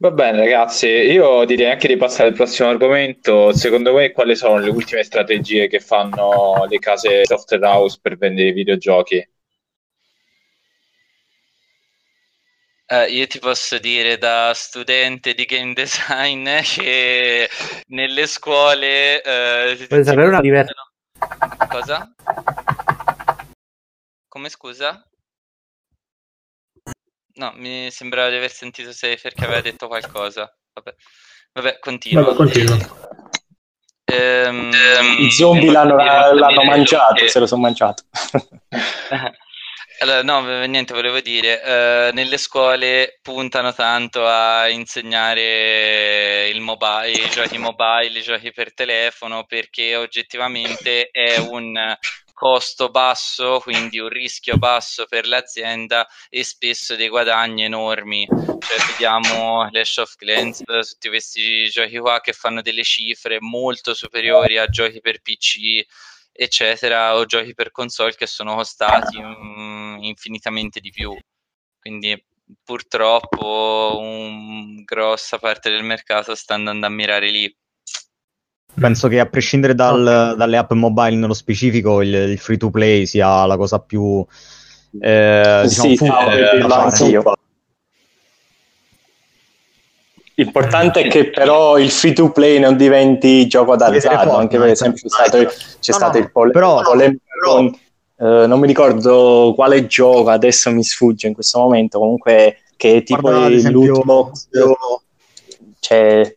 Va 0.00 0.10
bene, 0.12 0.38
ragazzi, 0.38 0.86
io 0.86 1.44
direi 1.44 1.70
anche 1.72 1.88
di 1.88 1.96
passare 1.96 2.28
al 2.28 2.34
prossimo 2.34 2.68
argomento. 2.68 3.52
Secondo 3.52 3.90
voi, 3.92 4.12
quali 4.12 4.36
sono 4.36 4.58
le 4.58 4.70
ultime 4.70 5.02
strategie 5.02 5.66
che 5.68 5.80
fanno 5.80 6.64
le 6.68 6.78
case 6.78 7.24
software 7.24 7.66
house 7.66 7.98
per 8.00 8.16
vendere 8.16 8.48
i 8.48 8.52
videogiochi? 8.52 9.28
Eh, 12.90 13.10
io 13.10 13.26
ti 13.26 13.38
posso 13.38 13.78
dire 13.78 14.16
da 14.16 14.52
studente 14.54 15.34
di 15.34 15.44
game 15.44 15.74
design 15.74 16.48
che 16.62 17.48
nelle 17.88 18.26
scuole... 18.26 19.20
eh, 19.22 19.86
Vuoi 19.88 20.04
sapere 20.04 20.28
una 20.28 20.40
diversa? 20.40 20.72
Cosa? 21.68 22.14
Come 24.28 24.48
scusa? 24.48 25.04
No, 27.38 27.52
mi 27.54 27.88
sembrava 27.90 28.30
di 28.30 28.36
aver 28.36 28.50
sentito 28.50 28.92
Safer 28.92 29.32
che 29.32 29.44
aveva 29.44 29.60
detto 29.60 29.86
qualcosa. 29.86 30.52
Vabbè, 30.72 30.94
Vabbè 31.52 31.78
continuo. 31.78 32.24
Vabbè, 32.24 32.36
continua. 32.36 32.76
Ehm, 34.04 34.72
I 35.18 35.30
zombie 35.30 35.70
l'hanno, 35.70 35.96
l'hanno 35.96 36.64
mangiato, 36.64 37.14
che- 37.14 37.28
se 37.28 37.38
lo 37.38 37.46
sono 37.46 37.62
mangiato. 37.62 38.02
Allora, 40.00 40.22
no, 40.22 40.64
niente, 40.66 40.94
volevo 40.94 41.18
dire, 41.18 41.60
eh, 41.60 42.10
nelle 42.12 42.36
scuole 42.36 43.18
puntano 43.20 43.72
tanto 43.72 44.24
a 44.24 44.68
insegnare 44.68 46.48
il 46.50 46.60
mobile, 46.60 47.10
i 47.10 47.28
giochi 47.30 47.58
mobile, 47.58 48.16
i 48.16 48.22
giochi 48.22 48.52
per 48.52 48.72
telefono, 48.74 49.44
perché 49.44 49.96
oggettivamente 49.96 51.08
è 51.10 51.38
un 51.38 51.76
costo 52.38 52.88
basso, 52.88 53.58
quindi 53.58 53.98
un 53.98 54.08
rischio 54.08 54.58
basso 54.58 55.06
per 55.06 55.26
l'azienda 55.26 56.06
e 56.28 56.44
spesso 56.44 56.94
dei 56.94 57.08
guadagni 57.08 57.64
enormi. 57.64 58.26
Cioè, 58.28 58.86
vediamo 58.92 59.68
Clash 59.68 59.96
of 59.96 60.14
Clans, 60.14 60.62
tutti 60.62 61.08
questi 61.08 61.64
giochi 61.64 61.98
qua 61.98 62.20
che 62.20 62.32
fanno 62.32 62.62
delle 62.62 62.84
cifre 62.84 63.38
molto 63.40 63.92
superiori 63.92 64.56
a 64.56 64.66
giochi 64.66 65.00
per 65.00 65.20
PC 65.20 65.84
eccetera, 66.40 67.16
o 67.16 67.24
giochi 67.24 67.52
per 67.54 67.72
console 67.72 68.14
che 68.14 68.28
sono 68.28 68.54
costati 68.54 69.20
mm, 69.20 70.02
infinitamente 70.04 70.78
di 70.78 70.90
più. 70.90 71.12
Quindi 71.80 72.24
purtroppo 72.62 73.96
un 74.00 74.84
grossa 74.84 75.38
parte 75.38 75.70
del 75.70 75.82
mercato 75.82 76.36
sta 76.36 76.54
andando 76.54 76.86
a 76.86 76.90
mirare 76.90 77.30
lì. 77.30 77.52
Penso 78.74 79.08
che 79.08 79.18
a 79.18 79.26
prescindere 79.26 79.74
dal- 79.74 80.34
dalle 80.36 80.56
app 80.56 80.72
mobile 80.72 81.16
nello 81.16 81.34
specifico, 81.34 82.00
il, 82.02 82.12
il 82.14 82.38
free 82.38 82.56
to 82.56 82.70
play 82.70 83.06
sia 83.06 83.44
la 83.46 83.56
cosa 83.56 83.80
più 83.80 84.24
eh, 85.00 85.60
diciamo, 85.64 85.88
sì, 85.88 85.96
fare. 85.96 86.50
anch'io. 86.60 87.22
L'importante 90.34 91.00
è 91.00 91.08
che 91.08 91.30
però 91.30 91.76
il 91.78 91.90
free 91.90 92.12
to 92.12 92.30
play 92.30 92.60
non 92.60 92.76
diventi 92.76 93.48
gioco 93.48 93.74
d'azzardo, 93.74 94.36
anche 94.36 94.56
per 94.56 94.68
esempio 94.68 95.02
c'è 95.02 95.08
stato, 95.08 95.38
c'è 95.80 95.92
No, 95.92 95.98
stato 95.98 96.18
no, 96.18 96.24
il 96.24 96.30
pole- 96.30 96.52
però- 96.52 96.80
polemica 96.82 97.22
con, 97.44 97.66
eh, 97.66 98.46
non 98.46 98.60
mi 98.60 98.68
ricordo 98.68 99.52
quale 99.56 99.86
gioco, 99.88 100.28
adesso 100.30 100.70
mi 100.70 100.84
sfugge 100.84 101.26
in 101.26 101.34
questo 101.34 101.58
momento, 101.58 101.98
comunque 101.98 102.58
che 102.76 103.02
tipo 103.02 103.22
Guarda, 103.22 103.46
ad 103.46 103.50
il 103.50 103.56
esempio, 103.58 103.86
loot 103.86 104.04
box 104.04 104.48
cioè, 105.80 106.36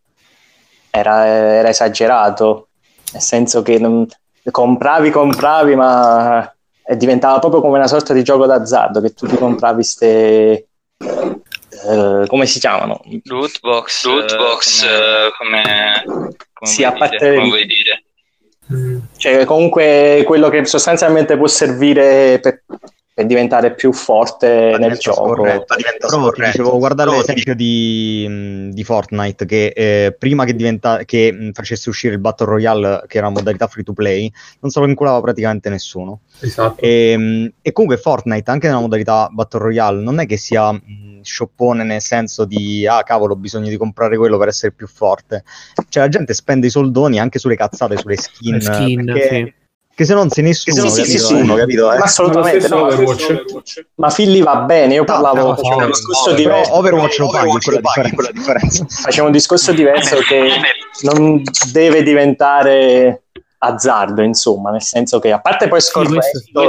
era, 0.92 1.26
era 1.26 1.70
esagerato, 1.70 2.68
nel 3.14 3.22
senso 3.22 3.62
che 3.62 3.80
non- 3.80 4.06
compravi, 4.52 5.10
compravi, 5.10 5.76
ma 5.76 6.54
e 6.84 6.98
diventava 6.98 7.40
proprio 7.40 7.62
come 7.62 7.78
una 7.78 7.88
sorta 7.88 8.14
di 8.14 8.24
gioco 8.24 8.46
d'azzardo, 8.46 9.00
che 9.02 9.14
tu 9.14 9.26
ti 9.28 9.38
compravi 9.38 9.84
ste... 9.84 10.68
eh, 10.98 12.26
come 12.28 12.46
si 12.46 12.60
chiamano? 12.60 13.00
Lootbox, 13.24 14.06
Lootbox, 14.06 14.84
eh, 14.84 15.32
come, 15.38 16.04
come, 16.52 16.72
Sì, 16.72 16.84
vuoi 16.84 16.86
a 16.86 16.92
dire, 16.92 17.10
parte- 17.10 17.36
come 17.36 17.48
vuoi 17.48 17.66
dire? 17.66 18.04
Mm. 18.74 18.98
Cioè, 19.16 19.46
comunque 19.46 20.24
quello 20.26 20.50
che 20.50 20.66
sostanzialmente 20.66 21.38
può 21.38 21.48
servire 21.48 22.40
per, 22.40 22.64
per 23.14 23.26
diventare 23.26 23.74
più 23.74 23.92
forte 23.92 24.48
nel 24.48 24.78
diventa 24.80 24.98
gioco. 24.98 25.36
scorretto. 25.36 25.76
Però 25.76 26.32
ti 26.32 26.42
dicevo, 26.42 26.78
guarda 26.78 27.06
l'esempio 27.06 27.56
di, 27.56 28.26
mh, 28.28 28.70
di 28.70 28.84
Fortnite 28.84 29.46
che 29.46 29.74
eh, 29.76 30.16
prima 30.18 30.46
che, 30.46 30.56
diventa, 30.56 31.04
che 31.04 31.32
mh, 31.32 31.52
facesse 31.52 31.90
uscire 31.90 32.14
il 32.14 32.20
Battle 32.20 32.48
Royale, 32.48 33.04
che 33.08 33.18
era 33.18 33.28
una 33.28 33.38
modalità 33.40 33.68
free 33.68 33.84
to 33.84 33.94
play, 33.94 34.32
non 34.62 34.72
se 34.72 34.80
lo 34.80 34.86
vincolava 34.86 35.20
praticamente 35.20 35.70
nessuno. 35.70 36.22
Esatto. 36.40 36.82
E, 36.82 37.18
mh, 37.18 37.54
e 37.62 37.72
comunque 37.74 37.98
Fortnite, 37.98 38.50
anche 38.50 38.68
nella 38.68 38.80
modalità 38.80 39.28
Battle 39.30 39.60
Royale, 39.60 40.02
non 40.02 40.20
è 40.20 40.26
che 40.26 40.38
sia 40.38 40.72
mh, 40.72 41.22
scioppone 41.22 41.84
nel 41.84 42.02
senso 42.02 42.46
di 42.46 42.88
ah 42.88 43.04
cavolo, 43.04 43.34
ho 43.34 43.38
bisogno 43.38 43.70
di 43.70 43.78
comprare 43.78 44.18
quello 44.18 44.38
per 44.38 44.48
essere 44.48 44.72
più 44.72 44.88
forte. 44.88 45.44
Cioè 45.90 46.04
la 46.04 46.10
gente 46.10 46.34
spende 46.34 46.68
i 46.68 46.72
soldoni 46.72 47.20
anche 47.20 47.40
sulle 47.40 47.56
cazzate, 47.56 47.98
sulle 47.98 48.18
skin, 48.18 48.56
Le 48.56 48.62
skin, 48.62 49.06
perché, 49.06 49.28
sì. 49.28 49.54
Che 50.02 50.06
se 50.08 50.14
non 50.14 50.30
se 50.30 50.42
nessuno, 50.42 50.90
Sì, 50.90 50.90
sì, 50.90 51.02
capito? 51.02 51.18
sì, 51.20 51.46
sì. 51.46 51.56
capito, 51.56 51.92
eh? 51.94 51.98
Ma 51.98 52.04
assolutamente 52.04 52.68
Ma 52.68 52.76
no. 52.76 52.90
stesso 52.92 53.34
Overwatch. 53.34 53.86
Ma 53.96 54.10
Filli 54.10 54.42
va 54.42 54.56
bene, 54.58 54.96
io 54.96 55.04
parlavo, 55.04 55.48
no, 55.50 55.56
facevo 55.56 55.70
no, 55.70 55.76
un 55.76 55.82
no, 55.82 55.88
discorso 55.88 56.24
Però 56.24 56.36
diverso. 56.36 56.74
Overwatch 56.74 57.18
lo 57.20 57.30
paghi, 57.30 57.60
quella 57.60 57.80
differenza. 57.80 58.32
differenza. 58.32 58.86
Facevo 58.88 59.26
un 59.28 59.32
discorso 59.32 59.72
diverso 59.74 60.18
che 60.18 60.50
non 61.02 61.42
deve 61.72 62.04
diventare 62.04 63.24
azzardo, 63.60 64.22
insomma, 64.24 64.72
nel 64.72 64.82
senso 64.82 65.20
che 65.20 65.32
a 65.32 65.40
parte 65.40 65.68
poi 65.68 65.82
scorretto 65.82 66.66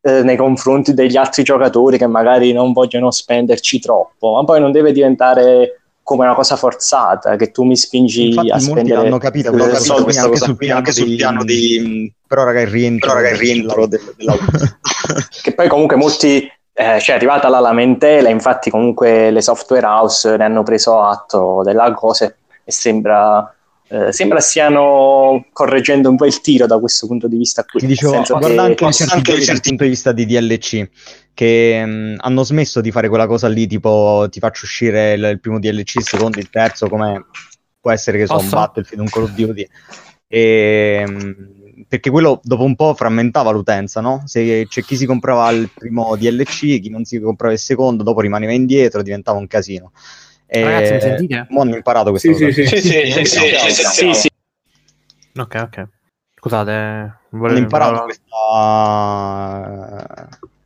eh, 0.00 0.22
nei 0.22 0.36
confronti 0.36 0.94
degli 0.94 1.16
altri 1.16 1.42
giocatori 1.42 1.98
che 1.98 2.06
magari 2.06 2.52
non 2.52 2.72
vogliono 2.72 3.10
spenderci 3.10 3.78
troppo, 3.78 4.34
ma 4.34 4.44
poi 4.44 4.60
non 4.60 4.72
deve 4.72 4.92
diventare 4.92 5.82
come 6.04 6.24
una 6.24 6.34
cosa 6.34 6.54
forzata 6.54 7.34
che 7.34 7.50
tu 7.50 7.64
mi 7.64 7.76
spingi 7.76 8.28
Infatti 8.28 8.50
a 8.50 8.52
molti 8.52 8.70
spendere 8.70 9.02
l'hanno 9.02 9.18
capito, 9.18 9.50
però 9.50 9.64
capito, 9.64 9.82
soldi 9.82 10.16
anche 10.16 10.36
sul 10.36 10.56
piano, 10.56 10.78
anche 10.78 10.92
sul 10.92 11.16
piano 11.16 11.42
di... 11.42 12.12
Però 12.26 12.44
raga 12.44 12.60
il 12.60 12.68
rientro, 12.68 13.08
Però, 13.08 13.20
raga, 13.20 13.34
il 13.34 13.40
rientro 13.40 13.88
che 15.42 15.54
poi 15.54 15.68
comunque 15.68 15.96
molti 15.96 16.48
eh, 16.76 17.00
cioè 17.00 17.14
è 17.14 17.18
arrivata 17.18 17.48
la 17.48 17.60
lamentela 17.60 18.28
infatti 18.28 18.68
comunque 18.68 19.30
le 19.30 19.40
software 19.40 19.86
house 19.86 20.36
ne 20.36 20.44
hanno 20.44 20.64
preso 20.64 21.00
atto 21.00 21.62
della 21.64 21.92
cosa 21.92 22.26
e 22.64 22.72
sembra, 22.72 23.54
eh, 23.88 24.12
sembra 24.12 24.40
stiano 24.40 25.46
correggendo 25.52 26.08
un 26.08 26.16
po' 26.16 26.24
il 26.24 26.40
tiro 26.40 26.66
da 26.66 26.78
questo 26.78 27.06
punto 27.06 27.28
di 27.28 27.36
vista 27.36 27.64
qui 27.64 27.80
Ti 27.80 27.86
dicevo, 27.86 28.22
guarda 28.22 28.74
che- 28.74 28.84
anche 28.84 28.92
certi 28.92 29.44
dal 29.46 29.60
punto 29.60 29.84
di 29.84 29.90
vista 29.90 30.12
di 30.12 30.26
DLC 30.26 30.88
che 31.34 31.84
mh, 31.84 32.16
hanno 32.18 32.44
smesso 32.44 32.80
di 32.80 32.90
fare 32.90 33.08
quella 33.08 33.26
cosa 33.26 33.48
lì, 33.48 33.66
tipo 33.66 34.26
ti 34.30 34.38
faccio 34.38 34.64
uscire 34.64 35.14
il, 35.14 35.24
il 35.24 35.40
primo 35.40 35.58
DLC, 35.58 35.96
il 35.96 36.04
secondo, 36.04 36.38
il 36.38 36.48
terzo, 36.48 36.88
come 36.88 37.26
può 37.80 37.90
essere 37.90 38.18
che 38.18 38.26
so, 38.26 38.38
un? 38.38 38.48
Battlefield, 38.48 39.02
un 39.02 39.08
Call 39.08 39.24
of 39.24 39.32
Duty. 39.32 39.68
E, 40.28 41.04
mh, 41.06 41.84
perché 41.88 42.08
quello 42.10 42.40
dopo 42.42 42.62
un 42.62 42.76
po' 42.76 42.94
frammentava 42.94 43.50
l'utenza, 43.50 44.00
no? 44.00 44.22
Se 44.26 44.66
c'è 44.68 44.82
chi 44.82 44.96
si 44.96 45.06
comprava 45.06 45.50
il 45.50 45.68
primo 45.74 46.16
DLC, 46.16 46.80
chi 46.80 46.88
non 46.88 47.04
si 47.04 47.18
comprava 47.20 47.52
il 47.52 47.58
secondo, 47.58 48.02
dopo 48.02 48.20
rimaneva 48.20 48.52
indietro, 48.52 49.02
diventava 49.02 49.38
un 49.38 49.46
casino. 49.46 49.92
E 50.54 50.62
Ragazzi, 50.62 50.92
mi 50.92 51.00
sentite? 51.00 51.46
mo 51.50 51.62
hanno 51.62 51.74
imparato 51.74 52.10
questa 52.10 52.32
Sì, 52.32 52.44
cosa. 52.44 52.52
sì, 52.52 52.66
sì. 52.80 54.12
Sì. 54.14 54.28
Ok, 55.36 55.54
ok. 55.64 55.88
Scusate, 56.38 56.70
hanno 56.70 57.18
volevo- 57.30 57.58
imparato 57.58 58.04
questa, 58.04 58.28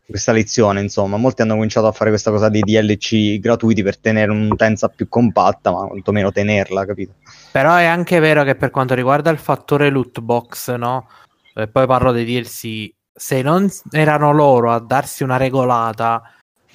questa 0.07 0.32
lezione, 0.32 0.82
insomma. 0.82 1.16
Molti 1.16 1.41
hanno 1.41 1.55
cominciato 1.55 1.86
a 1.86 1.93
fare 1.93 2.11
questa 2.11 2.30
cosa 2.30 2.51
dei 2.51 2.61
DLC 2.61 3.39
gratuiti 3.39 3.82
per 3.82 3.97
tenere 3.99 4.30
un'utenza 4.30 4.89
più 4.89 5.09
compatta, 5.09 5.70
ma 5.72 5.86
quantomeno 5.86 6.30
tenerla, 6.32 6.84
capito? 6.84 7.14
Però 7.53 7.74
è 7.76 7.84
anche 7.84 8.18
vero 8.18 8.45
che 8.45 8.57
per 8.57 8.70
quanto 8.70 8.93
riguarda 8.95 9.30
il 9.30 9.39
fattore 9.39 9.89
loot 9.89 10.20
box, 10.20 10.74
no? 10.74 11.09
E 11.55 11.66
poi 11.68 11.86
parlo 11.86 12.12
dei 12.12 12.26
DLC, 12.26 12.91
se 13.11 13.41
non 13.41 13.66
erano 13.93 14.32
loro 14.32 14.70
a 14.72 14.80
darsi 14.80 15.22
una 15.22 15.39
regolata, 15.39 16.22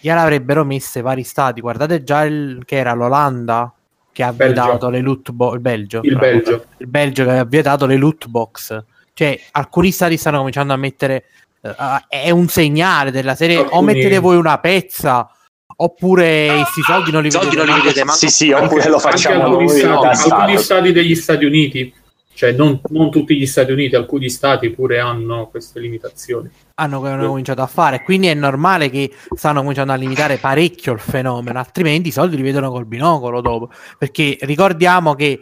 gliel'avrebbero 0.03 0.65
messe 0.65 0.99
vari 1.01 1.23
stati. 1.23 1.61
Guardate 1.61 2.03
già 2.03 2.23
il, 2.25 2.63
che 2.65 2.75
era 2.75 2.91
l'Olanda 2.93 3.71
che 4.11 4.21
ha 4.23 4.33
Belgio. 4.33 4.61
vietato 4.63 4.89
le 4.89 4.99
loot 4.99 5.31
box, 5.31 5.53
il 5.53 5.59
Belgio, 5.61 5.99
Il 6.03 6.15
bravo. 6.15 6.25
Belgio. 6.33 6.65
il 6.77 6.87
Belgio 6.87 7.23
che 7.23 7.31
ha 7.31 7.45
vietato 7.45 7.85
le 7.85 7.95
loot 7.95 8.27
box. 8.27 8.83
Cioè, 9.13 9.39
alcuni 9.51 9.91
stati 9.91 10.17
stanno 10.17 10.37
cominciando 10.39 10.73
a 10.73 10.77
mettere. 10.77 11.23
eh, 11.61 11.73
è 12.09 12.29
un 12.29 12.47
segnale 12.49 13.09
della 13.11 13.35
serie. 13.35 13.57
O 13.57 13.61
Alcuni- 13.63 13.85
mettete 13.93 14.19
voi 14.19 14.35
una 14.35 14.57
pezza 14.59 15.29
oppure 15.75 16.47
questi 16.61 16.81
soldi 16.81 17.09
non 17.11 17.23
li 17.23 17.29
vedete, 17.29 17.55
non 17.55 17.65
li 17.65 17.81
vedete 17.81 18.05
Sì, 18.11 18.27
sì, 18.27 18.51
oppure 18.51 18.87
lo 18.89 18.97
anche 18.97 19.09
facciamo 19.09 19.43
alcuni 19.45 19.65
noi 19.65 19.77
stati, 19.79 20.29
alcuni 20.31 20.57
stati 20.57 20.91
degli 20.91 21.15
Stati 21.15 21.45
Uniti, 21.45 21.93
cioè 22.33 22.51
non, 22.51 22.81
non 22.89 23.11
tutti 23.11 23.37
gli 23.37 23.45
Stati 23.45 23.71
Uniti, 23.71 23.95
alcuni 23.95 24.29
stati 24.29 24.69
pure 24.71 24.99
hanno 24.99 25.47
queste 25.49 25.79
limitazioni. 25.79 26.49
hanno, 26.75 27.27
cominciato 27.27 27.61
a 27.61 27.67
fare. 27.67 28.01
Quindi 28.03 28.27
è 28.27 28.33
normale 28.33 28.89
che 28.89 29.11
stanno 29.35 29.61
cominciando 29.61 29.93
a 29.93 29.95
limitare 29.95 30.37
parecchio 30.37 30.93
il 30.93 30.99
fenomeno, 30.99 31.59
altrimenti 31.59 32.09
i 32.09 32.11
soldi 32.11 32.35
li 32.35 32.41
vedono 32.41 32.71
col 32.71 32.85
binocolo 32.85 33.41
dopo. 33.41 33.69
Perché 33.97 34.37
ricordiamo 34.41 35.13
che 35.13 35.39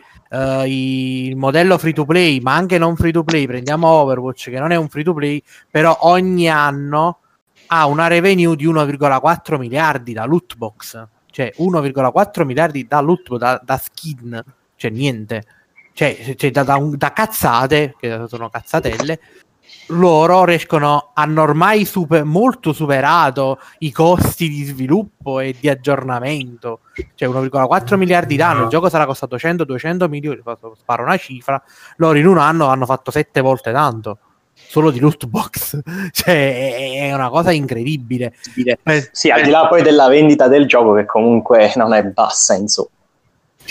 i- 0.65 1.27
il 1.27 1.35
modello 1.35 1.77
free 1.77 1.93
to 1.93 2.05
play, 2.05 2.39
ma 2.39 2.55
anche 2.55 2.77
non 2.77 2.95
free 2.95 3.11
to 3.11 3.23
play, 3.23 3.45
prendiamo 3.45 3.87
Overwatch 3.87 4.49
che 4.49 4.59
non 4.59 4.71
è 4.71 4.75
un 4.75 4.87
free 4.89 5.03
to 5.03 5.13
play, 5.13 5.41
però 5.69 5.97
ogni 6.01 6.49
anno 6.49 7.19
ha 7.67 7.85
una 7.85 8.07
revenue 8.07 8.55
di 8.55 8.65
1,4 8.65 9.57
miliardi 9.57 10.13
da 10.13 10.25
loot 10.25 10.55
box, 10.57 11.01
cioè 11.31 11.51
1,4 11.57 12.45
miliardi 12.45 12.85
da 12.87 12.99
loot 12.99 13.37
da, 13.37 13.61
da 13.63 13.77
skin, 13.77 14.43
cioè 14.75 14.91
niente. 14.91 15.45
Cioè, 15.93 16.35
cioè, 16.37 16.51
da, 16.51 16.63
da 16.63 16.75
un- 16.77 16.95
da 16.97 17.11
cazzate, 17.13 17.95
che 17.99 18.25
sono 18.27 18.49
cazzatelle, 18.49 19.19
loro 19.87 20.45
riescono, 20.45 21.11
hanno 21.13 21.41
ormai 21.41 21.85
super- 21.85 22.23
molto 22.23 22.71
superato 22.71 23.59
i 23.79 23.91
costi 23.91 24.47
di 24.47 24.63
sviluppo 24.63 25.39
e 25.39 25.55
di 25.59 25.67
aggiornamento. 25.69 26.79
Cioè 27.15 27.27
1,4 27.27 27.97
miliardi 27.97 28.35
d'anno, 28.35 28.63
il 28.63 28.69
gioco 28.69 28.89
sarà 28.89 29.05
costato 29.05 29.35
100-200 29.37 30.07
milioni, 30.07 30.39
faccio- 30.43 30.75
sparo 30.79 31.03
una 31.03 31.17
cifra, 31.17 31.61
loro 31.97 32.17
in 32.17 32.27
un 32.27 32.37
anno 32.37 32.67
hanno 32.67 32.85
fatto 32.85 33.11
sette 33.11 33.41
volte 33.41 33.71
tanto. 33.71 34.17
Solo 34.53 34.91
di 34.91 34.99
loot 34.99 35.25
box, 35.25 35.79
cioè 36.11 37.09
è 37.09 37.13
una 37.13 37.29
cosa 37.29 37.51
incredibile. 37.51 38.33
Eh, 38.83 39.09
Sì, 39.11 39.29
al 39.29 39.41
di 39.41 39.49
là 39.49 39.67
poi 39.67 39.81
della 39.81 40.07
vendita 40.07 40.47
del 40.47 40.65
gioco 40.67 40.93
che 40.93 41.05
comunque 41.05 41.71
non 41.75 41.93
è 41.93 42.03
bassa, 42.03 42.53
insomma. 42.53 42.87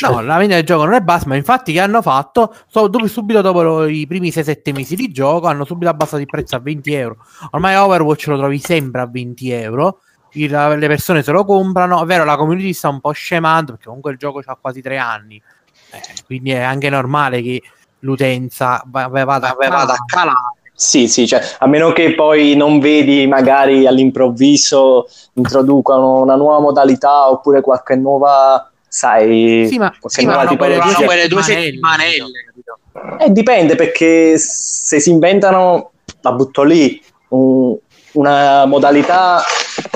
No, 0.00 0.20
la 0.22 0.36
vendita 0.38 0.56
del 0.56 0.64
gioco 0.64 0.84
non 0.84 0.94
è 0.94 1.00
bassa, 1.00 1.26
ma 1.26 1.36
infatti 1.36 1.72
che 1.72 1.80
hanno 1.80 2.00
fatto? 2.00 2.54
So- 2.68 2.88
dopo- 2.88 3.06
subito 3.06 3.42
dopo 3.42 3.84
i 3.84 4.06
primi 4.06 4.30
6-7 4.30 4.72
mesi 4.72 4.96
di 4.96 5.10
gioco 5.10 5.46
hanno 5.46 5.64
subito 5.64 5.90
abbassato 5.90 6.22
il 6.22 6.26
prezzo 6.26 6.56
a 6.56 6.58
20 6.58 6.92
euro. 6.94 7.16
Ormai 7.50 7.74
Overwatch 7.76 8.28
lo 8.28 8.38
trovi 8.38 8.58
sempre 8.58 9.02
a 9.02 9.06
20 9.06 9.50
euro. 9.50 9.98
Il- 10.32 10.50
le 10.78 10.86
persone 10.86 11.22
se 11.22 11.32
lo 11.32 11.44
comprano. 11.44 12.00
È 12.02 12.06
vero, 12.06 12.24
la 12.24 12.36
community 12.36 12.72
sta 12.72 12.88
un 12.88 13.00
po' 13.00 13.10
scemando 13.10 13.72
perché 13.72 13.86
comunque 13.86 14.12
il 14.12 14.16
gioco 14.18 14.40
ha 14.44 14.56
quasi 14.58 14.80
3 14.80 14.96
anni. 14.96 15.42
Eh, 15.90 16.00
quindi 16.24 16.52
è 16.52 16.60
anche 16.60 16.88
normale 16.88 17.42
che 17.42 17.60
l'utenza 18.00 18.82
va- 18.86 19.08
va- 19.08 19.24
vada, 19.24 19.54
vada 19.58 19.92
a 19.92 20.04
calare. 20.06 20.36
Sì, 20.72 21.08
sì, 21.08 21.26
cioè, 21.26 21.42
a 21.58 21.66
meno 21.66 21.92
che 21.92 22.14
poi 22.14 22.56
non 22.56 22.78
vedi 22.78 23.26
magari 23.26 23.86
all'improvviso 23.86 25.06
introducono 25.34 26.22
una 26.22 26.36
nuova 26.36 26.58
modalità 26.60 27.28
oppure 27.28 27.60
qualche 27.60 27.96
nuova, 27.96 28.69
sai, 28.90 29.66
Sì, 29.70 29.78
ma, 29.78 29.94
sì, 30.06 30.24
ma 30.26 30.32
nuova 30.42 30.48
hanno 30.82 31.04
quelle 31.04 31.28
due 31.28 31.42
settimanelle? 31.42 32.44
Eh, 33.20 33.30
dipende 33.30 33.76
perché 33.76 34.36
se 34.36 34.98
si 34.98 35.10
inventano, 35.10 35.92
la 36.22 36.32
butto 36.32 36.64
lì, 36.64 37.00
un- 37.28 37.76
una 38.12 38.66
modalità 38.66 39.40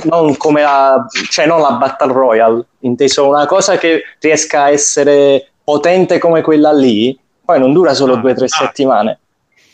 non 0.05 0.37
come 0.37 0.63
la, 0.63 1.05
cioè 1.29 1.47
non 1.47 1.61
la 1.61 1.73
Battle 1.73 2.13
Royale, 2.13 2.65
inteso 2.81 3.27
una 3.29 3.47
cosa 3.47 3.77
che 3.77 4.03
riesca 4.21 4.63
a 4.65 4.71
essere 4.71 5.49
potente 5.65 6.19
come 6.19 6.41
quella 6.41 6.73
lì, 6.73 7.19
poi 7.45 7.59
non 7.59 7.73
dura 7.73 7.93
solo 7.95 8.15
Ah, 8.15 8.19
due 8.19 8.31
o 8.31 8.35
tre 8.35 8.45
ah. 8.45 8.49
settimane. 8.49 9.19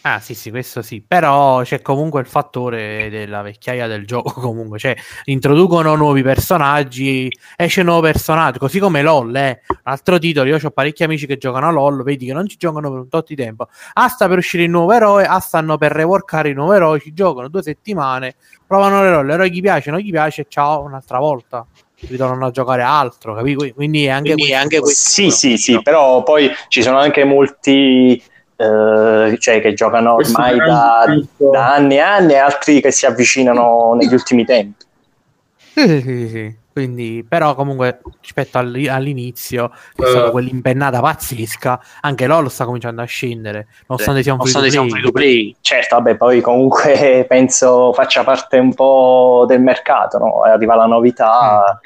Ah, 0.03 0.19
sì, 0.19 0.35
sì, 0.35 0.49
questo 0.51 0.81
sì. 0.81 1.03
Però 1.07 1.61
c'è 1.63 1.83
comunque 1.83 2.21
il 2.21 2.27
fattore 2.27 3.11
della 3.11 3.43
vecchiaia 3.43 3.87
del 3.87 4.07
gioco. 4.07 4.33
Comunque, 4.41 4.79
cioè, 4.79 4.97
introducono 5.25 5.95
nuovi 5.95 6.23
personaggi, 6.23 7.31
esce 7.57 7.81
un 7.81 7.87
nuovo 7.87 8.01
personaggio, 8.01 8.59
così 8.59 8.79
come 8.79 9.03
LOL, 9.03 9.37
eh. 9.37 9.61
Un 9.69 9.77
altro 9.83 10.19
titolo. 10.19 10.49
Io 10.49 10.59
ho 10.63 10.71
parecchi 10.71 11.03
amici 11.03 11.27
che 11.27 11.37
giocano 11.37 11.69
a 11.69 11.71
LOL, 11.71 12.03
vedi 12.03 12.25
che 12.27 12.33
non 12.33 12.49
ci 12.49 12.57
giocano 12.57 12.91
per 12.91 13.01
un 13.01 13.09
tot 13.09 13.27
di 13.29 13.37
tempo. 13.37 13.69
Ah, 13.93 14.09
sta 14.09 14.27
per 14.27 14.39
uscire 14.39 14.63
il 14.63 14.71
nuovo 14.71 14.93
eroe, 14.93 15.27
ah, 15.27 15.39
stanno 15.39 15.77
per 15.77 15.93
reworkare 15.93 16.49
il 16.49 16.55
nuovo 16.55 16.73
eroe, 16.73 16.99
ci 16.99 17.13
giocano 17.13 17.49
due 17.49 17.63
settimane, 17.63 18.37
provano 18.67 19.03
l'eroe, 19.03 19.25
l'eroe 19.25 19.51
gli 19.51 19.61
piace, 19.61 19.91
non 19.91 20.01
gli 20.01 20.11
piace, 20.11 20.47
ciao, 20.49 20.83
un'altra 20.83 21.19
volta. 21.19 21.67
Ritornano 22.09 22.47
a 22.47 22.51
giocare 22.51 22.81
altro, 22.81 23.35
capi? 23.35 23.55
Quindi 23.75 24.07
è 24.07 24.09
anche, 24.09 24.33
Quindi 24.33 24.53
è 24.53 24.55
questo. 24.55 24.63
anche 24.63 24.81
questo. 24.81 25.11
Sì, 25.11 25.31
sì, 25.31 25.59
sì, 25.59 25.83
però 25.83 26.23
poi 26.23 26.51
ci 26.69 26.83
sono 26.83 26.97
anche 26.97 27.25
molti 27.25 28.23
eh, 28.61 29.39
cioè, 29.39 29.61
che 29.63 29.73
giocano 29.73 30.15
ormai 30.15 30.59
da, 30.59 31.07
da 31.51 31.75
anni 31.75 31.97
e 31.97 32.01
anni 32.01 32.33
e 32.35 32.37
altri 32.37 32.83
che 32.83 32.91
si 32.91 33.07
avvicinano 33.07 33.95
negli 33.99 34.13
ultimi 34.13 34.45
tempi. 34.45 34.85
Sì, 35.57 35.89
sì, 35.89 36.01
sì, 36.01 36.29
sì. 36.29 36.59
Quindi, 36.73 37.25
però, 37.29 37.55
comunque, 37.55 38.01
rispetto 38.21 38.59
all- 38.59 38.87
all'inizio, 38.89 39.71
che 39.95 40.03
è 40.03 40.07
Eh. 40.07 40.11
stata 40.11 40.31
quell'impennata 40.31 41.01
pazzesca, 41.01 41.81
anche 42.03 42.27
LOL 42.27 42.51
sta 42.51 42.65
cominciando 42.65 43.03
a 43.03 43.07
scendere, 43.07 43.67
nonostante 43.89 44.23
sia 44.23 44.35
un 44.35 44.41
free 44.41 44.53
Nonostante 44.53 44.71
sia 44.71 45.01
to 45.01 45.07
un 45.07 45.13
play. 45.13 45.57
Certo, 45.61 45.97
vabbè, 45.97 46.17
poi 46.17 46.41
comunque 46.41 47.25
penso 47.29 47.93
faccia 47.93 48.25
parte 48.25 48.59
un 48.59 48.75
po' 48.75 49.45
del 49.49 49.61
mercato, 49.61 50.19
no? 50.19 50.43
Arriva 50.43 50.77
la 50.77 50.87
novità, 50.87 51.81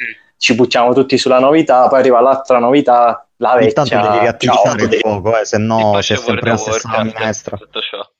ci 0.44 0.54
buttiamo 0.54 0.92
tutti 0.92 1.16
sulla 1.16 1.38
novità, 1.38 1.88
poi 1.88 2.00
arriva 2.00 2.20
l'altra 2.20 2.58
novità, 2.58 3.26
la 3.36 3.54
vecchia. 3.56 3.82
devi 3.84 4.18
riattivare 4.18 4.78
ciao. 4.78 4.88
il 4.88 4.98
fuoco, 5.00 5.38
eh, 5.38 5.44
se 5.46 5.56
no 5.56 5.92
c'è 6.00 6.16
sempre 6.16 6.34
la 6.34 6.54
World 6.56 6.58
stessa 6.58 6.88
Warcraft, 6.88 7.18
minestra. 7.18 7.56
tutto 7.56 7.80
ciò. 7.80 8.10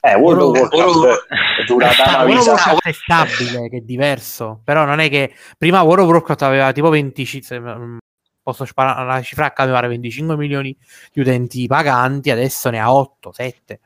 Eh, 0.00 0.14
World 0.14 0.40
of 0.56 0.72
World 0.72 0.96
Warcraft 0.96 1.64
dura 1.66 1.90
da 1.94 2.04
una 2.08 2.24
World 2.24 2.38
of 2.38 2.44
vita. 2.44 2.50
Warcraft 2.52 2.86
è 2.86 2.92
stabile, 2.92 3.68
che 3.68 3.76
è 3.76 3.80
diverso. 3.80 4.60
Però 4.64 4.86
non 4.86 5.00
è 5.00 5.10
che 5.10 5.34
prima 5.58 5.82
World 5.82 6.04
of 6.04 6.10
Warcraft 6.12 6.42
aveva 6.42 6.72
tipo 6.72 6.88
25. 6.88 7.60
mm, 7.60 7.96
Posso 8.42 8.64
sparare 8.64 9.06
la 9.06 9.20
cifra 9.22 9.52
mi 9.58 9.70
pare 9.70 9.88
25 9.88 10.36
milioni 10.36 10.74
di 11.12 11.20
utenti 11.20 11.66
paganti, 11.66 12.30
adesso 12.30 12.70
ne 12.70 12.78
ha 12.80 12.90
8, 12.90 13.32
7. 13.32 13.80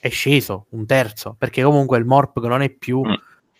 È 0.00 0.08
sceso 0.08 0.66
un 0.70 0.86
terzo 0.86 1.34
perché 1.38 1.62
comunque 1.62 1.98
il 1.98 2.06
Morp 2.06 2.40
che 2.40 2.48
non 2.48 2.62
è 2.62 2.70
più 2.70 3.02
Mm. 3.02 3.12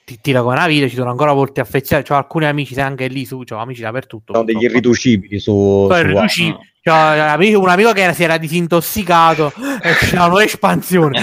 Ti 0.07 0.21
tira 0.21 0.41
come 0.41 0.55
una 0.55 0.69
vita. 0.69 0.87
Ci 0.87 0.95
sono 0.95 1.11
ancora 1.11 1.35
molti 1.35 1.59
affezionati. 1.59 2.09
C'ho 2.09 2.15
alcuni 2.17 2.45
amici, 2.47 2.75
sai 2.75 2.85
anche 2.85 3.09
lì 3.09 3.25
su, 3.27 3.43
c'ho 3.43 3.57
amici 3.57 3.81
dappertutto. 3.83 4.33
Sono 4.35 4.45
degli 4.45 4.63
irriducibili 4.63 5.41
su, 5.41 5.89
riduci- 5.91 6.53
Mm. 6.53 6.55
c'ho 6.81 7.61
un 7.61 7.69
amico- 7.69 7.93
che 7.93 8.03
era- 8.03 8.13
si 8.13 8.23
era 8.23 8.37
disintossicato 8.39 9.53
e 9.83 9.93
c'era 9.99 10.21
una 10.21 10.27
nuova 10.29 10.45
espansione. 10.45 11.21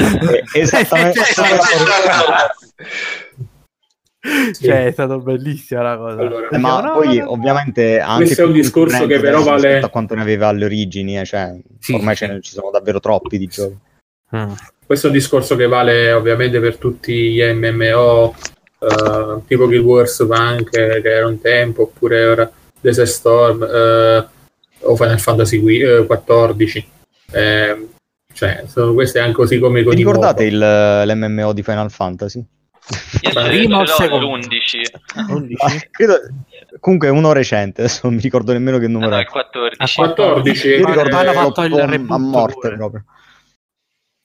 Eh, 0.53 0.59
esattamente. 0.59 1.21
Sì. 4.53 4.63
Cioè, 4.63 4.85
è 4.85 4.91
stato 4.93 5.19
bellissima 5.19 5.81
la 5.81 5.97
cosa. 5.97 6.21
Allora, 6.21 6.47
Eh, 6.49 6.57
ma 6.57 6.79
No, 6.79 6.87
no, 6.87 6.93
poi 6.93 7.17
no. 7.17 7.31
ovviamente 7.33 7.99
anche 7.99 8.23
Questo 8.23 8.43
è 8.43 8.45
un 8.45 8.53
discorso 8.53 9.05
che 9.05 9.19
però 9.19 9.43
vale- 9.43 9.79
a 9.79 9.89
quanto 9.89 10.15
ne 10.15 10.21
aveva 10.21 10.47
alle 10.47 10.63
origini, 10.63 11.19
eh, 11.19 11.25
cioè, 11.25 11.53
Sì, 11.79 11.93
ormai 11.93 12.15
sì. 12.15 12.25
ce 12.25 12.31
ne 12.31 12.41
ci 12.41 12.51
sono 12.53 12.69
davvero 12.71 13.01
troppi 13.01 13.37
di 13.37 13.47
giochi. 13.47 13.77
Mm. 14.33 14.51
Questo 14.85 15.07
è 15.07 15.09
un 15.09 15.15
discorso 15.17 15.57
che 15.57 15.67
vale 15.67 16.13
ovviamente 16.13 16.61
per 16.61 16.77
tutti 16.77 17.33
gli 17.33 17.41
MMO, 17.43 18.33
eh, 18.87 19.41
tipo 19.47 19.65
Guild 19.67 19.83
Wars 19.85 20.25
Punk, 20.27 20.69
che 20.69 21.01
che 21.01 21.09
era 21.09 21.27
un 21.27 21.39
tempo, 21.41 21.83
oppure 21.83 22.25
ora 22.25 22.51
Desert 22.79 23.09
Storm 23.09 23.63
eh, 23.63 24.27
o 24.81 24.95
Final 24.95 25.19
Fantasy 25.19 25.59
qui- 25.61 25.79
eh, 25.81 26.05
14. 26.05 26.87
Eh, 27.31 27.87
cioè, 28.33 28.63
sono 28.67 28.93
queste 28.93 29.19
anche 29.19 29.33
così 29.33 29.59
come 29.59 29.83
Vi 29.83 29.95
ricordate 29.95 30.43
il- 30.45 30.57
l'MMO 30.57 31.53
di 31.53 31.63
Final 31.63 31.89
Fantasy? 31.91 32.43
Io 33.21 33.31
ce 33.31 33.43
Prima 33.47 33.79
o 33.79 33.85
secondo? 33.85 34.25
l'11. 34.35 34.81
11? 35.29 35.55
Ah, 35.63 35.71
credo, 35.89 36.19
comunque 36.81 37.07
è 37.07 37.11
uno 37.11 37.31
recente, 37.31 37.81
adesso 37.81 38.01
non 38.03 38.15
mi 38.15 38.21
ricordo 38.21 38.51
nemmeno 38.51 38.77
che 38.77 38.87
No, 38.87 38.93
numero 38.99 39.11
no, 39.11 39.17
è. 39.17 39.21
il 39.21 39.29
14. 39.29 39.81
Ah, 40.01 40.05
14. 40.05 40.67
Io 40.67 40.85
ricordo 40.85 41.15
hanno 41.15 41.31
fatto 41.31 41.61
il 41.63 41.75
reboot 41.87 42.11
a 42.11 42.17
morte 42.17 42.59
pure. 42.59 42.75
proprio. 42.75 43.03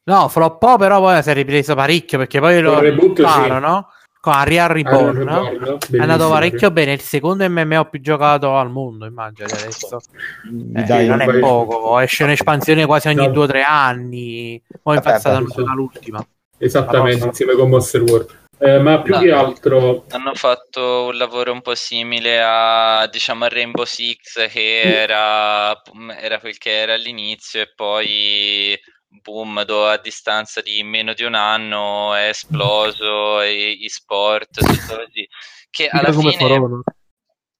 No, 0.04 0.28
floppò, 0.28 0.76
però 0.76 0.98
poi 1.00 1.22
si 1.22 1.28
è 1.30 1.34
ripreso 1.34 1.74
parecchio 1.74 2.18
perché 2.18 2.40
poi 2.40 2.60
lo 2.60 2.78
reboot, 2.80 3.14
sì. 3.16 3.22
buttarono 3.22 3.88
con 4.20 4.34
Unreal 4.34 4.68
Reborn. 4.68 5.18
Reborn, 5.18 5.78
È 5.90 5.98
andato 5.98 6.28
parecchio 6.28 6.70
bene. 6.70 6.92
Il 6.92 7.00
secondo 7.00 7.48
MMO 7.48 7.84
più 7.88 8.00
giocato 8.00 8.56
al 8.56 8.70
mondo, 8.70 9.06
immagino 9.06 9.48
adesso. 9.52 9.96
Eh, 9.96 10.82
dai 10.82 11.06
non 11.06 11.20
è 11.20 11.38
poco. 11.38 11.98
Esce 12.00 12.24
un'espansione 12.24 12.86
quasi 12.86 13.08
ogni 13.08 13.26
No. 13.26 13.32
due 13.32 13.44
o 13.44 13.46
tre 13.46 13.62
anni. 13.62 14.60
Poi 14.82 14.96
infatti 14.96 15.16
è 15.16 15.20
stata 15.20 15.38
l'ultima. 15.74 16.26
Esattamente, 16.58 17.26
insieme 17.26 17.54
con 17.54 17.68
Monster 17.68 18.02
World. 18.02 18.36
Eh, 18.60 18.80
ma 18.80 19.00
più 19.02 19.14
No. 19.14 19.20
che 19.20 19.30
altro 19.30 20.04
Hanno 20.10 20.34
fatto 20.34 21.04
un 21.06 21.16
lavoro 21.16 21.52
un 21.52 21.60
po' 21.62 21.76
simile 21.76 22.42
a, 22.42 23.06
diciamo, 23.08 23.44
a 23.44 23.48
Rainbow 23.48 23.84
Six, 23.84 24.48
che 24.50 24.80
era, 24.80 25.80
era 26.20 26.40
quel 26.40 26.58
che 26.58 26.80
era 26.80 26.94
all'inizio, 26.94 27.60
e 27.60 27.72
poi 27.76 28.76
boom, 29.08 29.64
do- 29.64 29.86
a 29.86 29.98
distanza 29.98 30.60
di 30.60 30.82
meno 30.82 31.14
di 31.14 31.24
un 31.24 31.34
anno 31.34 32.14
è 32.14 32.28
esploso, 32.28 33.40
e, 33.40 33.78
e 33.82 33.88
sport, 33.88 34.60
tutto 34.60 34.96
così. 34.96 35.26
Che 35.70 35.88
alla 35.88 36.12
come 36.12 36.32
fine 36.32 36.82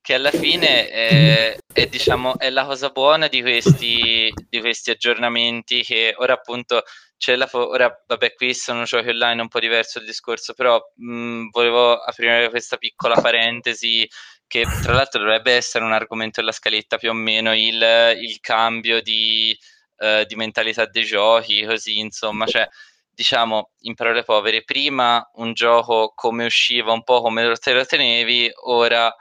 che 0.02 0.14
alla 0.14 0.32
fine 0.32 0.90
è, 0.90 1.58
è, 1.74 1.88
diciamo, 1.88 2.38
è 2.38 2.50
la 2.50 2.66
cosa 2.66 2.90
buona 2.90 3.28
di 3.28 3.42
questi, 3.42 4.32
di 4.50 4.60
questi 4.62 4.92
aggiornamenti 4.92 5.84
che 5.84 6.14
ora 6.18 6.34
appunto 6.34 6.84
c'è 7.18 7.36
la 7.36 7.48
fo- 7.48 7.70
ora 7.70 7.94
vabbè 8.08 8.34
qui 8.34 8.54
sono 8.54 8.84
giochi 8.84 9.10
online 9.10 9.42
un 9.42 9.48
po' 9.48 9.60
diverso 9.60 10.00
il 10.00 10.06
discorso 10.06 10.54
però 10.54 10.82
mh, 10.96 11.50
volevo 11.52 11.98
aprire 11.98 12.50
questa 12.50 12.78
piccola 12.78 13.20
parentesi 13.20 14.08
che 14.48 14.66
tra 14.82 14.94
l'altro 14.94 15.20
dovrebbe 15.20 15.54
essere 15.54 15.84
un 15.84 15.94
argomento 15.94 16.40
della 16.40 16.52
scaletta 16.52 16.98
più 16.98 17.10
o 17.10 17.14
meno 17.14 17.56
il, 17.56 17.82
il 18.20 18.40
cambio 18.40 19.02
di, 19.02 19.58
uh, 20.04 20.26
di 20.26 20.36
mentalità 20.36 20.86
dei 20.86 21.04
giochi 21.04 21.66
così 21.66 22.00
insomma 22.00 22.46
cioè 22.46 22.68
diciamo 23.10 23.72
in 23.82 23.94
parole 23.94 24.24
povere 24.24 24.64
prima 24.64 25.30
un 25.36 25.54
gioco 25.54 26.12
come 26.16 26.46
usciva 26.46 26.92
un 26.92 27.04
po' 27.04 27.22
come 27.22 27.54
te 27.60 27.74
lo 27.74 27.86
tenevi 27.86 28.52
ora 28.66 29.14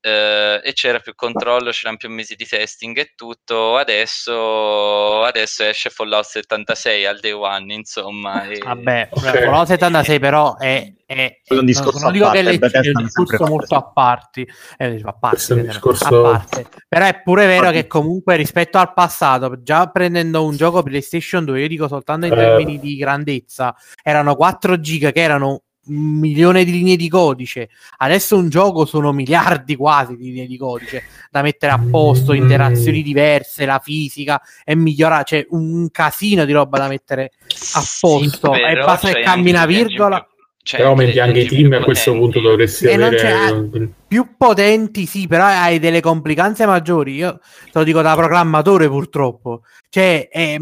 eh, 0.00 0.60
e 0.62 0.72
c'era 0.72 1.00
più 1.00 1.14
controllo, 1.14 1.70
c'erano 1.70 1.96
più 1.96 2.10
mesi 2.10 2.34
di 2.36 2.46
testing 2.46 2.96
e 2.98 3.12
tutto. 3.16 3.76
Adesso, 3.76 5.24
adesso 5.24 5.64
esce 5.64 5.90
Fallout 5.90 6.24
76 6.24 7.06
al 7.06 7.18
day 7.20 7.32
one, 7.32 7.74
insomma. 7.74 8.48
E... 8.48 8.58
Vabbè, 8.58 9.08
okay. 9.10 9.42
Fallout 9.44 9.66
76 9.66 10.18
però 10.18 10.56
è, 10.56 10.92
è 11.06 11.36
un 11.48 11.64
discorso 11.64 12.10
non, 12.10 12.12
non 12.12 12.12
dico 12.12 12.24
parte, 12.26 12.80
che 12.80 12.80
è 12.80 12.92
un 12.94 13.02
discorso 13.02 13.46
molto 13.46 13.74
a 13.74 13.82
parte, 13.82 14.46
eh, 14.76 15.00
a 15.02 15.12
parte, 15.12 15.52
un 15.54 15.62
discorso... 15.62 16.26
a 16.26 16.38
parte. 16.38 16.66
però 16.86 17.06
è 17.06 17.22
pure 17.22 17.46
vero 17.46 17.70
che 17.70 17.86
comunque 17.86 18.36
rispetto 18.36 18.78
al 18.78 18.92
passato, 18.92 19.62
già 19.62 19.86
prendendo 19.86 20.44
un 20.44 20.56
gioco 20.56 20.82
PlayStation 20.82 21.44
2, 21.44 21.60
io 21.60 21.68
dico 21.68 21.88
soltanto 21.88 22.26
in 22.26 22.34
termini 22.34 22.76
eh... 22.76 22.78
di 22.78 22.96
grandezza, 22.96 23.74
erano 24.02 24.36
4 24.36 24.80
giga 24.80 25.10
che 25.10 25.20
erano 25.20 25.62
un 25.88 26.18
milione 26.18 26.64
di 26.64 26.72
linee 26.72 26.96
di 26.96 27.08
codice. 27.08 27.68
Adesso 27.98 28.36
un 28.36 28.48
gioco 28.48 28.84
sono 28.84 29.12
miliardi 29.12 29.76
quasi 29.76 30.16
di 30.16 30.30
linee 30.30 30.46
di 30.46 30.56
codice 30.56 31.04
da 31.30 31.42
mettere 31.42 31.72
a 31.72 31.80
posto, 31.90 32.32
interazioni 32.32 33.02
diverse, 33.02 33.66
la 33.66 33.80
fisica 33.82 34.40
è 34.64 34.74
migliorata, 34.74 35.24
c'è 35.24 35.46
un 35.50 35.90
casino 35.90 36.44
di 36.44 36.52
roba 36.52 36.78
da 36.78 36.88
mettere 36.88 37.32
a 37.74 37.82
posto. 38.00 38.54
Sì, 38.54 38.60
e 38.60 38.74
basta 38.74 39.12
che 39.12 39.20
cambi 39.22 39.50
una 39.50 39.66
virgola. 39.66 40.26
Cioè, 40.68 40.80
però 40.80 40.90
aumenti 40.90 41.18
anche 41.18 41.40
i 41.40 41.46
team 41.46 41.72
a 41.72 41.82
questo 41.82 42.12
punto 42.12 42.40
dovresti 42.40 42.84
e 42.84 42.92
avere 42.92 43.90
più 44.06 44.34
potenti 44.36 45.06
sì 45.06 45.26
però 45.26 45.46
hai 45.46 45.78
delle 45.78 46.02
complicanze 46.02 46.66
maggiori 46.66 47.14
io 47.14 47.40
te 47.64 47.70
lo 47.72 47.84
dico 47.84 48.02
da 48.02 48.14
programmatore 48.14 48.86
purtroppo 48.86 49.62
cioè 49.88 50.28
è, 50.30 50.58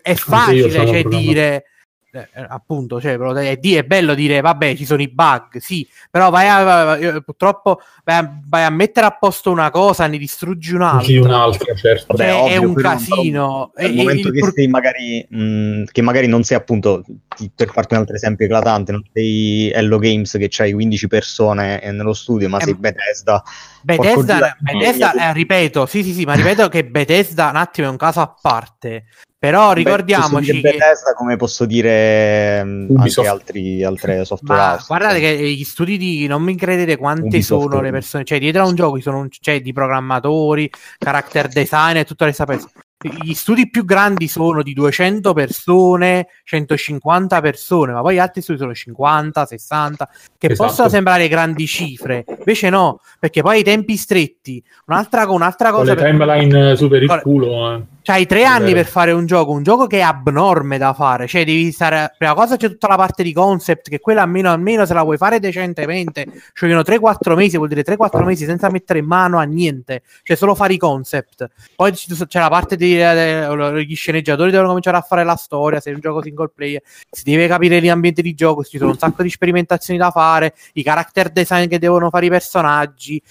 è 0.00 0.14
facile 0.14 0.70
cioè, 0.70 1.02
dire 1.02 1.64
eh, 2.12 2.28
eh, 2.34 2.46
appunto, 2.48 3.00
cioè, 3.00 3.16
è, 3.16 3.60
è, 3.60 3.84
bello 3.84 4.14
dire 4.14 4.40
vabbè 4.40 4.74
ci 4.74 4.84
sono 4.84 5.00
i 5.00 5.08
bug, 5.08 5.58
sì, 5.58 5.88
però 6.10 6.28
vai 6.30 6.48
a, 6.48 7.20
purtroppo 7.20 7.80
vai 8.04 8.16
a, 8.16 8.40
vai 8.48 8.64
a, 8.64 8.70
mettere 8.70 9.06
a 9.06 9.10
posto 9.12 9.52
una 9.52 9.70
cosa, 9.70 10.08
ne 10.08 10.18
distruggi 10.18 10.74
un'altra. 10.74 11.04
Sì, 11.04 11.16
un'altra, 11.18 11.72
certo. 11.76 12.16
Cioè, 12.16 12.26
Beh, 12.26 12.50
è 12.50 12.56
un 12.56 12.74
casino. 12.74 13.70
Nel 13.76 13.94
momento 13.94 14.28
il, 14.28 14.34
che, 14.34 14.50
sei 14.52 14.66
magari, 14.66 15.24
mh, 15.28 15.84
che 15.92 16.02
magari 16.02 16.26
non 16.26 16.42
sei 16.42 16.56
appunto, 16.56 17.04
per 17.54 17.70
farti 17.70 17.94
un 17.94 18.00
altro 18.00 18.16
esempio 18.16 18.46
eclatante, 18.46 18.90
non 18.90 19.04
sei 19.12 19.70
Hello 19.70 19.98
Games 19.98 20.32
che 20.32 20.48
c'hai 20.50 20.72
15 20.72 21.06
persone 21.06 21.80
nello 21.92 22.12
studio, 22.12 22.48
ma 22.48 22.58
eh, 22.58 22.64
sei 22.64 22.74
Bethesda. 22.74 23.40
Bethesda, 23.82 24.56
Bethesda 24.58 25.12
eh, 25.12 25.32
ripeto, 25.32 25.86
sì, 25.86 26.02
sì, 26.02 26.12
sì, 26.12 26.24
ma 26.24 26.34
ripeto 26.34 26.68
che 26.68 26.84
Bethesda 26.84 27.48
un 27.48 27.56
attimo 27.56 27.86
è 27.86 27.90
un 27.90 27.96
caso 27.96 28.20
a 28.20 28.34
parte 28.40 29.04
però 29.40 29.72
ricordiamoci 29.72 30.52
Beh, 30.52 30.60
che 30.60 30.76
Bethesda, 30.76 31.14
come 31.14 31.36
posso 31.36 31.64
dire 31.64 32.62
mm, 32.62 32.90
Ubisoft. 32.90 33.26
anche 33.26 33.30
altri, 33.30 33.82
altre 33.82 34.24
software 34.26 34.60
house. 34.60 34.84
Guardate 34.86 35.18
che 35.18 35.50
gli 35.50 35.64
studi 35.64 35.96
di 35.96 36.26
non 36.26 36.42
mi 36.42 36.54
credete 36.56 36.98
quante 36.98 37.22
Ubisoft 37.22 37.70
sono 37.70 37.80
le 37.80 37.90
persone, 37.90 38.24
cioè 38.24 38.38
dietro 38.38 38.64
a 38.64 38.66
un 38.66 38.74
gioco 38.74 38.96
ci 38.96 39.02
sono 39.02 39.20
un, 39.20 39.28
cioè, 39.30 39.62
di 39.62 39.72
programmatori, 39.72 40.70
character 40.98 41.48
design 41.48 41.96
e 41.96 42.04
tutta 42.04 42.24
questa 42.24 42.44
persone 42.44 42.72
gli 43.02 43.32
studi 43.32 43.70
più 43.70 43.86
grandi 43.86 44.28
sono 44.28 44.62
di 44.62 44.74
200 44.74 45.32
persone, 45.32 46.26
150 46.44 47.40
persone, 47.40 47.92
ma 47.92 48.02
poi 48.02 48.14
gli 48.14 48.18
altri 48.18 48.42
studi 48.42 48.58
sono 48.58 48.74
50, 48.74 49.46
60, 49.46 50.10
che 50.36 50.48
esatto. 50.48 50.68
possono 50.68 50.88
sembrare 50.90 51.26
grandi 51.28 51.66
cifre, 51.66 52.24
invece 52.26 52.68
no, 52.68 53.00
perché 53.18 53.40
poi 53.40 53.60
i 53.60 53.62
tempi 53.62 53.96
stretti, 53.96 54.62
un'altra, 54.86 55.26
un'altra 55.30 55.70
cosa... 55.70 55.94
Con 55.94 56.04
le 56.04 56.10
timeline 56.10 56.76
super 56.76 57.02
il 57.02 57.20
culo, 57.22 57.74
eh. 57.74 57.82
C'hai 58.02 58.24
tre 58.24 58.44
anni 58.44 58.72
per 58.72 58.86
fare 58.86 59.12
un 59.12 59.26
gioco, 59.26 59.52
un 59.52 59.62
gioco 59.62 59.86
che 59.86 59.98
è 59.98 60.00
abnorme 60.00 60.78
da 60.78 60.94
fare. 60.94 61.26
Cioè, 61.26 61.44
devi 61.44 61.70
stare. 61.70 62.14
Prima 62.16 62.32
cosa 62.32 62.56
c'è 62.56 62.68
tutta 62.68 62.88
la 62.88 62.96
parte 62.96 63.22
di 63.22 63.32
concept, 63.32 63.90
che 63.90 64.00
quella 64.00 64.22
almeno, 64.22 64.50
almeno 64.50 64.86
se 64.86 64.94
la 64.94 65.02
vuoi 65.02 65.18
fare 65.18 65.38
decentemente, 65.38 66.24
ci 66.54 66.64
vogliono 66.64 66.80
3-4 66.80 67.36
mesi, 67.36 67.56
vuol 67.58 67.68
dire 67.68 67.84
3-4 67.84 68.24
mesi 68.24 68.46
senza 68.46 68.70
mettere 68.70 69.00
in 69.00 69.04
mano 69.04 69.38
a 69.38 69.42
niente, 69.42 70.02
cioè 70.22 70.36
solo 70.36 70.54
fare 70.54 70.72
i 70.72 70.78
concept. 70.78 71.46
Poi 71.76 71.92
c'è 71.92 72.38
la 72.40 72.48
parte 72.48 72.76
di 72.76 72.89
eh, 72.98 73.84
gli 73.84 73.94
sceneggiatori 73.94 74.50
devono 74.50 74.68
cominciare 74.68 74.96
a 74.96 75.00
fare 75.02 75.24
la 75.24 75.36
storia. 75.36 75.80
Se 75.80 75.90
è 75.90 75.94
un 75.94 76.00
gioco 76.00 76.22
single 76.22 76.50
player, 76.54 76.82
si 77.10 77.22
deve 77.24 77.46
capire 77.46 77.80
l'ambiente 77.80 78.22
di 78.22 78.34
gioco. 78.34 78.64
Ci 78.64 78.78
sono 78.78 78.90
un 78.90 78.98
sacco 78.98 79.22
di 79.22 79.30
sperimentazioni 79.30 79.98
da 79.98 80.10
fare, 80.10 80.54
i 80.74 80.82
character 80.82 81.30
design 81.30 81.68
che 81.68 81.78
devono 81.78 82.10
fare 82.10 82.26
i 82.26 82.30
personaggi 82.30 83.22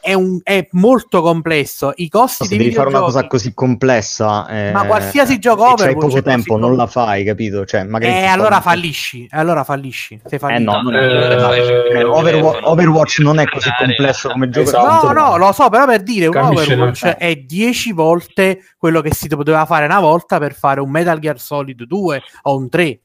è, 0.00 0.14
un, 0.14 0.40
è, 0.42 0.66
molto 0.72 1.22
complesso. 1.22 1.92
I 1.94 2.08
costi 2.08 2.42
no, 2.42 2.48
se 2.48 2.56
devi 2.56 2.72
fare 2.72 2.88
una 2.88 2.98
cosa 2.98 3.26
così 3.28 3.54
complessa, 3.54 4.48
eh, 4.48 4.72
ma 4.72 4.84
qualsiasi 4.84 5.38
gioco 5.38 5.62
over, 5.62 5.86
c'hai 5.86 5.94
poco 5.94 6.20
tempo, 6.22 6.56
non 6.56 6.74
la 6.74 6.88
fai, 6.88 7.22
capito? 7.22 7.64
Cioè, 7.64 7.84
magari 7.84 8.12
eh, 8.12 8.24
allora 8.24 8.60
fallisci. 8.60 9.28
Allora 9.30 9.62
fallisci. 9.62 10.20
Se 10.24 10.40
eh, 10.42 10.58
no, 10.58 10.82
non 10.82 10.96
è, 10.96 11.98
eh, 11.98 12.02
Overwatch, 12.02 12.66
Overwatch, 12.66 13.18
non 13.20 13.38
è 13.38 13.46
così 13.46 13.70
complesso 13.78 14.28
come 14.30 14.48
gioco. 14.48 14.66
Esatto. 14.66 15.12
No, 15.12 15.28
no, 15.28 15.36
lo 15.36 15.52
so, 15.52 15.68
però 15.68 15.86
per 15.86 16.02
dire 16.02 16.26
un 16.26 16.36
Overwatch 16.36 17.04
è 17.04 17.36
10 17.36 17.92
volte 17.92 18.60
quello 18.76 19.00
che 19.00 19.14
si 19.14 19.28
doveva 19.28 19.64
fare 19.66 19.84
una 19.84 20.00
volta 20.00 20.38
per 20.38 20.52
fare 20.52 20.80
un 20.80 20.90
Metal 20.90 21.18
Gear 21.20 21.38
Solid 21.38 21.84
2 21.84 22.22
o 22.42 22.56
un 22.56 22.68
3. 22.68 23.00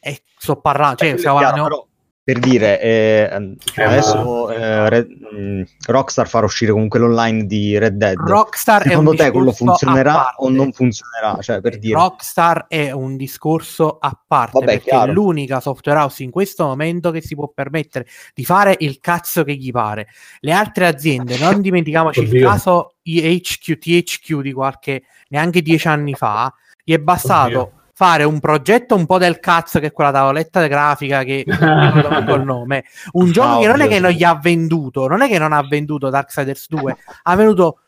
E 0.00 0.22
sto 0.38 0.56
parlando, 0.56 0.96
cioè, 0.96 1.18
stiamo 1.18 1.38
parlando 1.38 1.88
per 2.24 2.38
dire, 2.38 2.80
eh, 2.80 3.56
eh, 3.74 3.82
adesso 3.82 4.50
eh, 4.50 4.88
Red, 4.88 5.10
mh, 5.10 5.38
mm, 5.38 5.62
Rockstar 5.88 6.26
farà 6.26 6.46
uscire 6.46 6.72
comunque 6.72 6.98
l'online 6.98 7.44
di 7.44 7.76
Red 7.76 7.96
Dead. 7.96 8.16
Rockstar 8.16 8.82
Secondo 8.82 9.14
te 9.14 9.30
quello 9.30 9.52
funzionerà 9.52 10.32
o 10.36 10.48
non 10.48 10.72
funzionerà? 10.72 11.42
Cioè, 11.42 11.60
per 11.60 11.78
dire. 11.78 11.94
Rockstar 11.94 12.64
è 12.66 12.90
un 12.92 13.18
discorso 13.18 13.98
a 14.00 14.18
parte 14.26 14.58
Vabbè, 14.58 14.64
perché 14.64 14.88
chiaro. 14.88 15.10
è 15.10 15.14
l'unica 15.14 15.60
software 15.60 15.98
house 15.98 16.22
in 16.22 16.30
questo 16.30 16.64
momento 16.64 17.10
che 17.10 17.20
si 17.20 17.34
può 17.34 17.52
permettere 17.54 18.06
di 18.32 18.44
fare 18.46 18.74
il 18.78 19.00
cazzo 19.00 19.44
che 19.44 19.54
gli 19.54 19.70
pare. 19.70 20.06
Le 20.40 20.52
altre 20.52 20.86
aziende, 20.86 21.36
non 21.36 21.60
dimentichiamoci 21.60 22.20
Oddio. 22.20 22.34
il 22.34 22.42
caso 22.42 22.94
IHQ, 23.02 23.76
THQ 23.76 24.40
di 24.40 24.52
qualche 24.54 25.02
neanche 25.28 25.60
dieci 25.60 25.88
anni 25.88 26.14
fa, 26.14 26.50
gli 26.82 26.94
è 26.94 26.98
bastato. 26.98 27.60
Oddio 27.60 27.82
fare 27.96 28.24
un 28.24 28.40
progetto 28.40 28.96
un 28.96 29.06
po' 29.06 29.18
del 29.18 29.38
cazzo 29.38 29.78
che 29.78 29.86
è 29.86 29.92
quella 29.92 30.10
tavoletta 30.10 30.66
grafica 30.66 31.22
che 31.22 31.44
non 31.46 32.26
il 32.28 32.42
nome 32.44 32.84
un 33.12 33.30
gioco 33.30 33.54
no, 33.54 33.60
che 33.60 33.66
non 33.68 33.80
è 33.80 33.88
che 33.88 34.00
non 34.00 34.10
gli 34.10 34.24
ha 34.24 34.34
venduto 34.34 35.06
non 35.06 35.22
è 35.22 35.28
che 35.28 35.38
non 35.38 35.52
ha 35.52 35.62
venduto 35.62 36.10
Darksiders 36.10 36.66
2 36.68 36.96
ha 37.22 37.36
venuto 37.36 37.78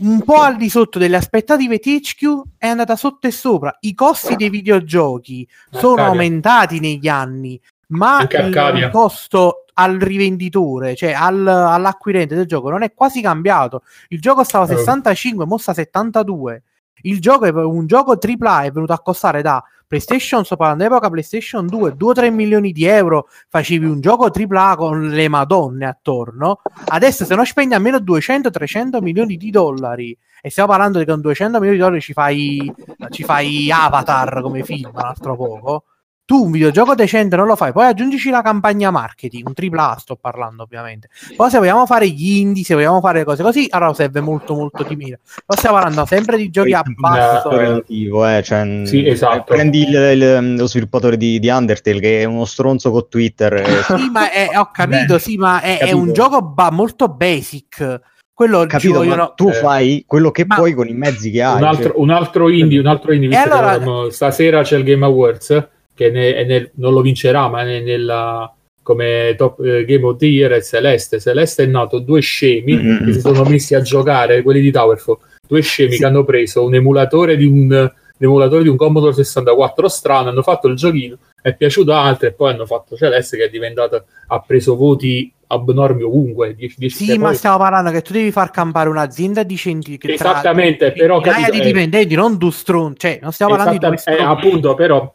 un 0.00 0.22
po' 0.22 0.40
al 0.40 0.56
di 0.56 0.68
sotto 0.68 0.98
delle 0.98 1.16
aspettative 1.16 1.78
THQ 1.78 2.42
è 2.58 2.66
andata 2.66 2.96
sotto 2.96 3.26
e 3.26 3.30
sopra 3.30 3.74
i 3.80 3.94
costi 3.94 4.36
dei 4.36 4.50
videogiochi 4.50 5.48
sono 5.70 5.92
Arcadia. 5.92 6.10
aumentati 6.10 6.80
negli 6.80 7.08
anni 7.08 7.60
ma 7.88 8.20
il 8.22 8.90
costo 8.92 9.64
al 9.74 9.98
rivenditore, 9.98 10.94
cioè 10.94 11.12
al, 11.12 11.46
all'acquirente 11.46 12.34
del 12.34 12.46
gioco, 12.46 12.70
non 12.70 12.82
è 12.82 12.92
quasi 12.92 13.20
cambiato. 13.22 13.82
Il 14.08 14.20
gioco 14.20 14.44
stava 14.44 14.64
a 14.64 14.68
65, 14.68 15.46
mo 15.46 15.58
sta 15.58 15.70
a 15.70 15.74
72. 15.74 16.62
Il 17.02 17.20
gioco 17.20 17.44
è 17.44 17.50
un 17.50 17.86
gioco 17.86 18.18
AAA, 18.18 18.62
è 18.62 18.70
venuto 18.70 18.92
a 18.92 19.00
costare 19.00 19.42
da 19.42 19.62
PlayStation, 19.86 20.44
sto 20.44 20.54
parlando 20.54 20.84
d'epoca 20.84 21.10
PlayStation 21.10 21.66
2, 21.66 21.94
2-3 21.94 22.32
milioni 22.32 22.70
di 22.70 22.84
euro, 22.84 23.26
facevi 23.48 23.86
un 23.86 24.00
gioco 24.00 24.30
AAA 24.30 24.76
con 24.76 25.08
le 25.08 25.28
madonne 25.28 25.86
attorno. 25.86 26.60
Adesso 26.86 27.24
se 27.24 27.34
non 27.34 27.44
spendi 27.44 27.74
almeno 27.74 27.98
200-300 27.98 29.02
milioni 29.02 29.36
di 29.36 29.50
dollari, 29.50 30.16
e 30.40 30.48
stiamo 30.48 30.68
parlando 30.68 30.98
di 30.98 31.04
che 31.04 31.10
con 31.10 31.20
200 31.20 31.58
milioni 31.58 31.76
di 31.76 31.82
dollari 31.82 32.00
ci 32.00 32.12
fai, 32.12 32.72
ci 33.10 33.24
fai 33.24 33.70
Avatar 33.72 34.40
come 34.42 34.62
film 34.62 34.90
un 34.94 35.00
altro 35.00 35.34
poco, 35.34 35.84
tu 36.30 36.44
un 36.44 36.52
videogioco 36.52 36.94
decente 36.94 37.34
non 37.34 37.46
lo 37.46 37.56
fai, 37.56 37.72
poi 37.72 37.86
aggiungici 37.86 38.30
la 38.30 38.40
campagna 38.40 38.92
marketing, 38.92 39.48
un 39.48 39.52
tripla 39.52 39.90
A 39.90 39.98
sto 39.98 40.14
parlando 40.14 40.62
ovviamente. 40.62 41.08
Poi 41.34 41.50
se 41.50 41.58
vogliamo 41.58 41.86
fare 41.86 42.08
gli 42.08 42.36
indie, 42.36 42.62
se 42.62 42.74
vogliamo 42.74 43.00
fare 43.00 43.24
cose 43.24 43.42
così, 43.42 43.66
allora 43.68 43.92
serve 43.94 44.20
molto 44.20 44.54
molto 44.54 44.84
di 44.84 44.94
mira. 44.94 45.18
Poi 45.44 45.56
stiamo 45.56 45.74
parlando 45.74 46.06
sempre 46.06 46.36
di 46.36 46.48
giochi 46.48 46.72
a 46.72 46.84
basso. 46.86 47.48
relativo, 47.50 48.24
eh, 48.28 48.44
cioè, 48.44 48.82
sì, 48.84 49.08
esatto. 49.08 49.52
Prendi 49.52 49.88
il, 49.88 49.92
il, 49.92 50.54
lo 50.54 50.68
sviluppatore 50.68 51.16
di, 51.16 51.40
di, 51.40 51.48
Undertale 51.48 51.98
che 51.98 52.20
è 52.20 52.24
uno 52.26 52.44
stronzo 52.44 52.92
con 52.92 53.08
Twitter. 53.08 53.52
E... 53.54 53.64
sì, 53.82 54.10
ma 54.12 54.30
è, 54.30 54.50
ho 54.54 54.70
capito, 54.72 55.14
Beh, 55.14 55.18
sì, 55.18 55.36
ma 55.36 55.60
è, 55.60 55.78
è 55.78 55.90
un 55.90 56.12
gioco 56.12 56.42
ba- 56.42 56.70
molto 56.70 57.08
basic 57.08 58.02
quello 58.32 58.64
capito, 58.66 58.94
vogliono... 58.94 59.32
tu 59.34 59.48
eh, 59.48 59.54
fai 59.54 60.04
quello 60.06 60.30
che 60.30 60.44
ma... 60.46 60.54
puoi 60.54 60.74
con 60.74 60.86
i 60.86 60.94
mezzi 60.94 61.32
che 61.32 61.42
hai. 61.42 61.56
Un 61.56 61.64
altro, 61.64 61.90
cioè... 61.90 62.00
un 62.00 62.10
altro 62.10 62.48
indie, 62.48 62.78
un 62.78 62.86
altro 62.86 63.12
indie 63.12 63.28
visto 63.30 63.52
allora... 63.52 64.10
stasera 64.12 64.62
c'è 64.62 64.76
il 64.76 64.84
Game 64.84 65.04
Awards 65.04 65.78
che 66.00 66.10
ne, 66.10 66.44
nel, 66.44 66.70
non 66.76 66.94
lo 66.94 67.02
vincerà, 67.02 67.48
ma 67.48 67.60
è 67.62 67.80
nella, 67.80 68.50
come 68.82 69.34
top 69.36 69.60
eh, 69.62 69.84
game 69.84 70.06
of 70.06 70.16
the 70.16 70.24
year 70.24 70.52
è 70.52 70.62
Celeste. 70.62 71.20
Celeste 71.20 71.64
è 71.64 71.66
nato 71.66 71.98
due 71.98 72.20
scemi 72.20 72.74
mm-hmm. 72.74 73.04
che 73.04 73.12
si 73.12 73.20
sono 73.20 73.44
messi 73.44 73.74
a 73.74 73.82
giocare, 73.82 74.40
quelli 74.40 74.60
di 74.60 74.70
Towerfall, 74.70 75.18
due 75.46 75.60
scemi 75.60 75.92
sì. 75.92 75.98
che 75.98 76.06
hanno 76.06 76.24
preso 76.24 76.64
un 76.64 76.74
emulatore 76.74 77.36
di 77.36 77.44
un 77.44 77.92
l'emulatore 78.20 78.62
di 78.62 78.68
un 78.68 78.76
Commodore 78.76 79.14
64 79.14 79.88
strano, 79.88 80.28
hanno 80.28 80.42
fatto 80.42 80.68
il 80.68 80.76
giochino, 80.76 81.16
è 81.40 81.54
piaciuto 81.54 81.92
a 81.94 82.04
altri 82.04 82.26
e 82.28 82.32
poi 82.32 82.52
hanno 82.52 82.66
fatto 82.66 82.94
Celeste 82.94 83.38
che 83.38 83.44
è 83.44 83.48
diventata, 83.48 84.04
ha 84.26 84.40
preso 84.40 84.76
voti 84.76 85.32
abnormi 85.46 86.02
ovunque. 86.02 86.54
10, 86.54 86.74
10 86.78 87.04
Sì, 87.04 87.18
ma 87.18 87.32
stiamo 87.32 87.56
parlando 87.56 87.90
che 87.90 88.02
tu 88.02 88.12
devi 88.12 88.30
far 88.30 88.50
campare 88.50 88.90
un'azienda 88.90 89.42
di 89.42 89.54
scientifici. 89.54 90.12
Esattamente, 90.12 90.92
però 90.92 91.16
migliaia 91.16 91.46
capito, 91.46 91.52
di 91.56 91.60
eh, 91.60 91.72
dipendenti, 91.72 92.14
non 92.14 92.36
due 92.36 92.52
stron, 92.52 92.94
cioè 92.98 93.18
non 93.22 93.32
stiamo 93.32 93.56
parlando 93.56 93.78
di 93.78 93.86
due 94.04 94.16
eh, 94.16 94.22
appunto, 94.22 94.74
però, 94.74 95.10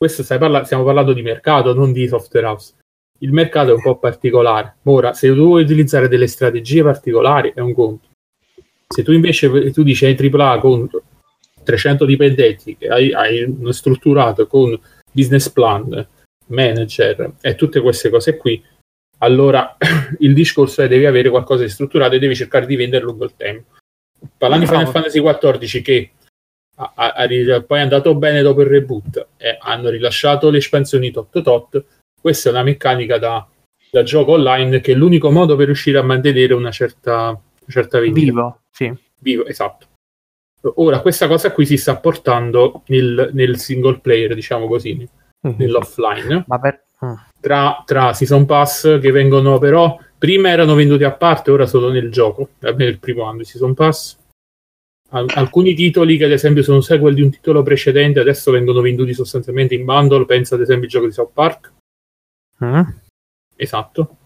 questo 0.00 0.24
parla- 0.38 0.64
stiamo 0.64 0.82
parlando 0.82 1.12
di 1.12 1.20
mercato, 1.20 1.74
non 1.74 1.92
di 1.92 2.08
software 2.08 2.46
house. 2.46 2.72
Il 3.18 3.32
mercato 3.32 3.72
è 3.72 3.74
un 3.74 3.82
po' 3.82 3.98
particolare. 3.98 4.76
Ora, 4.84 5.12
se 5.12 5.28
tu 5.28 5.34
vuoi 5.34 5.62
utilizzare 5.62 6.08
delle 6.08 6.26
strategie 6.26 6.82
particolari, 6.82 7.52
è 7.54 7.60
un 7.60 7.74
conto. 7.74 8.08
Se 8.88 9.02
tu 9.02 9.12
invece 9.12 9.70
tu 9.72 9.82
dici 9.82 10.06
hai 10.06 10.16
AAA 10.18 10.58
con 10.58 10.88
300 11.62 12.06
dipendenti, 12.06 12.78
hai, 12.88 13.12
hai 13.12 13.42
uno 13.42 13.72
strutturato 13.72 14.46
con 14.46 14.80
business 15.12 15.50
plan, 15.50 16.08
manager 16.46 17.34
e 17.42 17.54
tutte 17.54 17.82
queste 17.82 18.08
cose 18.08 18.38
qui, 18.38 18.64
allora 19.18 19.76
il 20.20 20.32
discorso 20.32 20.80
è 20.80 20.88
devi 20.88 21.04
avere 21.04 21.28
qualcosa 21.28 21.62
di 21.62 21.68
strutturato 21.68 22.14
e 22.14 22.18
devi 22.18 22.34
cercare 22.34 22.64
di 22.64 22.76
venderlo 22.76 23.10
lungo 23.10 23.24
il 23.24 23.34
tempo. 23.36 23.76
Parlando 24.38 24.64
di 24.64 24.70
Final 24.70 24.90
Bravo. 24.90 25.10
Fantasy 25.10 25.68
XIV 25.68 25.82
che 25.82 26.10
ha- 26.94 27.12
ha- 27.12 27.62
poi 27.62 27.78
è 27.78 27.82
andato 27.82 28.14
bene 28.14 28.42
dopo 28.42 28.62
il 28.62 28.68
reboot 28.68 29.28
e 29.36 29.58
hanno 29.60 29.88
rilasciato 29.88 30.50
le 30.50 30.58
espansioni 30.58 31.10
tot 31.10 31.42
tot, 31.42 31.84
questa 32.20 32.48
è 32.48 32.52
una 32.52 32.62
meccanica 32.62 33.18
da, 33.18 33.46
da 33.90 34.02
gioco 34.02 34.32
online 34.32 34.80
che 34.80 34.92
è 34.92 34.94
l'unico 34.94 35.30
modo 35.30 35.56
per 35.56 35.66
riuscire 35.66 35.98
a 35.98 36.02
mantenere 36.02 36.54
una 36.54 36.70
certa, 36.70 37.28
una 37.28 37.38
certa 37.66 37.98
vendita. 37.98 38.24
Vivo, 38.24 38.60
sì. 38.70 38.92
Vivo, 39.18 39.46
esatto. 39.46 39.86
Ora, 40.74 41.00
questa 41.00 41.26
cosa 41.26 41.52
qui 41.52 41.64
si 41.64 41.76
sta 41.76 41.96
portando 41.96 42.82
nel, 42.86 43.30
nel 43.32 43.58
single 43.58 44.00
player, 44.00 44.34
diciamo 44.34 44.66
così, 44.66 45.08
nell'offline 45.40 46.44
Ma 46.46 46.58
per... 46.58 46.84
mm. 47.04 47.14
tra, 47.40 47.82
tra 47.86 48.12
season 48.12 48.44
pass 48.44 49.00
che 49.00 49.10
vengono 49.10 49.58
però 49.58 49.98
prima 50.18 50.50
erano 50.50 50.74
venduti 50.74 51.04
a 51.04 51.12
parte 51.12 51.50
ora 51.50 51.66
solo 51.66 51.90
nel 51.90 52.10
gioco 52.10 52.50
nel 52.76 52.98
primo 52.98 53.24
anno 53.24 53.38
di 53.38 53.44
season 53.44 53.74
pass 53.74 54.18
Al- 55.10 55.30
alcuni 55.34 55.74
titoli 55.74 56.16
che 56.16 56.24
ad 56.24 56.30
esempio 56.30 56.62
sono 56.62 56.80
sequel 56.80 57.14
di 57.14 57.22
un 57.22 57.30
titolo 57.30 57.62
precedente 57.62 58.20
adesso 58.20 58.50
vengono 58.50 58.80
venduti 58.80 59.14
sostanzialmente 59.14 59.74
in 59.74 59.84
bundle. 59.84 60.24
Penso 60.24 60.54
ad 60.54 60.60
esempio 60.60 60.86
al 60.86 60.90
gioco 60.90 61.06
di 61.06 61.12
South 61.12 61.32
Park. 61.32 61.72
Mm. 62.64 62.80
esatto. 63.56 64.16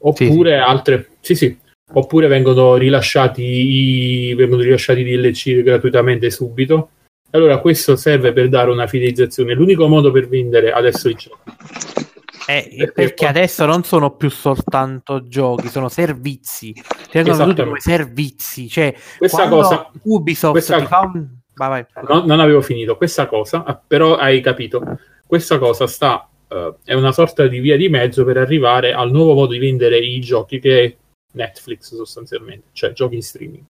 Oppure 0.00 0.58
altre 0.58 1.10
sì 1.20 1.34
sì. 1.34 1.56
Oppure 1.92 2.26
vengono 2.26 2.76
rilasciati 2.76 3.42
i, 3.42 4.34
vengono 4.34 4.62
rilasciati 4.62 5.04
DLC 5.04 5.62
gratuitamente 5.62 6.30
subito. 6.30 6.90
Allora 7.30 7.58
questo 7.58 7.96
serve 7.96 8.32
per 8.32 8.48
dare 8.48 8.70
una 8.70 8.86
fidelizzazione. 8.86 9.54
L'unico 9.54 9.86
modo 9.88 10.10
per 10.10 10.28
vendere 10.28 10.72
adesso 10.72 11.08
i 11.08 11.14
giochi 11.14 12.03
Eh, 12.46 12.90
Perché 12.94 13.14
qua- 13.14 13.28
adesso 13.28 13.64
non 13.66 13.84
sono 13.84 14.16
più 14.16 14.30
soltanto 14.30 15.26
giochi, 15.26 15.68
sono 15.68 15.88
servizi. 15.88 16.74
Vengono 17.12 17.36
venduti 17.38 17.62
come 17.64 17.80
servizi. 17.80 18.68
Cioè, 18.68 18.94
questa 19.18 19.48
cosa 19.48 19.90
Ubisoft 20.02 20.52
questa- 20.52 20.78
ti 20.78 20.86
fa 20.86 21.00
un... 21.00 21.26
Vai, 21.54 21.68
vai. 21.68 22.04
No- 22.08 22.24
non 22.26 22.40
avevo 22.40 22.60
finito 22.60 22.96
questa 22.96 23.26
cosa, 23.26 23.64
ah, 23.64 23.80
però 23.86 24.16
hai 24.16 24.40
capito. 24.40 24.98
Questa 25.26 25.58
cosa 25.58 25.86
sta, 25.86 26.28
eh, 26.48 26.74
è 26.84 26.94
una 26.94 27.12
sorta 27.12 27.46
di 27.46 27.60
via 27.60 27.76
di 27.76 27.88
mezzo 27.88 28.24
per 28.24 28.36
arrivare 28.38 28.92
al 28.92 29.10
nuovo 29.10 29.34
modo 29.34 29.52
di 29.52 29.58
vendere 29.58 29.98
i 29.98 30.20
giochi 30.20 30.58
che 30.58 30.84
è 30.84 30.96
Netflix 31.32 31.94
sostanzialmente, 31.94 32.68
cioè 32.72 32.92
giochi 32.92 33.14
in 33.14 33.22
streaming. 33.22 33.64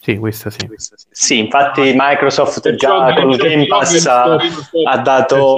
Sì, 0.00 0.16
questo 0.16 0.48
sì. 0.48 0.58
Sì, 1.10 1.38
infatti 1.38 1.92
Microsoft 1.94 2.74
già 2.74 3.14
con 3.14 3.32
giochi- 3.32 3.48
Game 3.48 3.66
Pass 3.66 4.06
ha, 4.06 4.98
dato 5.02 5.56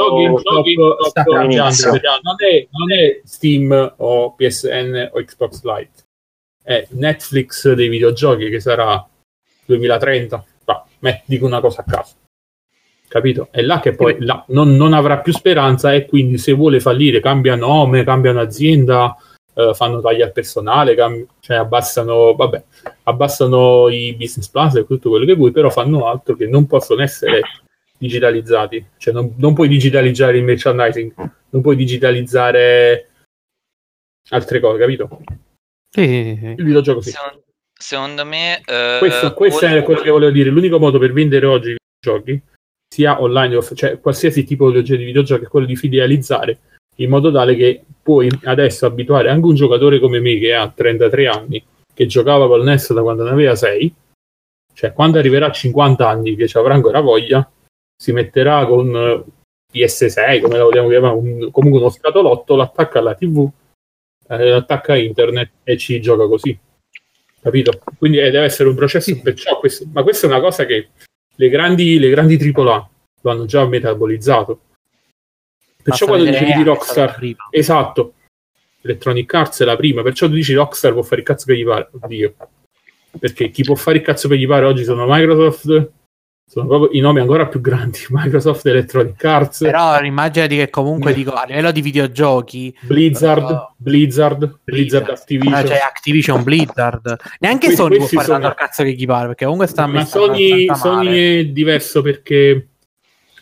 all'inizio. 1.36 1.90
non, 1.90 2.36
è, 2.38 2.66
non 2.70 2.92
è 2.92 3.20
Steam 3.24 3.94
o 3.98 4.34
PSN 4.34 5.10
o 5.12 5.22
Xbox 5.22 5.62
Lite, 5.62 6.04
è 6.62 6.86
Netflix 6.90 7.70
dei 7.72 7.88
videogiochi 7.88 8.48
che 8.48 8.60
sarà 8.60 9.06
2030. 9.66 10.44
Ma 10.64 10.84
me- 11.00 11.22
dico 11.26 11.44
una 11.44 11.60
cosa 11.60 11.82
a 11.82 11.90
caso. 11.90 12.14
Capito? 13.08 13.48
È 13.50 13.60
là 13.60 13.80
che 13.80 13.94
poi 13.94 14.16
là 14.20 14.42
non, 14.48 14.76
non 14.76 14.94
avrà 14.94 15.18
più 15.18 15.32
speranza 15.32 15.92
e 15.92 16.06
quindi 16.06 16.38
se 16.38 16.52
vuole 16.52 16.80
fallire 16.80 17.20
cambia 17.20 17.56
nome, 17.56 18.04
cambiano 18.04 18.40
azienda, 18.40 19.16
eh, 19.68 19.74
fanno 19.74 20.00
tagli 20.00 20.22
al 20.22 20.32
personale, 20.32 20.94
cam- 20.94 21.26
cioè 21.40 21.56
abbassano, 21.56 22.34
vabbè, 22.34 22.64
abbassano 23.04 23.88
i 23.88 24.14
business 24.14 24.48
plan 24.48 24.76
e 24.76 24.86
tutto 24.86 25.10
quello 25.10 25.24
che 25.24 25.34
vuoi, 25.34 25.52
però 25.52 25.70
fanno 25.70 26.08
altro 26.08 26.34
che 26.34 26.46
non 26.46 26.66
possono 26.66 27.02
essere 27.02 27.42
digitalizzati. 27.98 28.86
Cioè 28.96 29.12
non, 29.12 29.34
non 29.36 29.54
puoi 29.54 29.68
digitalizzare 29.68 30.38
il 30.38 30.44
merchandising, 30.44 31.12
non 31.50 31.62
puoi 31.62 31.76
digitalizzare 31.76 33.10
altre 34.30 34.60
cose, 34.60 34.78
capito? 34.78 35.20
Sì, 35.92 36.04
sì, 36.04 36.38
sì. 36.40 36.46
Il 36.56 36.64
videogioco 36.64 37.00
sì. 37.00 37.10
Secondo, 37.10 37.42
secondo 37.72 38.24
me... 38.24 38.60
eh, 38.64 38.96
Questo, 39.00 39.34
questo 39.34 39.66
è 39.66 39.82
quello 39.82 40.00
che 40.00 40.10
volevo 40.10 40.32
dire. 40.32 40.50
L'unico 40.50 40.78
modo 40.78 40.98
per 40.98 41.12
vendere 41.12 41.46
oggi 41.46 41.70
i 41.70 41.76
videogiochi, 42.00 42.40
sia 42.88 43.20
online, 43.20 43.60
cioè 43.74 44.00
qualsiasi 44.00 44.44
tipologia 44.44 44.96
di 44.96 45.04
videogiochi, 45.04 45.44
è 45.44 45.48
quello 45.48 45.66
di 45.66 45.76
fidelizzare 45.76 46.58
in 46.96 47.08
modo 47.08 47.32
tale 47.32 47.54
che 47.56 47.82
puoi 48.02 48.28
adesso 48.44 48.86
abituare 48.86 49.30
anche 49.30 49.46
un 49.46 49.54
giocatore 49.54 49.98
come 49.98 50.20
me 50.20 50.38
che 50.38 50.54
ha 50.54 50.68
33 50.68 51.26
anni, 51.26 51.64
che 51.92 52.06
giocava 52.06 52.46
col 52.46 52.64
NES 52.64 52.92
da 52.92 53.02
quando 53.02 53.24
ne 53.24 53.30
aveva 53.30 53.54
6, 53.54 53.94
cioè 54.74 54.92
quando 54.92 55.18
arriverà 55.18 55.46
a 55.46 55.52
50 55.52 56.08
anni, 56.08 56.34
che 56.36 56.48
ci 56.48 56.58
avrà 56.58 56.74
ancora 56.74 57.00
voglia, 57.00 57.48
si 57.96 58.12
metterà 58.12 58.66
con 58.66 58.94
eh, 58.94 59.24
PS6, 59.72 60.40
come 60.40 60.56
la 60.56 60.64
vogliamo 60.64 60.88
chiamare, 60.88 61.14
un- 61.14 61.50
comunque 61.50 61.80
uno 61.80 61.90
scatolotto, 61.90 62.56
l'attacca 62.56 62.98
alla 62.98 63.14
TV, 63.14 63.48
eh, 64.28 64.48
l'attacca 64.48 64.94
a 64.94 64.96
internet 64.96 65.50
e 65.64 65.76
ci 65.76 66.00
gioca 66.00 66.26
così 66.26 66.58
capito? 67.40 67.80
Quindi 67.98 68.18
eh, 68.18 68.30
deve 68.30 68.44
essere 68.44 68.68
un 68.68 68.74
processo, 68.74 69.18
perciò 69.20 69.58
questo, 69.58 69.86
ma 69.92 70.02
questa 70.02 70.26
è 70.26 70.30
una 70.30 70.40
cosa 70.40 70.64
che 70.66 70.90
le 71.34 71.48
grandi, 71.48 71.98
le 71.98 72.10
grandi 72.10 72.36
AAA 72.36 72.90
lo 73.22 73.30
hanno 73.30 73.46
già 73.46 73.66
metabolizzato. 73.66 74.60
Perciò 75.82 76.06
quando 76.06 76.24
dicevi 76.24 76.52
di 76.52 76.62
Rockstar, 76.62 77.18
esatto, 77.50 78.14
Electronic 78.82 79.32
Arts 79.34 79.60
è 79.60 79.64
la 79.64 79.76
prima, 79.76 80.02
perciò 80.02 80.26
tu 80.26 80.32
dici 80.34 80.54
Rockstar 80.54 80.92
può 80.92 81.02
fare 81.02 81.20
il 81.20 81.26
cazzo 81.26 81.44
che 81.46 81.56
gli 81.56 81.64
pare, 81.64 81.88
oddio. 82.00 82.34
Perché 83.18 83.50
chi 83.50 83.62
può 83.64 83.74
fare 83.74 83.98
il 83.98 84.04
cazzo 84.04 84.28
che 84.28 84.38
gli 84.38 84.46
pare 84.46 84.66
oggi 84.66 84.84
sono 84.84 85.04
Microsoft, 85.08 85.90
sono 86.50 86.66
proprio 86.66 86.90
i 86.98 87.00
nomi 87.00 87.20
ancora 87.20 87.46
più 87.46 87.60
grandi, 87.60 87.98
Microsoft, 88.10 88.66
Electronic 88.66 89.24
Arts, 89.24 89.58
Però 89.58 90.00
immaginati 90.00 90.56
che 90.56 90.70
comunque 90.70 91.12
dico 91.14 91.32
a 91.32 91.44
livello 91.46 91.70
di 91.72 91.80
videogiochi 91.82 92.76
Blizzard, 92.82 93.44
però- 93.44 93.74
Blizzard, 93.76 94.58
Blizzard 94.64 95.04
Blizzard. 95.04 95.08
Activision. 95.10 95.66
Cioè 95.66 95.76
Activision 95.78 96.42
Blizzard 96.42 97.16
neanche 97.40 97.66
Questi- 97.66 97.82
Sony 97.82 97.96
può 97.98 98.06
fare 98.06 98.24
sono- 98.24 98.38
tanto 98.38 98.46
al 98.48 98.54
cazzo 98.66 98.82
che 98.84 98.92
gli 98.92 99.06
pare 99.06 99.26
perché 99.28 99.44
comunque 99.44 99.66
sta 99.68 99.86
ma 99.86 100.04
Sony, 100.04 100.66
Sony 100.74 101.40
è 101.40 101.44
diverso 101.46 102.02
perché 102.02 102.69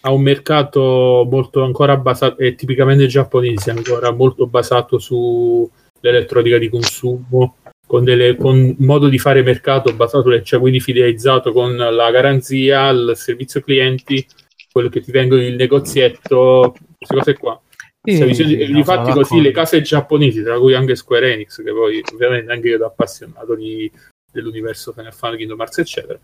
ha 0.08 0.12
un 0.12 0.22
mercato 0.22 1.26
molto 1.30 1.62
ancora 1.62 1.96
basato, 1.96 2.42
è 2.42 2.54
tipicamente 2.54 3.06
giapponese, 3.06 3.70
ancora 3.70 4.10
molto 4.10 4.46
basato 4.46 4.98
sull'elettronica 4.98 6.56
di 6.56 6.70
consumo, 6.70 7.56
con, 7.86 8.04
delle, 8.04 8.36
con 8.36 8.56
un 8.56 8.74
modo 8.78 9.08
di 9.08 9.18
fare 9.18 9.42
mercato 9.42 9.94
basato, 9.94 10.42
cioè 10.42 10.60
quindi 10.60 10.80
fidelizzato 10.80 11.52
con 11.52 11.76
la 11.76 12.10
garanzia, 12.10 12.88
il 12.88 13.12
servizio 13.16 13.60
clienti, 13.60 14.26
quello 14.72 14.88
che 14.88 15.00
ti 15.00 15.10
vengono 15.10 15.42
il 15.42 15.56
negozietto, 15.56 16.74
queste 16.96 17.14
cose 17.14 17.34
qua. 17.34 17.60
Sì, 18.02 18.32
sì, 18.32 18.68
no, 18.68 18.84
sono 18.84 19.12
così 19.12 19.42
le 19.42 19.50
case 19.50 19.82
giapponesi, 19.82 20.42
tra 20.42 20.58
cui 20.58 20.72
anche 20.72 20.96
Square 20.96 21.34
Enix, 21.34 21.62
che 21.62 21.72
poi 21.72 22.02
ovviamente 22.14 22.50
anche 22.50 22.68
io 22.68 22.78
da 22.78 22.86
appassionato 22.86 23.54
di- 23.54 23.90
dell'universo 24.32 24.92
Final 24.92 25.12
Fantasy, 25.12 25.36
Kingdom 25.36 25.60
Hearts, 25.60 25.78
eccetera. 25.78 26.18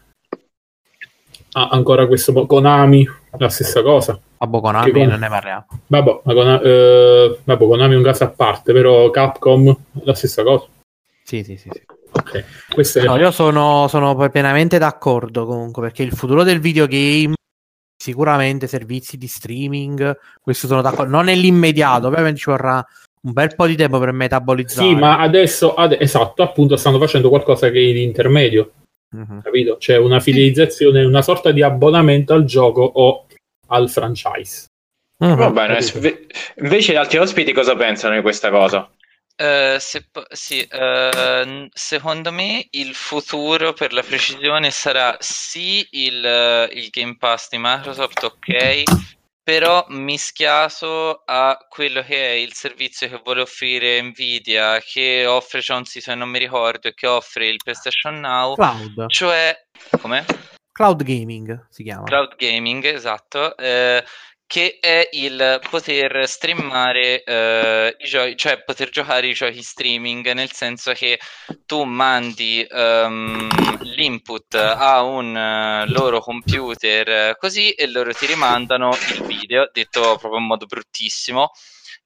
Ha 1.56 1.68
ancora 1.68 2.06
questo 2.06 2.46
Konami, 2.46 3.06
la 3.38 3.48
stessa 3.48 3.82
cosa. 3.82 4.18
Vabbè, 4.38 4.60
Konami 4.60 4.90
con- 4.90 5.06
non 5.06 5.18
ne 5.18 5.28
parliamo 5.28 5.66
Vabbè, 5.86 6.20
ma 6.24 6.32
Kona- 6.34 6.60
eh, 6.60 7.38
vabbè, 7.44 7.66
Konami 7.66 7.94
è 7.94 7.96
un 7.96 8.02
caso 8.02 8.24
a 8.24 8.28
parte, 8.30 8.72
però 8.72 9.10
Capcom 9.10 9.76
la 10.04 10.14
stessa 10.14 10.42
cosa. 10.42 10.66
sì 11.22 11.42
sì 11.42 11.56
sì, 11.56 11.70
sì. 11.72 11.82
Ok, 12.12 12.44
questo 12.72 12.98
è 13.00 13.04
No, 13.04 13.16
io 13.16 13.30
sono, 13.30 13.86
sono 13.88 14.14
pienamente 14.30 14.78
d'accordo 14.78 15.46
comunque 15.46 15.82
perché 15.82 16.02
il 16.02 16.12
futuro 16.12 16.42
del 16.44 16.60
videogame 16.60 17.34
sicuramente 17.96 18.66
servizi 18.66 19.16
di 19.16 19.26
streaming 19.26 20.16
questo 20.42 20.66
sono 20.66 20.82
d'accordo 20.82 21.10
non 21.10 21.28
è 21.28 21.34
l'immediato 21.34 22.06
ovviamente 22.08 22.38
ci 22.38 22.50
vorrà 22.50 22.84
un 23.22 23.32
bel 23.32 23.54
po' 23.54 23.66
di 23.66 23.74
tempo 23.76 23.98
per 23.98 24.12
metabolizzare 24.12 24.86
Sì, 24.88 24.94
ma 24.94 25.18
adesso, 25.18 25.74
ade- 25.74 25.98
esatto, 25.98 26.42
appunto, 26.42 26.76
stanno 26.76 26.98
facendo 26.98 27.30
qualcosa 27.30 27.70
che 27.70 27.78
è 27.78 27.82
in 27.82 27.96
intermedio. 27.96 28.70
Mhm. 29.14 29.40
capito? 29.42 29.76
C'è 29.78 29.96
una 29.96 30.20
fidelizzazione, 30.20 31.04
una 31.04 31.22
sorta 31.22 31.50
di 31.52 31.62
abbonamento 31.62 32.34
al 32.34 32.44
gioco 32.44 32.82
o 32.82 33.23
al 33.74 33.90
franchise. 33.90 34.66
Mhm. 35.18 35.36
Va 35.36 35.50
bene, 35.50 35.74
capito. 35.74 35.98
sve- 35.98 36.26
invece 36.56 36.92
gli 36.92 36.96
altri 36.96 37.18
ospiti 37.18 37.52
cosa 37.52 37.76
pensano 37.76 38.14
di 38.14 38.22
questa 38.22 38.50
cosa? 38.50 38.90
Eh, 39.36 39.78
se 39.80 40.06
po- 40.10 40.26
sì, 40.30 40.60
eh, 40.60 41.68
secondo 41.72 42.30
me 42.30 42.66
il 42.70 42.94
futuro 42.94 43.72
per 43.72 43.92
la 43.92 44.02
precisione 44.02 44.70
sarà 44.70 45.16
sì 45.18 45.84
il, 45.90 46.68
il 46.72 46.88
Game 46.90 47.16
Pass 47.18 47.48
di 47.48 47.58
Microsoft, 47.58 48.22
ok, 48.22 48.82
però 49.42 49.84
mischiato 49.88 51.22
a 51.24 51.58
quello 51.68 52.02
che 52.02 52.28
è 52.28 52.32
il 52.32 52.54
servizio 52.54 53.08
che 53.08 53.20
vuole 53.24 53.40
offrire 53.40 54.00
Nvidia, 54.02 54.80
che 54.80 55.26
offre, 55.26 55.60
c'è 55.60 55.74
un 55.74 55.84
sito 55.84 56.12
che 56.12 56.16
non 56.16 56.28
mi 56.28 56.38
ricordo, 56.38 56.88
e 56.88 56.94
che 56.94 57.06
offre 57.08 57.48
il 57.48 57.60
PlayStation 57.62 58.20
Now, 58.20 58.54
Cloud. 58.54 59.08
cioè... 59.08 59.56
Come? 60.00 60.24
Cloud 60.74 61.04
Gaming 61.04 61.66
si 61.70 61.84
chiama. 61.84 62.02
Cloud 62.02 62.34
gaming, 62.34 62.84
esatto, 62.84 63.56
eh, 63.56 64.02
che 64.44 64.78
è 64.80 65.08
il 65.12 65.60
poter 65.70 66.26
streamare 66.26 67.22
eh, 67.22 67.96
i 67.96 68.04
giochi, 68.04 68.36
cioè 68.36 68.60
poter 68.64 68.90
giocare 68.90 69.28
i 69.28 69.34
giochi 69.34 69.62
streaming, 69.62 70.32
nel 70.32 70.50
senso 70.50 70.92
che 70.92 71.20
tu 71.64 71.84
mandi 71.84 72.66
ehm, 72.68 73.78
l'input 73.82 74.52
a 74.56 75.02
un 75.02 75.36
eh, 75.36 75.86
loro 75.92 76.18
computer 76.18 77.08
eh, 77.08 77.36
così 77.38 77.70
e 77.70 77.86
loro 77.86 78.12
ti 78.12 78.26
rimandano 78.26 78.96
il 79.14 79.22
video, 79.22 79.70
detto 79.72 80.00
proprio 80.00 80.38
in 80.38 80.46
modo 80.46 80.66
bruttissimo. 80.66 81.52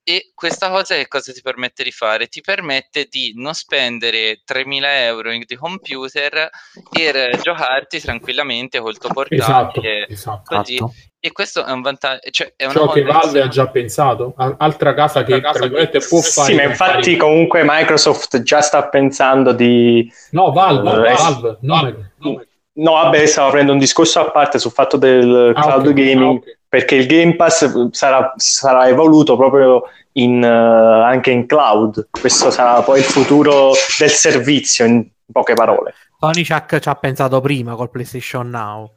E 0.09 0.31
questa 0.35 0.71
cosa 0.71 0.95
che 0.95 1.07
cosa 1.07 1.35
ti 1.35 1.43
permette 1.43 1.83
di 1.83 1.93
fare? 1.93 2.29
Ti 2.29 2.41
permette 2.41 3.09
di 3.11 3.35
non 3.37 3.53
spendere 3.53 4.41
3.000 4.43 5.05
euro 5.05 5.31
in- 5.31 5.45
di 5.47 5.55
computer 5.55 6.49
per 6.91 7.39
giocarti 7.43 8.01
tranquillamente 8.01 8.81
col 8.81 8.97
tuo 8.97 9.11
Esatto, 9.29 9.83
portatile. 9.83 10.09
esatto. 10.09 10.57
Così. 10.57 10.81
E 11.21 11.31
questo 11.33 11.63
è 11.63 11.71
un 11.73 11.83
vantaggio, 11.83 12.31
cioè 12.31 12.55
è 12.57 12.65
una 12.65 12.73
Ciò 12.73 12.89
che 12.91 13.03
Valve 13.03 13.43
ha 13.43 13.49
già 13.49 13.69
pensato, 13.69 14.33
Al- 14.39 14.55
altra 14.59 14.95
casa 14.95 15.25
che 15.25 15.43
tra 15.43 15.53
virgolette 15.53 15.99
può 15.99 16.21
fare. 16.23 16.53
Sì, 16.53 16.55
ma 16.55 16.63
infatti 16.63 17.17
comunque 17.19 17.63
Microsoft 17.67 18.41
già 18.41 18.63
sta 18.63 18.89
pensando 18.89 19.53
di... 19.53 20.11
No, 20.31 20.53
Valve, 20.53 20.91
Eh, 21.11 21.13
Valve, 21.13 21.59
no, 21.61 21.95
no. 22.21 22.43
No, 22.79 22.93
vabbè, 22.93 23.27
stavo 23.27 23.49
prendendo 23.49 23.73
un 23.73 23.79
discorso 23.81 24.21
a 24.21 24.31
parte 24.31 24.59
sul 24.61 24.71
fatto 24.71 24.97
del 24.97 25.53
Ah, 25.55 25.61
cloud 25.63 25.87
ok, 25.89 25.93
gaming, 25.93 26.23
ah, 26.23 26.29
ok. 26.31 26.58
Perché 26.69 26.95
il 26.97 27.07
Game 27.07 27.35
Pass 27.37 27.89
sarà, 27.91 28.33
sarà 28.37 28.89
evoluto 28.89 29.37
proprio 29.37 29.83
in, 30.13 30.43
eh, 30.43 30.47
anche 30.47 31.31
in 31.31 31.47
cloud. 31.47 32.09
Questo 32.11 32.51
sarà 32.51 32.83
poi 32.83 32.99
il 32.99 33.05
futuro 33.05 33.73
del 33.99 34.11
servizio, 34.11 34.85
in 34.85 35.07
poche 35.33 35.55
parole. 35.55 35.95
Tony 36.19 36.45
ci 36.45 36.53
ha, 36.53 36.65
ci 36.69 36.89
ha 36.89 36.95
pensato 36.97 37.41
prima 37.41 37.75
col 37.77 37.91
PlayStation 37.91 38.49
Now. 38.51 38.93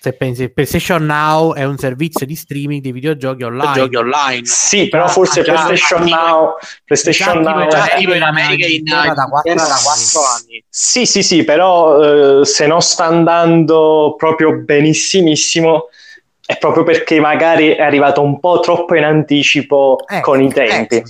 Se 0.00 0.14
pensi, 0.14 0.42
il 0.42 0.52
PlayStation 0.52 1.04
Now 1.04 1.54
è 1.54 1.62
un 1.62 1.78
servizio 1.78 2.26
di 2.26 2.34
streaming 2.34 2.82
di 2.82 2.90
videogiochi 2.90 3.44
online. 3.44 3.72
Giochi 3.74 3.94
online. 3.94 4.44
Sì, 4.46 4.88
però 4.88 5.04
Ah, 5.04 5.08
forse 5.08 5.42
già, 5.42 5.52
PlayStation 5.52 6.04
già, 6.04 6.16
Now, 6.16 6.54
PlayStation 6.84 7.40
già, 7.44 7.50
Now 7.52 7.68
già, 7.68 7.88
è- 7.88 7.96
Tipo 7.98 8.14
in 8.14 8.22
America 8.22 8.66
in, 8.66 8.72
Inghilterra 8.78 9.14
da 9.14 9.26
quattro 9.26 9.50
Inghilterra 9.52 9.68
da 9.68 9.74
anni. 9.76 9.84
quattro 9.84 10.20
anni. 10.34 10.64
Sì, 10.68 11.06
sì, 11.06 11.22
sì, 11.22 11.44
però 11.44 12.40
eh, 12.40 12.44
se 12.44 12.66
non 12.66 12.80
sta 12.82 13.04
andando 13.04 14.14
proprio 14.18 14.56
benissimissimo 14.64 15.84
è 16.44 16.58
proprio 16.58 16.82
perché 16.82 17.20
magari 17.20 17.68
è 17.68 17.82
arrivato 17.82 18.22
un 18.22 18.38
po' 18.40 18.60
troppo 18.60 18.94
in 18.96 19.04
anticipo 19.04 19.98
Ecco, 20.06 20.30
con 20.32 20.42
i 20.42 20.52
tempi. 20.52 20.96
ecco. 20.96 21.08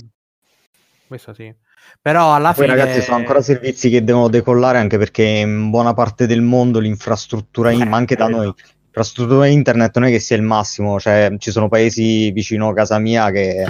Questo 1.07 1.33
sì. 1.33 1.53
Però 2.01 2.33
alla 2.33 2.53
Poi 2.53 2.65
fine 2.65 2.77
ragazzi 2.77 3.01
sono 3.01 3.17
ancora 3.17 3.41
servizi 3.41 3.89
che 3.89 4.03
devono 4.03 4.27
decollare 4.27 4.77
anche 4.77 4.97
perché 4.97 5.23
in 5.23 5.69
buona 5.69 5.93
parte 5.93 6.27
del 6.27 6.41
mondo 6.41 6.79
l'infrastruttura, 6.79 7.71
in- 7.71 7.87
ma 7.87 7.95
anche 7.97 8.15
da 8.15 8.27
noi, 8.27 8.53
l'infrastruttura 8.55 9.47
internet 9.47 9.97
non 9.97 10.09
è 10.09 10.11
che 10.11 10.19
sia 10.19 10.35
il 10.35 10.41
massimo, 10.41 10.99
cioè 10.99 11.33
ci 11.37 11.51
sono 11.51 11.69
paesi 11.69 12.29
vicino 12.31 12.69
a 12.69 12.73
casa 12.73 12.99
mia 12.99 13.31
che 13.31 13.65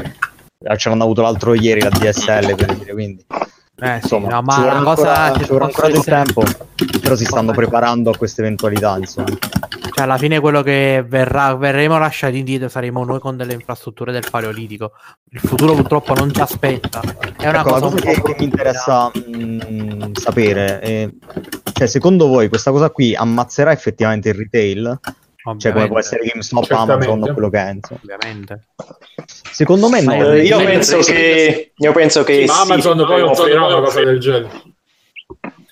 ce 0.78 0.90
l'hanno 0.90 1.04
avuto 1.04 1.22
l'altro 1.22 1.54
ieri 1.54 1.82
la 1.82 1.90
DSL 1.90 2.56
per 2.56 2.76
dire, 2.76 2.94
quindi 2.94 3.26
Eh, 3.30 3.88
sì, 3.88 3.94
insomma 4.02 4.30
no, 4.30 4.38
ci 4.40 4.44
ma 4.46 4.56
vorrà 4.62 4.74
la 4.80 4.84
cosa 4.84 5.14
ancora, 5.16 5.38
che 5.38 5.44
ci 5.46 5.52
vorrà 5.52 5.66
ancora 5.66 5.88
del 5.90 6.04
tempo, 6.04 6.44
però 7.04 7.16
si 7.18 7.26
stanno 7.26 7.52
preparando 7.52 8.12
a 8.12 8.18
queste 8.18 8.40
eventualità 8.42 8.96
insomma. 8.98 9.28
Cioè, 9.94 10.06
alla 10.06 10.18
fine 10.18 10.40
quello 10.40 10.64
che 10.64 11.04
verrà, 11.06 11.54
verremo 11.56 12.00
lasciati 12.00 12.38
indietro 12.38 12.70
saremo 12.70 13.04
noi 13.04 13.20
con 13.20 13.36
delle 13.36 13.54
infrastrutture 13.54 14.14
del 14.14 14.26
paleolitico. 14.32 14.94
Il 15.32 15.40
futuro 15.42 15.74
purtroppo 15.74 16.14
non 16.14 16.34
ci 16.34 16.40
aspetta. 16.40 17.02
È 17.38 17.50
una 17.50 17.60
Ecco, 17.60 17.70
cosa 17.70 17.86
un 17.88 17.92
cosa 17.92 18.06
po' 18.06 18.22
che, 18.22 18.22
che 18.22 18.36
mi 18.40 18.46
interessa 18.46 19.12
mh, 19.14 20.12
sapere 20.14 20.80
è, 20.80 21.10
cioè, 21.74 21.88
secondo 21.88 22.28
voi 22.28 22.48
questa 22.48 22.72
cosa 22.72 22.90
qui 22.90 23.14
ammazzerà 23.14 23.74
effettivamente 23.74 24.30
il 24.30 24.36
retail? 24.36 25.00
Cioè, 25.58 25.74
come 25.74 25.88
può 25.88 26.00
essere 26.00 26.24
GameStop, 26.24 26.64
Certamente. 26.64 26.94
Amazon 27.06 27.30
o 27.30 27.34
quello 27.34 27.50
che 27.50 27.58
è, 27.58 27.72
insomma. 27.74 28.00
Ovviamente. 28.02 28.68
Secondo 29.52 29.90
me 29.90 30.02
no. 30.02 30.14
Eh, 30.32 30.46
io 30.46 30.58
Sì, 30.58 30.66
penso 30.66 30.98
che 31.00 31.74
io 31.76 31.92
penso 31.92 32.24
che 32.24 32.34
Sì, 32.34 32.48
sì, 32.48 32.62
Amazon 32.62 33.04
poi 33.06 33.22
offrirà 33.22 33.66
una 33.66 33.82
cosa 33.82 34.04
del 34.06 34.20
genere. 34.20 34.50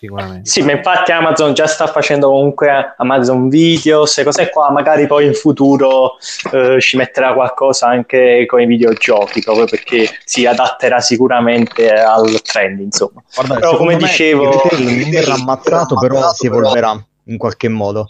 Sicuramente. 0.02 0.50
Sì, 0.50 0.64
ma 0.64 0.72
infatti 0.72 1.12
Amazon 1.12 1.54
già 1.54 1.68
sta 1.68 1.86
facendo 1.86 2.30
comunque 2.30 2.96
Amazon 2.98 3.50
Videos 3.50 4.18
e 4.18 4.24
cose 4.24 4.50
qua, 4.50 4.72
magari 4.72 5.06
poi 5.06 5.28
in 5.28 5.36
futuro 5.36 6.18
eh, 6.52 6.82
ci 6.82 6.98
metterà 6.98 7.36
qualcosa 7.36 7.86
anche 7.86 8.48
con 8.48 8.62
i 8.62 8.66
videogiochi, 8.66 9.44
proprio 9.44 9.66
perché 9.66 10.10
si 10.24 10.48
adatterà 10.48 11.02
sicuramente 11.02 11.94
al 11.94 12.42
trend, 12.42 12.80
insomma. 12.80 13.22
Guarda, 13.32 13.54
Però, 13.54 13.78
come 13.78 13.94
me 13.96 14.00
dicevo- 14.00 14.70
il 14.72 14.88
retail 14.88 15.12
verrà 15.12 15.34
ammazzato, 15.36 15.96
però 16.00 16.34
si 16.34 16.48
evolverà 16.48 17.00
in 17.26 17.38
qualche 17.38 17.68
modo. 17.68 18.08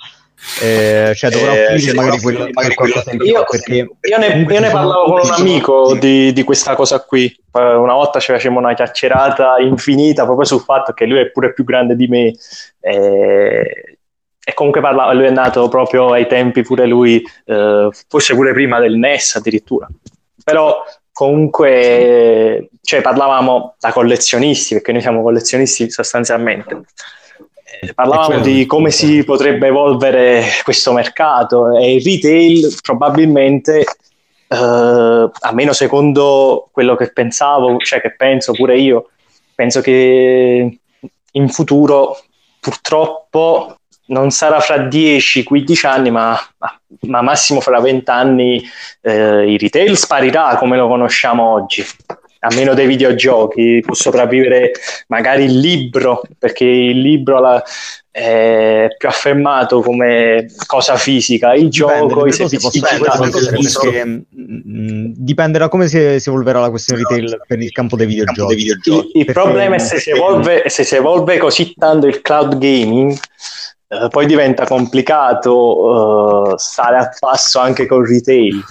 Eh, 0.61 1.13
cioè 1.15 1.29
dovrà 1.29 1.53
Eh, 1.53 1.75
offrire 1.75 1.93
magari 1.93 2.19
quello, 2.19 2.45
in 2.45 3.17
più, 3.17 3.25
Io, 3.25 3.43
perché 3.47 3.73
io 3.75 4.17
ne, 4.17 4.45
io 4.49 4.59
ne 4.59 4.69
parlavo 4.71 5.03
con 5.05 5.21
un 5.23 5.31
amico 5.31 5.95
di, 5.95 6.33
di 6.33 6.43
questa 6.43 6.75
cosa 6.75 6.99
qui. 7.03 7.25
Eh, 7.25 7.75
Una 7.75 7.93
volta 7.93 8.19
ci 8.19 8.31
facevamo 8.31 8.59
una 8.59 8.73
chiacchierata 8.73 9.57
infinita 9.59 10.23
proprio 10.23 10.45
sul 10.45 10.61
fatto 10.61 10.93
che 10.93 11.05
lui 11.05 11.19
è 11.19 11.29
pure 11.29 11.53
più 11.53 11.63
grande 11.63 11.95
di 11.95 12.07
me. 12.07 12.33
eh, 12.79 13.97
e 14.43 14.53
comunque 14.55 14.81
parlava, 14.81 15.13
lui 15.13 15.25
è 15.25 15.29
nato 15.29 15.67
proprio 15.67 16.11
ai 16.11 16.25
tempi 16.25 16.63
pure 16.63 16.87
lui, 16.87 17.23
eh, 17.45 17.89
forse 18.07 18.33
pure 18.33 18.53
prima 18.53 18.79
del 18.79 18.95
NES 18.95 19.35
addirittura. 19.35 19.87
Però 20.43 20.83
comunque 21.11 22.69
cioè, 22.81 23.01
parlavamo 23.01 23.75
da 23.79 23.91
collezionisti, 23.91 24.73
perché 24.73 24.91
noi 24.91 25.01
siamo 25.01 25.21
collezionisti 25.21 25.91
sostanzialmente. 25.91 26.81
Eh, 27.79 27.93
Parlavamo 27.93 28.39
di 28.39 28.65
come 28.65 28.91
si 28.91 29.23
potrebbe 29.23 29.67
evolvere 29.67 30.43
questo 30.63 30.91
mercato 30.91 31.75
e 31.77 31.95
il 31.95 32.03
retail 32.03 32.75
probabilmente, 32.81 33.85
eh, 34.47 35.29
almeno 35.39 35.73
secondo 35.73 36.67
quello 36.71 36.95
che 36.95 37.11
pensavo, 37.11 37.77
cioè 37.77 38.01
che 38.01 38.15
penso 38.15 38.51
pure 38.51 38.77
io, 38.77 39.09
penso 39.55 39.81
che 39.81 40.79
in 41.31 41.49
futuro 41.49 42.17
purtroppo 42.59 43.77
non 44.07 44.29
sarà 44.31 44.59
fra 44.59 44.87
10-15 44.87 45.87
anni, 45.87 46.11
ma, 46.11 46.37
ma- 46.57 46.79
ma 47.01 47.21
massimo 47.21 47.61
fra 47.61 47.79
20 47.79 48.09
anni 48.09 48.61
eh, 49.01 49.51
il 49.53 49.59
retail 49.59 49.95
sparirà 49.97 50.57
come 50.57 50.77
lo 50.77 50.87
conosciamo 50.87 51.47
oggi. 51.53 51.85
A 52.43 52.47
meno 52.55 52.73
dei 52.73 52.87
videogiochi, 52.87 53.81
può 53.85 53.93
sopravvivere 53.93 54.71
magari 55.07 55.43
il 55.43 55.59
libro, 55.59 56.21
perché 56.39 56.65
il 56.65 56.99
libro 56.99 57.39
la- 57.39 57.63
è 58.09 58.87
più 58.97 59.07
affermato 59.07 59.79
come 59.81 60.47
cosa 60.65 60.95
fisica, 60.97 61.53
il 61.53 61.69
gioco, 61.69 62.25
i 62.25 62.31
Dipende, 62.31 62.31
servizi 62.33 62.79
digitali. 62.79 63.35
essere 63.63 63.91
perché, 63.91 64.05
mm, 64.05 65.05
dipende 65.15 65.59
da 65.59 65.69
come 65.69 65.87
si, 65.87 66.19
si 66.19 66.27
evolverà 66.29 66.59
la 66.59 66.69
questione 66.71 67.03
retail 67.03 67.41
per 67.47 67.61
il 67.61 67.71
campo 67.71 67.95
dei 67.95 68.07
videogiochi. 68.07 68.53
Il, 68.55 68.65
il 69.13 69.25
Perché- 69.25 69.31
problema 69.31 69.75
è 69.75 69.79
se 69.79 69.99
si, 69.99 70.09
evolve, 70.09 70.63
se 70.67 70.83
si 70.83 70.95
evolve 70.95 71.37
così 71.37 71.73
tanto 71.77 72.07
il 72.07 72.21
cloud 72.21 72.57
gaming, 72.57 73.11
eh, 73.87 74.07
poi 74.09 74.25
diventa 74.25 74.65
complicato 74.65 76.53
eh, 76.53 76.57
stare 76.57 76.97
a 76.97 77.09
passo 77.17 77.59
anche 77.59 77.85
col 77.85 78.07
retail. 78.07 78.61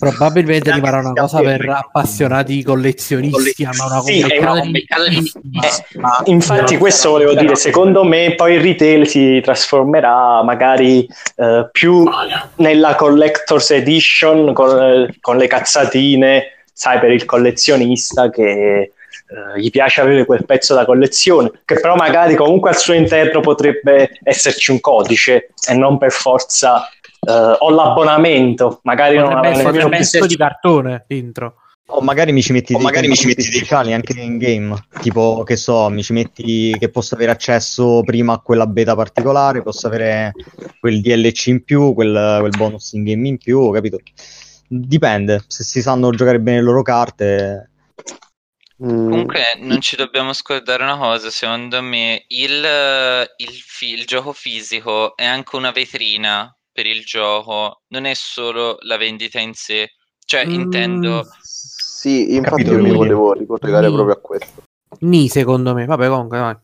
Probabilmente 0.00 0.72
rimarrà 0.72 1.02
se 1.02 1.08
una 1.08 1.20
cosa 1.20 1.40
per 1.40 1.68
appassionati 1.68 2.62
collezionisti. 2.62 3.64
Hanno 3.64 3.84
una 3.84 4.00
Sì, 4.00 4.20
è 4.20 4.42
commerciale 4.42 4.60
un 4.60 4.66
di 4.66 4.72
mercato 4.72 5.02
di 5.04 5.20
nicchia. 5.50 6.00
Eh, 6.24 6.30
infatti, 6.30 6.78
questo 6.78 7.10
volevo 7.10 7.34
dire. 7.34 7.54
Secondo 7.54 8.02
me, 8.02 8.34
poi 8.34 8.54
il 8.54 8.62
retail 8.62 9.06
si 9.06 9.40
trasformerà 9.42 10.42
magari 10.42 11.06
eh, 11.36 11.68
più 11.70 12.08
nella 12.56 12.94
collector's 12.94 13.70
edition 13.72 14.54
con, 14.54 15.06
con 15.20 15.36
le 15.36 15.46
cazzatine, 15.46 16.44
sai, 16.72 16.98
per 16.98 17.10
il 17.10 17.26
collezionista 17.26 18.30
che 18.30 18.92
eh, 19.30 19.60
gli 19.60 19.70
piace 19.70 20.00
avere 20.00 20.24
quel 20.24 20.46
pezzo 20.46 20.74
da 20.74 20.86
collezione, 20.86 21.50
che 21.66 21.78
però 21.78 21.94
magari 21.94 22.34
comunque 22.34 22.70
al 22.70 22.78
suo 22.78 22.94
interno 22.94 23.40
potrebbe 23.40 24.18
esserci 24.22 24.70
un 24.70 24.80
codice 24.80 25.50
e 25.68 25.74
non 25.74 25.98
per 25.98 26.10
forza 26.10 26.88
eh, 27.20 27.56
o 27.58 27.70
l'abbonamento, 27.70 28.80
magari 28.84 29.16
non 29.16 29.26
Potrebbe 29.26 29.48
essere 29.48 29.68
un 29.68 29.74
nemmeno 29.74 29.88
pezzo 29.90 30.26
di 30.26 30.36
cartone 30.36 31.04
dentro. 31.06 31.54
O 31.92 32.00
magari 32.02 32.30
mi 32.32 32.40
ci 32.40 32.52
metti 32.52 32.72
O 32.72 32.76
dei 32.76 32.84
magari 32.86 33.08
mi 33.08 33.16
ci 33.16 33.26
metti 33.26 33.42
dei- 33.42 33.52
speciali 33.52 33.92
anche 33.92 34.18
in 34.20 34.38
game, 34.38 34.74
tipo 35.00 35.42
che 35.42 35.56
so, 35.56 35.88
mi 35.88 36.04
ci 36.04 36.12
metti 36.12 36.76
che 36.78 36.88
posso 36.88 37.16
avere 37.16 37.32
accesso 37.32 38.02
prima 38.04 38.34
a 38.34 38.38
quella 38.38 38.66
beta 38.68 38.94
particolare, 38.94 39.62
posso 39.62 39.88
avere 39.88 40.32
quel 40.78 41.00
DLC 41.00 41.46
in 41.48 41.64
più, 41.64 41.92
quel, 41.92 42.36
quel 42.40 42.52
bonus 42.56 42.92
in 42.92 43.02
game 43.02 43.26
in 43.26 43.38
più, 43.38 43.72
capito? 43.72 43.98
Dipende, 44.68 45.42
se 45.48 45.64
si 45.64 45.82
sanno 45.82 46.10
giocare 46.10 46.38
bene 46.38 46.58
le 46.58 46.62
loro 46.64 46.82
carte. 46.82 47.70
Mm, 48.84 49.10
Comunque 49.10 49.40
non 49.58 49.80
ci 49.80 49.96
dobbiamo 49.96 50.32
scordare 50.32 50.84
una 50.84 50.96
cosa, 50.96 51.28
secondo 51.28 51.82
me 51.82 52.24
il, 52.28 52.64
il 53.36 53.50
fi- 53.66 53.92
il 53.94 54.06
gioco 54.06 54.32
fisico 54.32 55.16
è 55.16 55.24
anche 55.24 55.56
una 55.56 55.72
vetrina 55.72 56.54
per 56.72 56.86
il 56.86 57.04
gioco, 57.04 57.82
non 57.88 58.04
è 58.04 58.14
solo 58.14 58.76
la 58.80 58.96
vendita 58.96 59.40
in 59.40 59.54
sé. 59.54 59.92
Cioè, 60.24 60.46
Mm. 60.46 60.50
intendo, 60.50 61.26
sì, 61.42 62.34
infatti 62.34 62.62
Capito, 62.62 62.72
io 62.76 62.82
mi 62.82 62.96
volevo 62.96 63.32
ricollegare 63.32 63.88
Ni. 63.88 63.94
proprio 63.94 64.14
a 64.14 64.20
questo. 64.20 64.62
Ni, 65.00 65.28
secondo 65.28 65.74
me. 65.74 65.86
Vabbè, 65.86 66.08
comunque, 66.08 66.38
vai. 66.38 66.56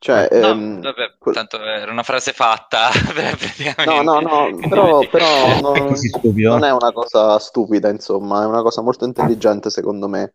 Cioè, 0.00 0.28
no, 0.30 0.50
ehm, 0.50 0.80
vabbè, 0.80 1.14
quel- 1.18 1.34
tanto 1.34 1.60
era 1.60 1.90
una 1.90 2.04
frase 2.04 2.32
fatta, 2.32 2.88
no, 3.84 4.02
no, 4.02 4.20
no, 4.20 4.56
però, 4.68 5.00
però 5.08 5.58
no- 5.60 5.74
È 5.74 5.88
così 5.88 6.08
stupido. 6.08 6.50
non 6.50 6.62
è 6.62 6.70
una 6.70 6.92
cosa 6.92 7.36
stupida, 7.40 7.88
insomma, 7.88 8.42
è 8.42 8.46
una 8.46 8.62
cosa 8.62 8.80
molto 8.80 9.04
intelligente 9.04 9.70
secondo 9.70 10.06
me. 10.06 10.34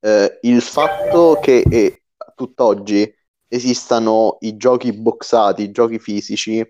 Eh, 0.00 0.38
il 0.42 0.60
fatto 0.60 1.38
che 1.40 1.64
eh, 1.70 2.02
tutt'oggi 2.34 3.10
esistano 3.48 4.36
i 4.40 4.56
giochi 4.58 4.92
boxati, 4.92 5.62
i 5.62 5.70
giochi 5.70 5.98
fisici, 5.98 6.62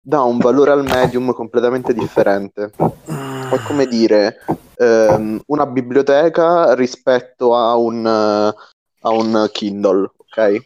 dà 0.00 0.22
un 0.22 0.38
valore 0.38 0.70
al 0.72 0.82
medium 0.84 1.32
completamente 1.32 1.92
differente. 1.92 2.70
È 2.76 3.58
come 3.66 3.86
dire 3.86 4.38
ehm, 4.76 5.40
una 5.46 5.66
biblioteca 5.66 6.74
rispetto 6.74 7.54
a 7.56 7.76
un, 7.76 8.06
eh, 8.06 8.54
a 9.02 9.08
un 9.10 9.48
Kindle, 9.52 10.10
ok? 10.16 10.56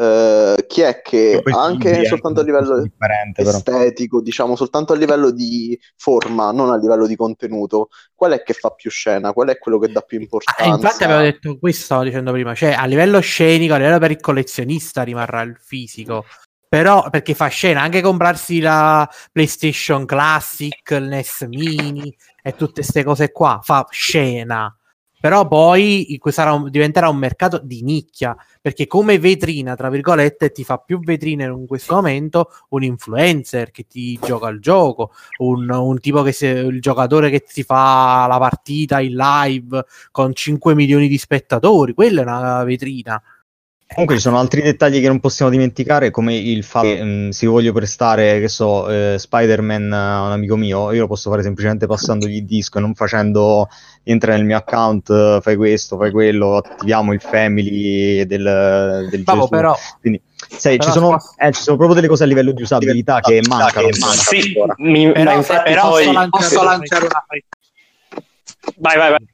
Eh, 0.00 0.64
chi 0.68 0.80
è 0.82 1.02
che 1.02 1.40
anche 1.52 2.04
soltanto 2.04 2.40
a 2.40 2.42
livello 2.44 2.80
differente, 2.82 3.42
però. 3.42 3.56
estetico, 3.58 4.20
diciamo 4.20 4.56
soltanto 4.56 4.92
a 4.92 4.96
livello 4.96 5.30
di 5.30 5.78
forma, 5.96 6.50
non 6.52 6.70
a 6.70 6.76
livello 6.76 7.06
di 7.06 7.16
contenuto, 7.16 7.88
qual 8.14 8.32
è 8.32 8.42
che 8.42 8.52
fa 8.54 8.70
più 8.70 8.90
scena? 8.90 9.32
Qual 9.32 9.48
è 9.48 9.58
quello 9.58 9.78
che 9.78 9.90
dà 9.90 10.00
più 10.00 10.18
Ah, 10.18 10.22
importanza? 10.22 10.74
infatti 10.74 11.04
avevo 11.04 11.20
detto 11.20 11.58
questo, 11.58 11.84
stavo 11.84 12.04
dicendo 12.04 12.32
prima, 12.32 12.54
cioè 12.54 12.72
a 12.72 12.84
livello 12.86 13.20
scenico, 13.20 13.74
a 13.74 13.78
livello 13.78 13.98
per 13.98 14.10
il 14.12 14.20
collezionista 14.20 15.02
rimarrà 15.02 15.42
il 15.42 15.56
fisico, 15.60 16.24
però 16.68 17.08
perché 17.10 17.34
fa 17.34 17.46
scena 17.48 17.80
anche 17.82 18.00
comprarsi 18.02 18.60
la 18.60 19.08
PlayStation 19.32 20.04
Classic, 20.04 20.90
il 20.90 21.04
NES 21.04 21.42
Mini 21.48 22.14
e 22.42 22.54
tutte 22.54 22.74
queste 22.82 23.04
cose 23.04 23.32
qua, 23.32 23.60
fa 23.62 23.86
scena. 23.90 24.72
Però 25.20 25.48
poi 25.48 26.16
un- 26.22 26.70
diventerà 26.70 27.08
un 27.08 27.16
mercato 27.16 27.58
di 27.58 27.82
nicchia, 27.82 28.36
perché 28.60 28.86
come 28.86 29.18
vetrina, 29.18 29.74
tra 29.74 29.88
virgolette, 29.90 30.52
ti 30.52 30.62
fa 30.62 30.78
più 30.78 31.00
vetrine 31.00 31.44
in 31.46 31.66
questo 31.66 31.94
momento 31.96 32.50
un 32.68 32.84
influencer 32.84 33.72
che 33.72 33.86
ti 33.88 34.16
gioca 34.22 34.46
il 34.48 34.60
gioco, 34.60 35.10
un, 35.38 35.68
un 35.70 35.98
tipo 35.98 36.22
che 36.22 36.30
si, 36.30 36.46
il 36.46 36.80
giocatore 36.80 37.30
che 37.30 37.42
si 37.48 37.64
fa 37.64 38.26
la 38.28 38.38
partita 38.38 39.00
in 39.00 39.14
live 39.16 39.84
con 40.12 40.32
5 40.34 40.74
milioni 40.76 41.08
di 41.08 41.18
spettatori, 41.18 41.94
quella 41.94 42.20
è 42.20 42.24
una 42.24 42.62
vetrina. 42.64 43.20
Comunque 43.90 44.16
ci 44.16 44.20
sono 44.20 44.38
altri 44.38 44.60
dettagli 44.60 45.00
che 45.00 45.08
non 45.08 45.18
possiamo 45.18 45.50
dimenticare, 45.50 46.10
come 46.10 46.36
il 46.36 46.62
fatto 46.62 46.86
che 46.88 47.02
mh, 47.02 47.30
se 47.30 47.46
io 47.46 47.52
voglio 47.52 47.72
prestare, 47.72 48.38
che 48.38 48.48
so, 48.48 48.86
eh, 48.88 49.16
Spider-Man 49.18 49.92
a 49.92 50.22
un 50.26 50.32
amico 50.32 50.56
mio, 50.56 50.92
io 50.92 51.00
lo 51.00 51.06
posso 51.06 51.30
fare 51.30 51.42
semplicemente 51.42 51.86
passandogli 51.86 52.36
il 52.36 52.44
disco 52.44 52.76
e 52.76 52.80
non 52.82 52.94
facendo 52.94 53.66
entra 54.02 54.34
nel 54.34 54.44
mio 54.44 54.58
account, 54.58 55.08
eh, 55.08 55.38
fai 55.40 55.56
questo, 55.56 55.96
fai 55.96 56.10
quello, 56.10 56.56
attiviamo 56.58 57.14
il 57.14 57.20
family 57.20 58.26
del, 58.26 59.08
del 59.10 59.22
Bravo, 59.22 59.40
Gesù. 59.40 59.50
però 59.50 59.74
Quindi, 60.00 60.20
sai, 60.36 60.76
Però 60.76 60.90
ci, 60.90 60.98
sono, 60.98 61.16
eh, 61.38 61.52
ci 61.52 61.62
sono 61.62 61.76
proprio 61.78 61.96
delle 61.96 62.08
cose 62.08 62.24
a 62.24 62.26
livello 62.26 62.52
di 62.52 62.62
usabilità 62.62 63.20
che 63.20 63.40
mancano. 63.48 63.86
ancora. 63.86 64.12
Sì, 64.12 64.54
mi- 64.82 65.10
però, 65.12 65.24
ma 65.24 65.32
infatti 65.32 65.70
però 65.70 65.88
poi... 65.88 66.04
posso 66.04 66.12
lanciare, 66.12 66.28
Posso 66.30 66.62
lanciare 66.62 67.04
una 67.06 67.24
freccia. 67.26 67.46
Vai, 68.76 68.96
vai, 68.98 69.10
vai. 69.12 69.26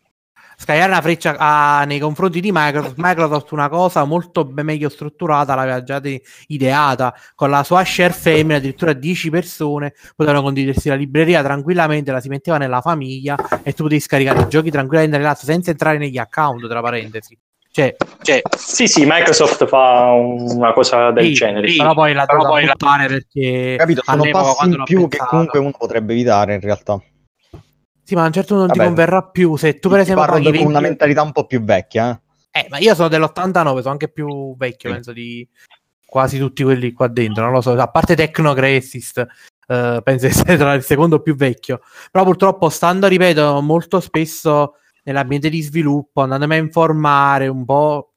Scagliare 0.64 0.92
una 0.92 1.02
freccia 1.02 1.36
ah, 1.36 1.84
nei 1.84 1.98
confronti 1.98 2.40
di 2.40 2.50
Microsoft. 2.50 2.94
Microsoft 2.96 3.50
una 3.50 3.68
cosa 3.68 4.04
molto 4.04 4.50
meglio 4.50 4.88
strutturata, 4.88 5.54
l'aveva 5.54 5.82
già 5.82 5.98
de- 5.98 6.22
ideata 6.46 7.14
con 7.34 7.50
la 7.50 7.62
sua 7.62 7.84
share 7.84 8.14
family, 8.14 8.54
addirittura 8.54 8.94
10 8.94 9.28
persone 9.28 9.92
potevano 10.16 10.40
condividersi 10.42 10.88
la 10.88 10.94
libreria 10.94 11.42
tranquillamente, 11.42 12.12
la 12.12 12.20
si 12.20 12.28
metteva 12.28 12.56
nella 12.56 12.80
famiglia 12.80 13.36
e 13.62 13.74
tu 13.74 13.82
potevi 13.82 14.00
scaricare 14.00 14.40
i 14.40 14.48
giochi 14.48 14.70
tranquillamente 14.70 15.18
nell'altro 15.18 15.44
senza 15.44 15.70
entrare 15.70 15.98
negli 15.98 16.16
account, 16.16 16.66
tra 16.66 16.80
parentesi. 16.80 17.36
Cioè, 17.70 17.94
Cioè, 18.22 18.40
sì, 18.56 18.86
sì, 18.86 19.04
Microsoft 19.04 19.66
fa 19.66 20.12
una 20.12 20.72
cosa 20.72 21.10
del 21.10 21.26
sì, 21.26 21.32
genere. 21.34 21.68
sì, 21.68 21.76
però 21.76 21.92
poi 21.92 22.14
la 22.14 22.24
Però 22.24 22.46
poi 22.46 22.64
la- 22.64 22.74
perché 23.06 23.74
Capito? 23.76 24.00
Sono 24.02 24.22
all'epoca, 24.22 24.44
passi 24.44 24.66
in 24.66 24.82
più 24.84 25.08
che 25.08 25.18
comunque 25.18 25.58
uno 25.58 25.72
potrebbe 25.76 26.14
evitare 26.14 26.54
in 26.54 26.60
realtà. 26.60 26.98
Sì, 28.04 28.14
ma 28.14 28.22
a 28.22 28.26
un 28.26 28.32
certo 28.32 28.54
punto 28.54 28.66
non 28.66 28.72
ti 28.72 28.78
Vabbè, 28.78 28.88
converrà 28.90 29.22
più 29.24 29.56
se 29.56 29.78
tu 29.78 29.88
per 29.88 29.98
Ti 29.98 30.02
esempio 30.04 30.26
parlo 30.26 30.44
paghi 30.44 30.58
con 30.58 30.66
una 30.66 30.78
20 30.80 30.88
mentalità 30.88 31.22
un 31.22 31.32
po' 31.32 31.46
più 31.46 31.62
vecchia. 31.64 32.10
eh. 32.10 32.60
Eh, 32.60 32.66
ma 32.68 32.78
io 32.78 32.94
sono 32.94 33.08
dell'89, 33.08 33.80
sono 33.80 33.92
anche 33.92 34.08
più 34.08 34.54
vecchio, 34.56 34.88
Sì. 34.90 34.94
penso 34.94 35.12
di 35.12 35.48
quasi 36.06 36.38
tutti 36.38 36.62
quelli 36.62 36.92
qua 36.92 37.08
dentro, 37.08 37.42
non 37.44 37.52
lo 37.52 37.60
so, 37.60 37.72
a 37.72 37.88
parte 37.88 38.14
Tecnocresist, 38.14 39.18
eh, 39.66 40.00
penso 40.04 40.26
di 40.26 40.30
essere 40.32 40.56
tra 40.56 40.72
il 40.74 40.82
secondo 40.84 41.20
più 41.20 41.34
vecchio, 41.34 41.80
però 42.12 42.22
purtroppo 42.24 42.68
stando, 42.68 43.08
ripeto, 43.08 43.60
molto 43.62 43.98
spesso 43.98 44.74
nell'ambiente 45.02 45.48
di 45.48 45.60
sviluppo, 45.62 46.20
andandomi 46.20 46.54
a 46.54 46.58
informare 46.58 47.48
un 47.48 47.64
po', 47.64 48.12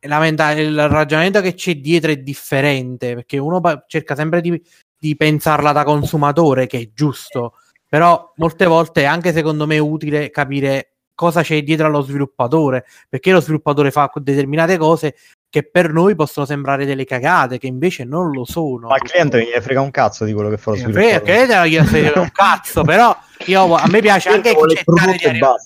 la 0.00 0.18
menta- 0.18 0.50
il 0.52 0.88
ragionamento 0.88 1.40
che 1.40 1.54
c'è 1.54 1.76
dietro 1.76 2.10
è 2.10 2.16
differente, 2.16 3.14
perché 3.14 3.38
uno 3.38 3.60
pa- 3.60 3.84
cerca 3.86 4.16
sempre 4.16 4.40
di, 4.40 4.60
di 4.98 5.14
pensarla 5.14 5.70
da 5.70 5.84
consumatore, 5.84 6.66
che 6.66 6.80
è 6.80 6.90
giusto, 6.92 7.54
però 7.92 8.32
molte 8.36 8.64
volte 8.64 9.02
è 9.02 9.04
anche 9.04 9.34
secondo 9.34 9.66
me 9.66 9.78
utile 9.78 10.30
capire 10.30 10.92
cosa 11.14 11.42
c'è 11.42 11.62
dietro 11.62 11.88
allo 11.88 12.00
sviluppatore, 12.00 12.86
perché 13.06 13.32
lo 13.32 13.40
sviluppatore 13.42 13.90
fa 13.90 14.10
determinate 14.14 14.78
cose 14.78 15.14
che 15.50 15.68
per 15.68 15.92
noi 15.92 16.14
possono 16.14 16.46
sembrare 16.46 16.86
delle 16.86 17.04
cagate, 17.04 17.58
che 17.58 17.66
invece 17.66 18.04
non 18.04 18.30
lo 18.30 18.46
sono. 18.46 18.88
Ma 18.88 18.94
il 18.94 19.02
cliente 19.02 19.36
non 19.36 19.46
gli 19.46 19.60
frega 19.60 19.82
un 19.82 19.90
cazzo 19.90 20.24
di 20.24 20.32
quello 20.32 20.48
che 20.48 20.56
fa 20.56 20.70
lo 20.70 20.76
sviluppatore. 20.78 21.20
Che 21.20 21.46
te 21.46 21.68
io 21.68 21.84
frega 21.84 22.18
un 22.18 22.30
cazzo, 22.32 22.82
però 22.82 23.14
io, 23.46 23.74
a 23.74 23.86
me 23.88 24.00
piace 24.00 24.28
anche 24.30 24.54
cercare 24.54 25.16
di 25.16 25.24
arrivare. 25.24 25.56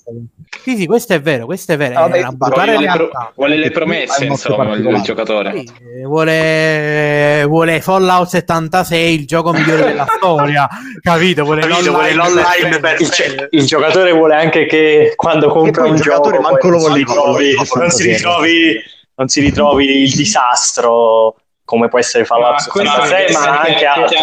Sì, 0.63 0.75
sì, 0.75 0.85
questo 0.85 1.13
è 1.13 1.21
vero, 1.21 1.45
questo 1.45 1.73
è 1.73 1.77
vero, 1.77 1.99
Ah, 1.99 2.07
vabbè, 2.07 2.27
Vuole 2.37 2.77
le, 2.77 2.87
pro- 2.91 3.09
vuole 3.35 3.55
le 3.57 3.71
promesse, 3.71 4.25
insomma, 4.25 4.73
il, 4.75 5.01
giocatore. 5.01 5.51
Sì, 5.57 5.71
vuole, 6.03 7.43
vuole 7.47 7.79
Fallout 7.81 8.27
76, 8.27 9.13
il 9.13 9.25
gioco 9.25 9.51
migliore 9.53 9.83
della 9.83 10.05
storia, 10.17 10.67
capito? 11.01 11.43
Vuole 11.43 11.61
Capito, 11.61 11.91
vuole 11.91 12.13
l'online 12.13 12.41
l'online 12.41 12.69
per- 12.69 12.79
per- 12.79 13.01
il, 13.01 13.09
cioè, 13.09 13.47
il 13.51 13.65
giocatore 13.65 14.11
vuole 14.11 14.35
anche 14.35 14.65
che 14.65 15.13
quando 15.15 15.47
compra 15.49 15.85
un 15.85 15.95
il 15.95 16.01
gioco 16.01 16.29
giocatore 16.31 16.39
manco 16.39 16.69
lo 16.69 16.77
non 16.87 16.95
si 16.97 17.03
vuole 17.03 17.43
ritrovi- 17.45 17.55
non 17.75 17.89
si 17.89 18.03
ritrovi 18.11 18.83
non 19.15 19.27
si 19.29 19.39
ritrovi 19.41 20.01
il 20.03 20.11
disastro 20.13 21.35
come 21.63 21.87
può 21.89 21.99
essere 21.99 22.23
Fallout 22.25 22.65
Ma 22.65 22.71
questo 22.71 23.01
76 23.03 23.25
mi 23.27 23.33
ma 23.33 23.59
anche 23.59 23.85
anche- 23.85 24.15
altri 24.15 24.17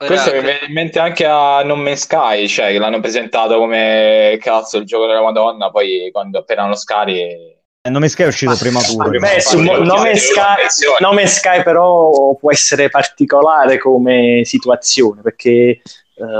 Ora, 0.00 0.10
Questo 0.10 0.32
mi 0.32 0.42
viene 0.42 0.60
in 0.64 0.72
mente 0.72 1.00
anche 1.00 1.24
a 1.24 1.60
No 1.64 1.74
Man's 1.74 2.02
Sky, 2.02 2.46
cioè 2.46 2.70
che 2.70 2.78
l'hanno 2.78 3.00
presentato 3.00 3.58
come 3.58 4.38
cazzo 4.40 4.78
il 4.78 4.84
gioco 4.84 5.06
della 5.06 5.22
Madonna, 5.22 5.72
poi 5.72 6.08
quando 6.12 6.38
appena 6.38 6.68
lo 6.68 6.76
scarichi 6.76 7.18
Eh, 7.18 7.90
Non 7.90 8.02
mi 8.02 8.08
sky 8.08 8.22
è 8.22 8.26
uscito 8.28 8.54
prematuro. 8.56 9.10
Beh, 9.10 9.40
su 9.40 9.56
Parlo 9.56 9.82
di 9.82 9.88
No 9.88 9.94
Man's 9.96 10.28
occhiali, 10.28 10.68
Sky, 10.68 11.26
Sky 11.26 11.62
però 11.64 12.36
può 12.36 12.52
essere 12.52 12.90
particolare 12.90 13.78
come 13.78 14.42
situazione 14.44 15.20
perché 15.20 15.48
eh, 15.50 15.80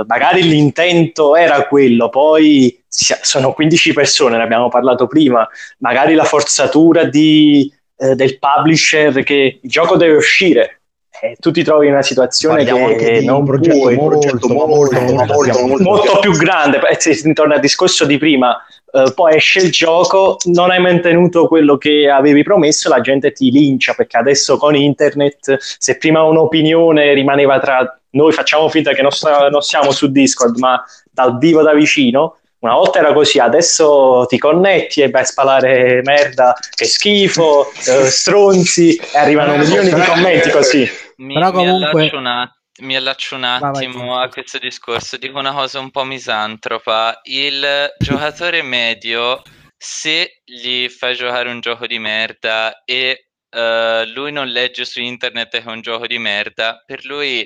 magari 0.07 0.45
l'intento 0.45 1.35
era 1.35 1.67
quello, 1.67 2.11
poi 2.11 2.81
sono 2.87 3.55
15 3.55 3.93
persone, 3.93 4.37
ne 4.37 4.45
abbiamo 4.45 4.69
parlato 4.69 5.09
prima, 5.09 5.49
magari 5.79 6.15
la 6.15 6.23
forzatura 6.23 7.03
di, 7.07 7.73
eh, 7.97 8.15
del 8.15 8.39
publisher 8.39 9.25
che 9.25 9.59
il 9.61 9.69
gioco 9.69 9.97
deve 9.97 10.15
uscire 10.15 10.78
e 11.21 11.37
tu 11.39 11.51
ti 11.51 11.63
trovi 11.63 11.87
in 11.87 11.93
una 11.93 12.03
situazione 12.03 12.65
Parliamo 12.65 12.95
che 12.95 13.21
non 13.23 13.41
un 13.41 13.45
progetto 13.45 13.79
puoi, 13.79 13.97
molto, 13.97 14.29
molto, 14.29 14.49
molto, 14.49 15.01
molto, 15.01 15.83
molto 15.83 16.19
più 16.21 16.33
grande, 16.33 16.81
eh, 16.89 16.97
si 16.99 17.27
ritorna 17.27 17.55
al 17.55 17.61
discorso 17.61 18.05
di 18.05 18.19
prima, 18.19 18.57
eh, 18.93 19.13
poi 19.15 19.37
esce 19.37 19.61
il 19.61 19.71
gioco, 19.71 20.39
non 20.45 20.71
hai 20.71 20.81
mantenuto 20.81 21.47
quello 21.47 21.77
che 21.77 22.09
avevi 22.09 22.43
promesso, 22.43 22.89
la 22.89 23.01
gente 23.01 23.33
ti 23.33 23.51
lincia 23.51 23.93
perché 23.95 24.17
adesso 24.17 24.57
con 24.57 24.75
internet, 24.75 25.57
se 25.59 25.99
prima 25.99 26.23
un'opinione 26.23 27.13
rimaneva 27.13 27.59
tra 27.59 27.99
noi, 28.11 28.33
facciamo 28.33 28.69
finta 28.69 28.93
che 28.93 29.03
non, 29.03 29.11
sta- 29.11 29.49
non 29.49 29.61
siamo 29.61 29.91
su 29.91 30.11
Discord, 30.11 30.57
ma 30.59 30.83
dal 31.11 31.37
vivo 31.39 31.63
da 31.63 31.75
vicino. 31.75 32.37
Una 32.61 32.75
volta 32.75 32.99
era 32.99 33.13
così, 33.13 33.39
adesso 33.39 34.25
ti 34.29 34.37
connetti 34.39 35.03
e 35.03 35.11
vai 35.11 35.23
a 35.23 35.27
spalare 35.27 36.01
merda, 36.03 36.57
che 36.75 36.87
schifo, 36.87 37.71
eh, 37.87 38.07
stronzi, 38.07 38.97
e 38.97 39.19
arrivano 39.19 39.57
milioni 39.57 39.93
di 39.93 40.01
commenti 40.01 40.51
così. 40.51 40.89
Mi, 41.19 41.35
Però 41.35 41.47
mi 41.51 41.53
comunque- 41.53 42.01
allaccio 42.03 42.17
un 42.19 42.27
att- 42.27 42.57
mi 42.81 42.95
allaccio 42.97 43.35
un 43.35 43.41
vai, 43.41 43.61
attimo 43.61 44.17
sì. 44.17 44.23
a 44.25 44.29
questo 44.29 44.59
discorso, 44.59 45.17
dico 45.17 45.39
una 45.39 45.53
cosa 45.53 45.81
un 45.81 45.91
po' 45.91 46.05
misantropa. 46.05 47.21
Il 47.25 47.93
giocatore 47.99 48.63
medio, 48.63 49.43
se 49.77 50.43
gli 50.45 50.89
fai 50.89 51.17
giocare 51.17 51.51
un 51.51 51.59
gioco 51.61 51.87
di 51.89 51.99
merda 51.99 52.85
e 52.85 53.31
eh, 53.51 54.07
lui 54.15 54.31
non 54.31 54.47
legge 54.47 54.85
su 54.85 55.01
internet 55.01 55.51
che 55.51 55.63
è 55.65 55.69
un 55.69 55.81
gioco 55.81 56.07
di 56.07 56.19
merda, 56.19 56.83
per 56.87 57.05
lui 57.05 57.41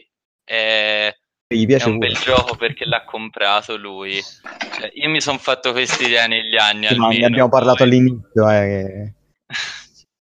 è, 0.45 1.15
gli 1.49 1.63
È 1.63 1.67
piace 1.67 1.89
un 1.89 1.99
pure. 1.99 2.09
bel 2.09 2.17
gioco 2.19 2.57
perché 2.57 2.85
l'ha 2.85 3.05
comprato 3.05 3.77
lui. 3.79 4.21
Cioè, 4.21 4.91
io 4.95 5.09
mi 5.09 5.21
sono 5.23 5.39
fatto 5.39 5.73
questa 5.73 6.03
idea 6.05 6.27
negli 6.27 6.57
anni. 6.57 6.89
Sì, 6.89 6.97
ma 6.97 7.05
almeno, 7.07 7.21
ne 7.21 7.27
abbiamo 7.27 7.49
parlato 7.49 7.77
poi- 7.85 7.87
all'inizio, 7.87 8.51
eh, 8.51 9.15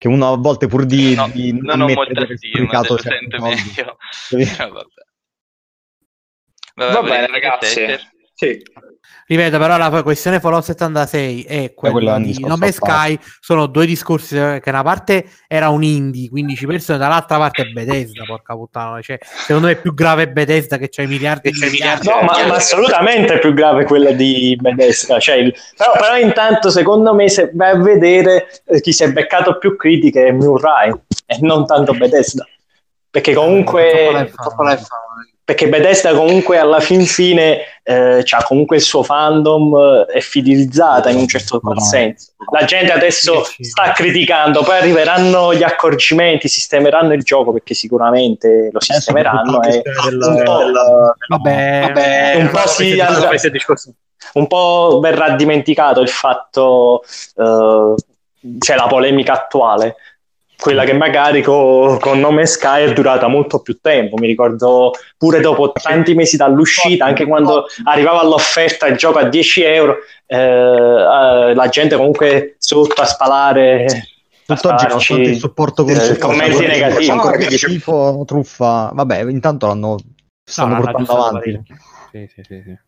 che, 0.01 0.09
uno 0.09 0.33
a 0.33 0.37
volte 0.39 0.67
pur 0.67 0.87
di, 0.87 1.15
No, 1.15 1.29
di 1.29 1.53
non 1.53 1.83
ho 1.83 1.85
ammettere 1.85 2.27
molta 2.27 2.37
stima, 2.39 2.83
soldi. 2.83 3.03
meglio. 3.39 3.99
Sì. 4.11 4.37
Però 4.57 4.73
vabbè. 4.73 4.95
Va 6.75 6.91
Vabbè, 6.93 7.09
bene, 7.09 7.27
ragazzi. 7.27 7.85
Sì. 8.41 8.63
Ripeto, 9.27 9.59
però 9.59 9.77
la 9.77 10.03
questione 10.03 10.41
Fallout 10.41 10.65
76 10.65 11.43
e 11.43 11.73
quello 11.75 11.95
quella 11.95 12.15
è 12.15 12.17
un 12.17 12.23
di 12.23 12.41
Nome. 12.41 12.73
Sky 12.73 13.19
sono 13.39 13.67
due 13.67 13.85
discorsi 13.85 14.37
eh, 14.37 14.61
che 14.63 14.71
una 14.71 14.83
parte 14.83 15.27
era 15.47 15.69
un 15.69 15.83
indie, 15.85 16.31
15 16.31 16.67
persone, 16.67 16.99
dall'altra 16.99 17.37
parte 17.37 17.63
è 17.63 17.67
Bethesda, 17.67 18.25
porca 18.25 18.55
puttana. 18.55 19.01
Cioè, 19.03 19.19
secondo 19.21 19.67
me 19.69 19.75
è 19.75 19.81
più 19.81 19.93
grave 19.95 20.29
Bethesda 20.31 20.79
che 20.79 20.89
c'è 20.89 21.05
miliardi 21.07 21.51
di 21.51 21.61
miliardi. 21.61 22.09
No, 22.09 22.23
ma, 22.23 22.47
ma 22.47 22.55
assolutamente 22.55 23.35
è 23.35 23.39
più 23.39 23.53
grave 23.53 23.85
quella 23.85 24.11
di 24.13 24.57
Bethesda. 24.59 25.21
Cioè, 25.21 25.37
il- 25.37 25.55
però, 25.77 25.93
però 25.93 26.17
intanto, 26.17 26.71
secondo 26.71 27.15
me, 27.15 27.29
se 27.29 27.51
vai 27.53 27.71
a 27.73 27.77
vedere 27.77 28.49
eh, 28.65 28.81
chi 28.81 28.93
si 28.93 29.05
è 29.05 29.13
beccato 29.13 29.59
più 29.59 29.77
critiche 29.77 30.29
è 30.29 30.33
Murray 30.33 30.93
e 31.27 31.37
non 31.43 31.67
tanto 31.67 31.93
Bethesda. 31.93 32.45
Perché 33.11 33.33
Troppo 33.33 33.47
comunque, 33.49 34.31
fan. 34.35 34.79
Perché 35.51 35.69
Bethesda 35.69 36.15
comunque 36.15 36.59
alla 36.59 36.79
fin 36.79 37.05
fine 37.05 37.59
eh, 37.83 38.23
ha 38.25 38.43
comunque 38.45 38.77
il 38.77 38.83
suo 38.83 39.03
fandom 39.03 40.07
eh, 40.09 40.13
è 40.13 40.21
fidelizzata 40.21 41.11
in 41.11 41.19
un 41.19 41.27
certo 41.27 41.59
qual 41.59 41.81
senso. 41.83 42.35
La 42.53 42.65
gente 42.65 42.93
adesso 42.93 43.43
sta 43.59 43.91
criticando, 43.91 44.63
poi 44.63 44.79
arriveranno 44.79 45.53
gli 45.53 45.65
accorgimenti, 45.65 46.47
sistemeranno 46.47 47.15
il 47.15 47.23
gioco 47.23 47.53
perché 47.53 47.75
sicuramente 47.75 48.69
lo 48.71 48.81
sistemeranno 48.81 49.61
e 49.65 49.83
un 49.85 50.43
po', 50.45 50.71
Vabbè, 51.27 52.35
un 52.37 52.51
po' 52.51 52.69
si 52.69 53.01
andrà- 53.01 53.31
un 54.35 54.47
po' 54.47 55.01
verrà 55.03 55.31
dimenticato 55.31 56.01
il 56.01 56.09
fatto, 56.09 57.03
eh, 57.35 57.95
c'è 58.57 58.77
la 58.77 58.87
polemica 58.87 59.33
attuale, 59.33 59.97
quella 60.61 60.85
che 60.85 60.93
magari 60.93 61.43
co- 61.43 61.97
con 62.01 62.21
nome 62.21 62.47
Sky 62.47 62.85
è 62.85 62.93
durata 62.93 63.27
molto 63.27 63.61
più 63.61 63.79
tempo. 63.81 64.17
Mi 64.17 64.27
ricordo 64.27 64.93
pure 65.17 65.41
dopo 65.41 65.73
tanti 65.73 66.15
mesi 66.15 66.37
dall'uscita, 66.37 67.07
anche 67.07 67.27
quando 67.27 67.67
arrivava 67.85 68.21
all'offerta 68.21 68.87
il 68.87 68.97
gioco 68.97 69.19
a 69.19 69.25
10 69.25 69.63
euro, 69.63 69.97
eh, 70.27 70.37
eh, 70.37 71.55
la 71.55 71.69
gente 71.71 71.97
comunque 71.97 72.57
sotto 72.59 73.01
a 73.01 73.07
spalare. 73.07 73.87
Tutt'oggi, 74.45 74.59
spararci, 74.59 74.87
nonostante 74.89 75.31
il 75.31 75.39
supporto 75.39 75.83
eh, 75.83 75.87
consumato, 75.87 76.27
commenti 76.27 76.67
negativi. 76.67 77.11
ancora 77.11 77.37
che 77.37 77.57
schifo, 77.57 78.25
truffa. 78.27 78.91
Vabbè, 78.93 79.23
intanto 79.31 79.67
l'hanno 79.67 79.97
stanno 80.45 80.73
l'hanno 80.73 80.83
portando 80.83 81.13
avanti. 81.13 81.63
sì, 82.11 82.29
sì, 82.35 82.43
sì. 82.45 82.79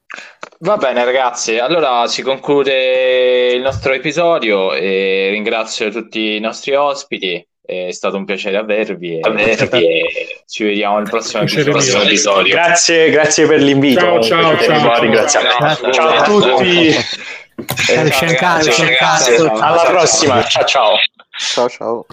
Va 0.58 0.76
bene 0.76 1.04
ragazzi, 1.04 1.58
allora 1.58 2.06
si 2.06 2.22
conclude 2.22 3.52
il 3.52 3.62
nostro 3.62 3.92
episodio 3.92 4.72
e 4.74 5.30
ringrazio 5.30 5.90
tutti 5.90 6.36
i 6.36 6.40
nostri 6.40 6.74
ospiti, 6.74 7.44
è 7.64 7.92
stato 7.92 8.16
un 8.16 8.24
piacere 8.24 8.56
avervi, 8.56 9.20
e 9.20 10.42
ci 10.48 10.64
vediamo 10.64 10.96
al 10.96 11.08
prossimo 11.08 11.44
Piacere 11.44 11.70
episodio. 11.70 12.54
Grazie, 12.54 13.10
grazie 13.10 13.46
per 13.46 13.60
l'invito. 13.60 14.00
Ciao, 14.00 14.22
ciao, 14.22 14.58
ciao, 14.58 15.28
ciao. 15.28 15.90
Ciao 15.92 16.08
a 16.08 16.22
tutti. 16.22 16.88
Eh, 16.88 18.10
Scencare, 18.10 18.64
ragazzi, 18.64 18.84
ragazzi, 18.84 19.34
Alla 19.36 19.84
prossima. 19.84 20.42
Ciao 20.44 20.64
ciao. 20.64 20.94
Ciao 21.36 21.68
ciao. 21.68 22.06